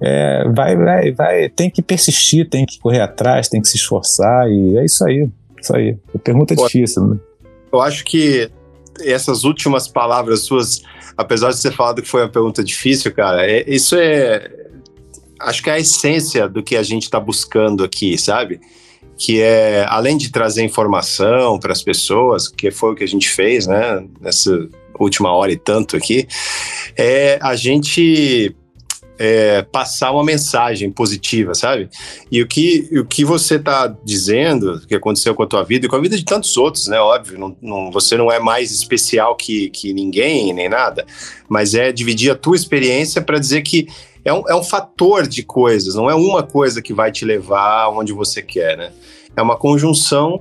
[0.00, 4.50] é, vai, vai, vai, tem que persistir, tem que correr atrás, tem que se esforçar,
[4.50, 5.28] e é isso aí,
[5.60, 5.96] isso aí.
[6.14, 7.18] A pergunta é difícil, né?
[7.72, 8.50] Eu acho que
[9.00, 10.82] essas últimas palavras suas,
[11.16, 14.50] apesar de você falar que foi uma pergunta difícil, cara, é, isso é,
[15.40, 18.60] acho que é a essência do que a gente está buscando aqui, sabe?
[19.16, 23.28] Que é, além de trazer informação para as pessoas, que foi o que a gente
[23.28, 24.68] fez, né, nessa
[24.98, 26.26] última hora e tanto aqui,
[26.96, 28.54] é a gente
[29.24, 31.88] é, passar uma mensagem positiva, sabe?
[32.28, 35.88] E o que, o que você está dizendo, que aconteceu com a tua vida e
[35.88, 36.98] com a vida de tantos outros, né?
[36.98, 41.06] Óbvio, não, não, você não é mais especial que, que ninguém, nem nada,
[41.48, 43.86] mas é dividir a tua experiência para dizer que
[44.24, 47.90] é um, é um fator de coisas, não é uma coisa que vai te levar
[47.90, 48.90] onde você quer, né?
[49.36, 50.40] É uma conjunção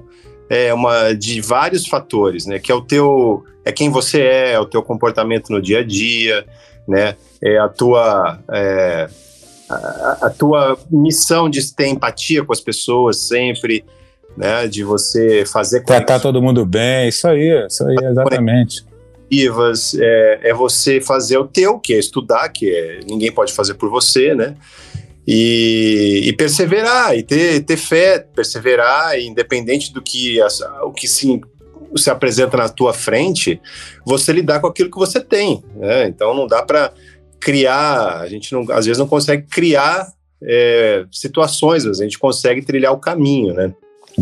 [0.50, 2.58] é uma de vários fatores, né?
[2.58, 5.84] Que é o teu, é quem você é, é o teu comportamento no dia a
[5.84, 6.46] dia,
[6.92, 7.16] né?
[7.42, 9.10] É a tua, é,
[9.70, 13.84] a, a, tua missão de ter empatia com as pessoas sempre,
[14.38, 14.68] né?
[14.68, 18.92] De você fazer tratar todo mundo bem, isso aí, isso aí, exatamente
[20.00, 23.90] é, é você fazer o teu, que é estudar, que é, ninguém pode fazer por
[23.90, 24.56] você, né?
[25.26, 30.40] E, e, perseverar, e ter, ter fé, perseverar, independente do que,
[30.84, 31.40] o que se,
[31.96, 33.62] se apresenta na tua frente,
[34.06, 35.64] você lidar com aquilo que você tem.
[35.76, 36.08] Né?
[36.08, 36.92] Então não dá para
[37.40, 40.08] criar, a gente não, às vezes não consegue criar
[40.44, 43.74] é, situações, mas a gente consegue trilhar o caminho, né?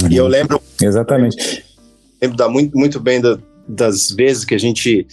[0.02, 0.12] Uhum.
[0.12, 0.62] E eu lembro.
[0.82, 1.66] Exatamente.
[2.22, 5.08] Lembro da, muito, muito bem do, das vezes que a gente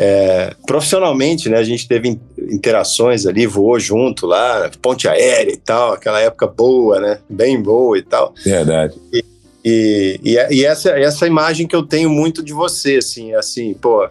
[0.00, 5.92] é, profissionalmente, né, a gente teve interações ali, voou junto lá, ponte aérea e tal,
[5.92, 8.32] aquela época boa, né, bem boa e tal.
[8.44, 8.94] Verdade.
[9.12, 9.24] E,
[9.68, 14.08] e, e, e essa, essa imagem que eu tenho muito de você, assim, assim, pô,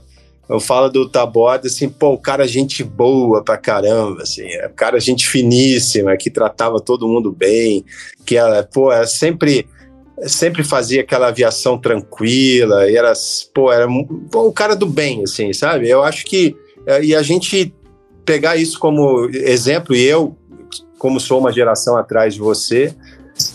[0.49, 4.99] eu falo do Taborda, assim, pô, o cara gente boa pra caramba, assim, o cara
[4.99, 7.83] gente finíssima, que tratava todo mundo bem,
[8.25, 9.67] que ela, pô, é sempre
[10.21, 13.13] sempre fazia aquela aviação tranquila, era,
[13.53, 13.87] pô, era
[14.31, 15.87] pô, o cara do bem, assim, sabe?
[15.87, 16.55] Eu acho que,
[16.87, 17.73] é, e a gente
[18.25, 20.35] pegar isso como exemplo, e eu,
[20.97, 22.95] como sou uma geração atrás de você,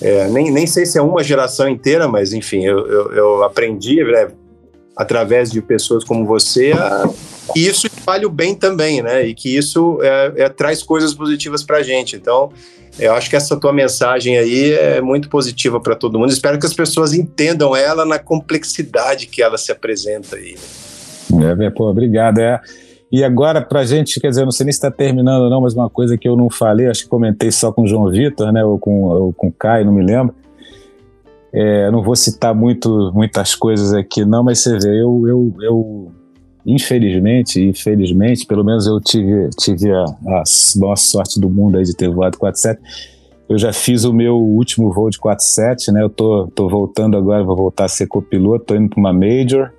[0.01, 4.03] é, nem, nem sei se é uma geração inteira, mas enfim, eu, eu, eu aprendi
[4.05, 4.29] né,
[4.97, 7.09] através de pessoas como você a,
[7.55, 9.27] e isso vale o bem também, né?
[9.27, 12.17] E que isso é, é, traz coisas positivas para a gente.
[12.17, 12.51] Então,
[12.99, 16.31] eu acho que essa tua mensagem aí é muito positiva para todo mundo.
[16.31, 20.57] Espero que as pessoas entendam ela na complexidade que ela se apresenta aí.
[21.61, 22.39] É, pô, obrigado.
[22.39, 22.61] É.
[23.13, 25.61] E agora, para a gente, quer dizer, não sei nem se está terminando ou não,
[25.61, 28.51] mas uma coisa que eu não falei, acho que comentei só com o João Vitor,
[28.51, 30.35] né, ou com, ou com o Caio, não me lembro.
[31.53, 36.13] É, não vou citar muito, muitas coisas aqui, não, mas você vê, eu, eu, eu
[36.65, 40.43] infelizmente, infelizmente, pelo menos eu tive, tive a, a
[40.77, 42.81] maior sorte do mundo aí de ter voado 47.
[43.47, 46.03] Eu já fiz o meu último voo de 47, né?
[46.03, 49.71] Eu tô, tô voltando agora, vou voltar a ser copiloto, tô indo para uma Major.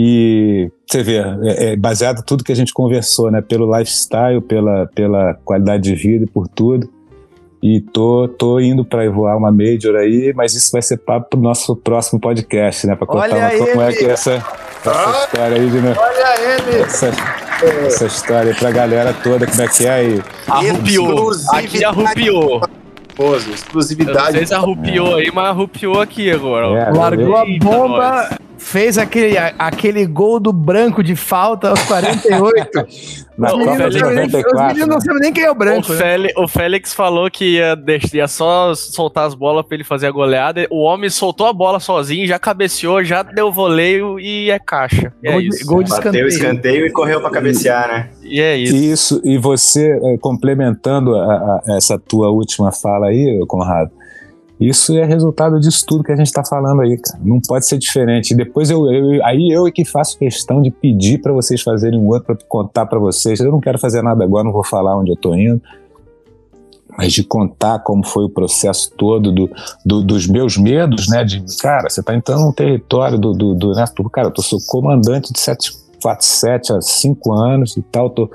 [0.00, 3.42] E você vê, é, é baseado tudo que a gente conversou, né?
[3.42, 6.88] Pelo lifestyle, pela, pela qualidade de vida e por tudo.
[7.60, 11.40] E tô, tô indo para voar uma Major aí, mas isso vai ser papo pro
[11.40, 12.94] nosso próximo podcast, né?
[12.94, 14.44] Para contar uma, como é que é essa, essa
[14.86, 16.82] ah, história aí de Olha ele!
[16.82, 17.10] Essa,
[17.84, 20.22] essa história aí pra galera toda, como é que é aí?
[20.46, 21.32] Arrupiou!
[21.50, 22.62] Aqui arrupiou!
[23.52, 24.38] Exclusividade.
[24.38, 26.66] Vocês arrupiou aí, mas arrupiou aqui agora.
[26.68, 28.38] É, Largou a bomba.
[28.58, 33.28] Fez aquele, aquele gol do branco de falta aos 48.
[33.38, 35.00] Na os, Copa meninos de não sabem nem- 94, os meninos não né?
[35.00, 35.92] sabem nem quem é o O, branco.
[35.92, 35.98] né?
[35.98, 40.08] Félix, o Félix falou que ia, deix- ia só soltar as bolas pra ele fazer
[40.08, 40.66] a goleada.
[40.70, 45.12] O homem soltou a bola sozinho, já cabeceou, já deu voleio e é caixa.
[45.22, 45.66] E é Gol de- isso.
[45.66, 46.26] gol de Bateu o escanteio.
[46.26, 48.10] escanteio e correu pra cabecear, né?
[48.24, 48.74] E é isso.
[48.74, 51.34] Isso, e você, eh, complementando a-
[51.68, 53.92] a- essa tua última fala aí, Conrado,
[54.60, 57.20] isso é resultado disso tudo que a gente está falando aí, cara.
[57.22, 58.34] Não pode ser diferente.
[58.34, 62.08] Depois eu, eu- aí eu é que faço questão de pedir para vocês fazerem um
[62.08, 63.38] outro para contar para vocês.
[63.38, 65.62] Eu não quero fazer nada agora, não vou falar onde eu tô indo,
[66.96, 69.48] mas de contar como foi o processo todo do,
[69.86, 71.22] do- dos meus medos, né?
[71.22, 73.84] De cara, você tá entrando num território do, do, do né?
[74.12, 78.28] Cara, eu sou comandante de 747 há cinco anos e tal, tô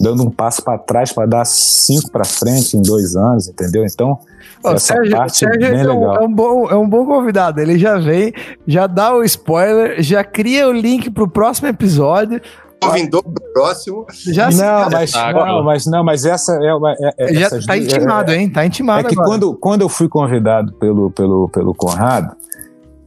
[0.00, 3.84] dando um passo para trás para dar cinco para frente em dois anos, entendeu?
[3.84, 4.18] Então
[4.64, 7.60] Ó, essa Sérgio, parte Sérgio é, um, é um bom, é um bom convidado.
[7.60, 8.32] Ele já vem,
[8.66, 12.40] já dá o spoiler, já cria o link pro próximo episódio.
[12.80, 14.06] Convidou pro próximo.
[14.32, 15.46] Já, não, mas, Espetáculo.
[15.46, 18.36] não, mas não, mas essa é, uma- é, é já essas tá duas- intimado, é-
[18.36, 18.48] hein?
[18.50, 19.28] Tá intimado É que agora.
[19.28, 22.36] quando, quando eu fui convidado pelo, pelo, pelo Conrado,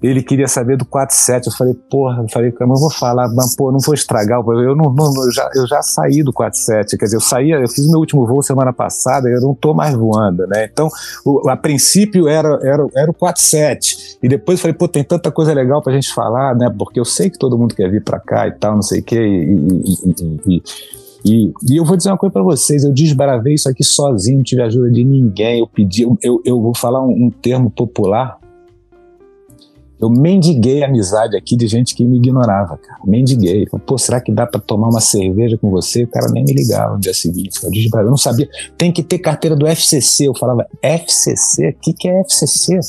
[0.02, 1.48] ele queria saber do 47.
[1.48, 4.40] Eu falei, porra, eu falei, eu vou falar, mas pô, não vou estragar.
[4.40, 6.98] Eu, não, não- não- eu, já, eu já saí do 47.
[6.98, 9.94] Quer dizer, eu saí, eu fiz meu último voo semana passada, eu não tô mais
[9.96, 10.68] voando, né?
[10.72, 10.90] Então,
[11.26, 14.18] o- a princípio era, era, era o 47.
[14.24, 16.74] E depois eu falei, pô, tem tanta coisa legal pra gente falar, né?
[16.78, 19.04] Porque eu sei que todo mundo quer vir pra cá e tal, não sei o
[19.04, 19.20] quê.
[19.20, 20.16] E, e-
[20.46, 20.62] e-
[21.24, 24.44] e- e- eu vou dizer uma coisa pra vocês, eu desbravei isso aqui sozinho, não
[24.44, 25.60] tive ajuda de ninguém.
[25.60, 28.40] Eu pedi, eu, eu, eu vou falar um, um termo popular.
[30.02, 33.00] Eu mendiguei amizade aqui de gente que me ignorava, cara.
[33.06, 33.68] Mendiguei.
[33.86, 36.04] Pô, será que dá pra tomar uma cerveja com você?
[36.04, 37.64] O cara nem me ligava no dia seguinte.
[37.64, 38.08] Eu, desbravei.
[38.08, 38.50] eu não sabia.
[38.78, 40.28] Tem que ter carteira do FCC.
[40.28, 41.70] Eu falava, FCC?
[41.70, 42.80] O que, que é FCC?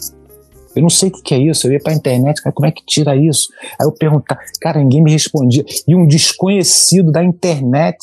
[0.75, 1.67] Eu não sei o que, que é isso.
[1.67, 3.49] Eu ia pra internet, cara, como é que tira isso?
[3.79, 5.65] Aí eu perguntava, cara, ninguém me respondia.
[5.87, 7.99] E um desconhecido da internet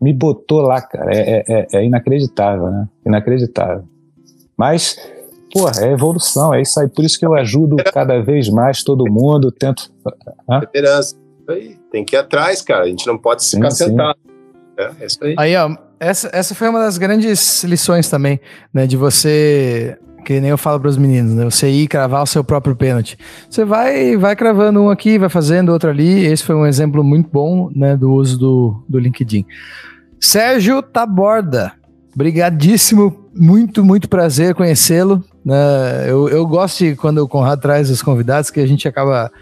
[0.00, 1.12] me botou lá, cara.
[1.12, 2.88] É, é- é- é inacreditável, né?
[3.04, 3.82] Inacreditável.
[4.56, 4.96] Mas,
[5.52, 6.88] porra, é evolução, é isso aí.
[6.88, 9.90] Por isso que eu ajudo cada vez mais todo mundo, tento.
[10.62, 11.16] Esperança.
[11.40, 11.78] Isso aí.
[11.90, 12.84] Tem que ir atrás, cara.
[12.84, 13.84] A gente não pode Sim, ficar sim.
[13.86, 14.18] sentado.
[14.76, 15.34] É, é isso aí.
[15.38, 18.40] Aí, ó, essa, essa foi uma das grandes lições também,
[18.72, 18.86] né?
[18.86, 21.44] De você, que nem eu falo para os meninos, né?
[21.44, 23.18] Você ir cravar o seu próprio pênalti.
[23.50, 26.24] Você vai, vai cravando um aqui, vai fazendo outro ali.
[26.26, 27.96] Esse foi um exemplo muito bom, né?
[27.96, 29.44] Do uso do, do LinkedIn.
[30.20, 31.72] Sérgio Taborda,
[32.14, 35.24] brigadíssimo, muito, muito prazer conhecê-lo.
[35.48, 36.10] Né?
[36.10, 39.32] eu, eu gosto de quando o Conrado traz os convidados que a gente acaba,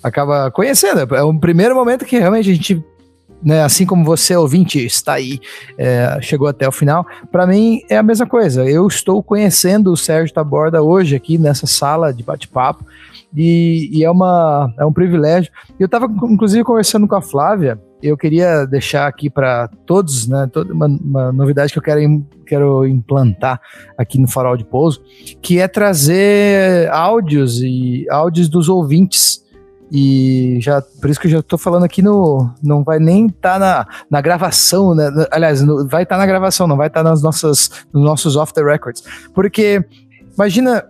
[0.00, 1.14] acaba conhecendo.
[1.14, 2.84] É um primeiro momento que realmente a gente
[3.42, 5.38] né, assim como você, ouvinte, está aí,
[5.76, 8.64] é, chegou até o final, para mim é a mesma coisa.
[8.64, 12.84] Eu estou conhecendo o Sérgio Taborda hoje aqui nessa sala de bate-papo
[13.36, 15.52] e, e é, uma, é um privilégio.
[15.78, 17.78] Eu estava, inclusive, conversando com a Flávia.
[18.02, 22.86] Eu queria deixar aqui para todos, né, toda uma, uma novidade que eu quero, quero
[22.86, 23.60] implantar
[23.98, 25.02] aqui no Farol de Pouso,
[25.42, 29.44] que é trazer áudios e áudios dos ouvintes
[29.90, 32.50] e já, por isso que eu já tô falando aqui no.
[32.62, 35.08] Não vai nem estar tá na, na gravação, né?
[35.30, 38.34] Aliás, no- vai estar tá na gravação, não vai estar tá nas nossas, nos nossos
[38.34, 39.04] off the records.
[39.32, 39.84] Porque,
[40.34, 40.84] imagina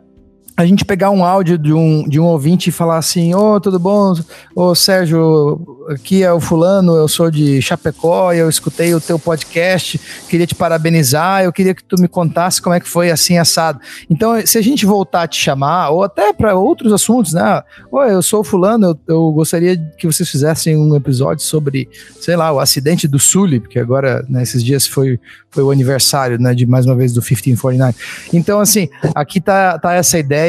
[0.56, 3.78] a gente pegar um áudio de um, de um ouvinte e falar assim: Ô, tudo
[3.78, 4.14] bom?
[4.54, 10.00] Ô, Sérgio, aqui é o Fulano, eu sou de Chapecó, eu escutei o teu podcast,
[10.30, 13.80] queria te parabenizar, eu queria que tu me contasse como é que foi assim assado.
[14.08, 17.62] Então, se a gente voltar a te chamar, ou até para outros assuntos, né?
[17.92, 21.86] Oi, eu sou o fulano, eu, eu gostaria que vocês fizessem um episódio sobre,
[22.18, 25.20] sei lá, o acidente do Sully, porque agora, nesses dias, foi,
[25.50, 27.94] foi o aniversário, né, de mais uma vez do 1549.
[28.32, 30.45] Então, assim, aqui tá, tá essa ideia.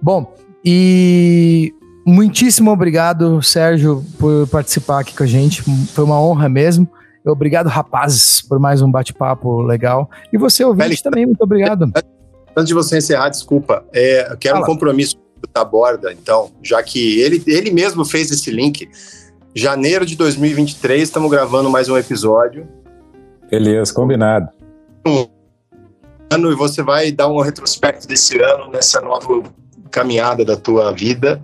[0.00, 1.72] Bom, e
[2.06, 5.62] muitíssimo obrigado, Sérgio, por participar aqui com a gente.
[5.92, 6.88] Foi uma honra mesmo.
[7.24, 10.08] Obrigado, rapazes, por mais um bate-papo legal.
[10.32, 11.90] E você, ouvinte, Félix, também, muito obrigado.
[12.56, 14.66] Antes de você encerrar, desculpa, é, eu quero Fala.
[14.66, 18.88] um compromisso do Taborda, então, já que ele, ele mesmo fez esse link.
[19.54, 22.68] Janeiro de 2023, estamos gravando mais um episódio.
[23.50, 24.48] Beleza, combinado.
[26.32, 29.42] Ano, e você vai dar um retrospecto desse ano, nessa nova
[29.90, 31.40] caminhada da tua vida.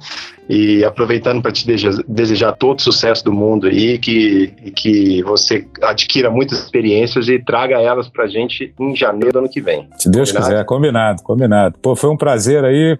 [0.48, 1.66] E aproveitando para te
[2.06, 4.46] desejar, todo o sucesso do mundo aí, que,
[4.76, 9.60] que você adquira muitas experiências e traga elas para gente em janeiro do ano que
[9.60, 9.88] vem.
[9.98, 10.52] Se Deus Combinado?
[10.52, 11.78] quiser, combinado, combinado.
[11.82, 12.96] Pô, foi um prazer aí.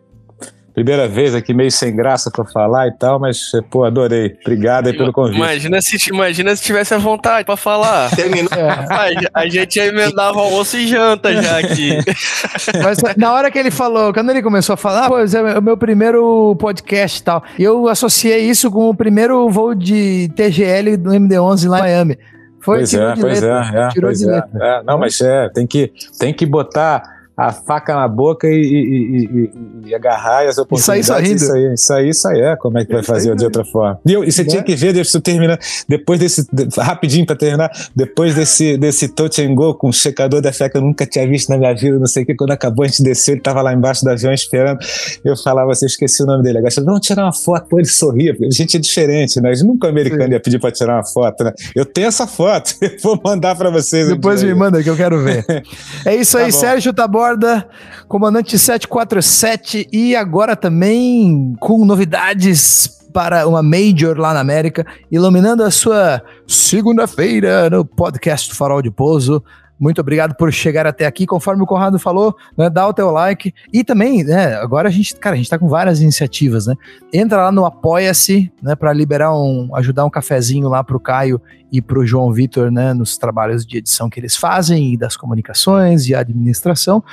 [0.77, 4.36] Primeira vez aqui, meio sem graça para falar e tal, mas, pô, adorei.
[4.43, 5.39] Obrigado aí pelo convite.
[5.39, 8.11] Imagina se, imagina se tivesse a vontade para falar.
[8.15, 8.51] Terminou.
[8.53, 9.27] É.
[9.32, 11.97] A, gente ia emendava almoço e janta já aqui.
[12.85, 15.78] Mas na hora que ele falou, quando ele começou a falar, pô, é o meu
[15.78, 21.70] primeiro podcast e tal, eu associei isso com o primeiro voo de TGL do MD-11
[21.70, 22.19] lá em Miami.
[22.61, 24.51] Foi, pois é, pois letra, é, é, tirou pois de é, letra.
[24.61, 29.25] É, não, mas é, tem que, tem que botar a faca na boca e, e,
[29.25, 31.43] e, e agarrar as oportunidades.
[31.43, 34.01] Isso aí, isso aí, isso aí é como é que vai fazer de outra forma.
[34.07, 36.47] E, eu, você tinha que ver, deixa eu terminar, depois desse,
[36.79, 40.79] rapidinho para terminar, depois desse, desse touch and go com o checador da fé que
[40.79, 43.03] eu nunca tinha visto na minha vida, não sei o que, quando acabou a gente
[43.03, 44.79] desceu, ele tava lá embaixo do avião esperando,
[45.23, 47.89] eu falava assim, eu esqueci o nome dele, agora vamos tirar uma foto, pô, ele
[47.89, 50.33] sorria, a gente é diferente, né, nunca o americano Sim.
[50.33, 53.69] ia pedir para tirar uma foto, né, eu tenho essa foto, eu vou mandar para
[53.69, 54.09] vocês.
[54.09, 55.45] Depois me manda que eu quero ver.
[56.07, 57.69] é isso aí, tá Sérgio Tabor Borda,
[58.07, 65.70] comandante 747 e agora também com novidades para uma Major lá na América, iluminando a
[65.73, 69.43] sua segunda-feira no podcast Farol de Pouso.
[69.78, 71.27] Muito obrigado por chegar até aqui.
[71.27, 73.53] Conforme o Conrado falou, né, dá o teu like.
[73.73, 76.74] E também, né, agora a gente, cara, a gente tá com várias iniciativas, né?
[77.12, 81.40] Entra lá no Apoia-se, né, para liberar um, ajudar um cafezinho lá pro Caio
[81.70, 86.09] e pro João Vitor, né, nos trabalhos de edição que eles fazem e das comunicações
[86.09, 87.05] e administração.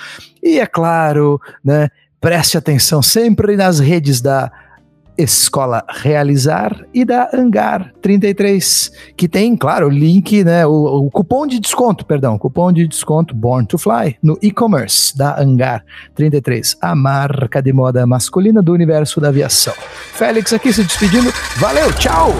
[0.41, 1.89] E é claro, né,
[2.21, 4.49] preste atenção sempre nas redes da
[5.17, 11.45] Escola Realizar e da Angar 33, que tem, claro, o link, né, o, o, cupom
[11.45, 15.83] de desconto, perdão, cupom de desconto Born to Fly no e-commerce da Angar
[16.15, 19.73] 33, a marca de moda masculina do universo da aviação.
[20.13, 21.31] Félix aqui se despedindo.
[21.57, 22.33] Valeu, tchau.